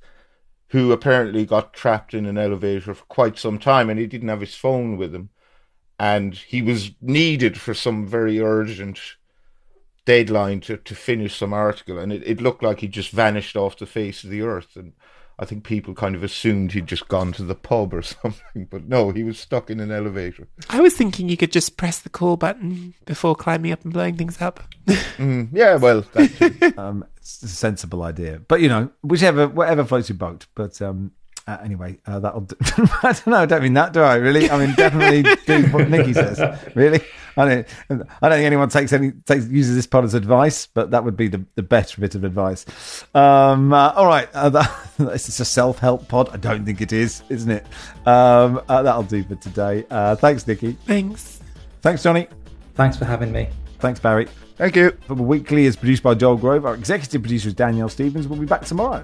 who 0.69 0.91
apparently 0.91 1.45
got 1.45 1.71
trapped 1.71 2.15
in 2.15 2.25
an 2.25 2.35
elevator 2.35 2.95
for 2.95 3.05
quite 3.05 3.37
some 3.37 3.59
time, 3.59 3.91
and 3.91 3.99
he 3.99 4.07
didn't 4.07 4.29
have 4.29 4.41
his 4.41 4.55
phone 4.55 4.97
with 4.97 5.13
him, 5.13 5.29
and 5.99 6.33
he 6.33 6.63
was 6.63 6.93
needed 6.99 7.61
for 7.61 7.75
some 7.75 8.07
very 8.07 8.41
urgent 8.41 8.99
deadline 10.03 10.59
to, 10.61 10.77
to 10.77 10.95
finish 10.95 11.37
some 11.37 11.53
article, 11.53 11.99
and 11.99 12.11
it, 12.11 12.23
it 12.25 12.41
looked 12.41 12.63
like 12.63 12.79
he 12.79 12.87
just 12.87 13.11
vanished 13.11 13.55
off 13.55 13.77
the 13.77 13.85
face 13.85 14.23
of 14.23 14.31
the 14.31 14.41
earth, 14.41 14.75
and 14.75 14.93
I 15.39 15.45
think 15.45 15.63
people 15.63 15.93
kind 15.93 16.15
of 16.15 16.23
assumed 16.23 16.71
he'd 16.71 16.87
just 16.87 17.07
gone 17.07 17.31
to 17.33 17.43
the 17.43 17.55
pub 17.55 17.93
or 17.93 18.01
something, 18.01 18.65
but 18.69 18.87
no, 18.87 19.11
he 19.11 19.23
was 19.23 19.39
stuck 19.39 19.69
in 19.69 19.79
an 19.79 19.91
elevator. 19.91 20.47
I 20.69 20.81
was 20.81 20.95
thinking 20.95 21.29
you 21.29 21.37
could 21.37 21.51
just 21.51 21.77
press 21.77 21.99
the 21.99 22.09
call 22.09 22.37
button 22.37 22.93
before 23.05 23.35
climbing 23.35 23.71
up 23.71 23.83
and 23.83 23.93
blowing 23.93 24.17
things 24.17 24.41
up. 24.41 24.63
Mm, 25.17 25.49
yeah, 25.51 25.75
well, 25.75 26.01
that 26.13 26.73
um, 26.79 27.05
it's 27.17 27.43
a 27.43 27.47
sensible 27.47 28.01
idea, 28.01 28.41
but 28.47 28.59
you 28.59 28.67
know, 28.67 28.89
whichever, 29.03 29.47
whatever 29.47 29.85
floats 29.85 30.09
your 30.09 30.17
boat. 30.17 30.47
But 30.55 30.81
um, 30.81 31.11
uh, 31.47 31.57
anyway, 31.63 31.97
uh, 32.05 32.19
that'll. 32.19 32.41
Do. 32.41 32.55
I 33.03 33.13
don't 33.13 33.27
know. 33.27 33.37
I 33.37 33.45
don't 33.45 33.63
mean 33.63 33.73
that, 33.73 33.93
do 33.93 34.01
I? 34.01 34.15
Really? 34.15 34.49
I 34.49 34.57
mean, 34.57 34.75
definitely 34.75 35.23
do 35.45 35.63
what 35.69 35.89
Nicky 35.89 36.13
says. 36.13 36.39
Really? 36.75 37.01
I 37.37 37.45
don't. 37.45 37.67
I 37.89 38.29
don't 38.29 38.37
think 38.37 38.45
anyone 38.45 38.69
takes 38.69 38.93
any 38.93 39.11
takes 39.11 39.47
uses 39.47 39.75
this 39.75 39.87
pod 39.87 40.03
as 40.03 40.13
advice, 40.13 40.67
but 40.67 40.91
that 40.91 41.03
would 41.03 41.17
be 41.17 41.27
the, 41.27 41.43
the 41.55 41.63
better 41.63 41.99
bit 41.99 42.15
of 42.15 42.23
advice. 42.23 42.65
Um, 43.15 43.73
uh, 43.73 43.93
all 43.95 44.05
right, 44.05 44.29
uh, 44.33 44.49
that, 44.49 44.87
this 44.99 45.29
is 45.29 45.39
a 45.39 45.45
self 45.45 45.79
help 45.79 46.07
pod. 46.07 46.29
I 46.33 46.37
don't 46.37 46.65
think 46.65 46.81
it 46.81 46.93
is, 46.93 47.23
isn't 47.29 47.49
it? 47.49 47.65
Um, 48.05 48.61
uh, 48.67 48.83
that'll 48.83 49.03
do 49.03 49.23
for 49.23 49.35
today. 49.35 49.85
Uh, 49.89 50.15
thanks, 50.15 50.45
Nicky. 50.45 50.73
Thanks. 50.85 51.39
Thanks, 51.81 52.03
Johnny. 52.03 52.27
Thanks 52.75 52.97
for 52.97 53.05
having 53.05 53.31
me. 53.31 53.49
Thanks, 53.79 53.99
Barry. 53.99 54.27
Thank 54.57 54.75
you. 54.75 54.91
Football 55.07 55.25
Weekly 55.25 55.65
is 55.65 55.75
produced 55.75 56.03
by 56.03 56.13
Joel 56.13 56.37
Grove. 56.37 56.65
Our 56.65 56.75
executive 56.75 57.23
producer 57.23 57.47
is 57.47 57.55
Danielle 57.55 57.89
Stevens. 57.89 58.27
We'll 58.27 58.39
be 58.39 58.45
back 58.45 58.65
tomorrow. 58.65 59.03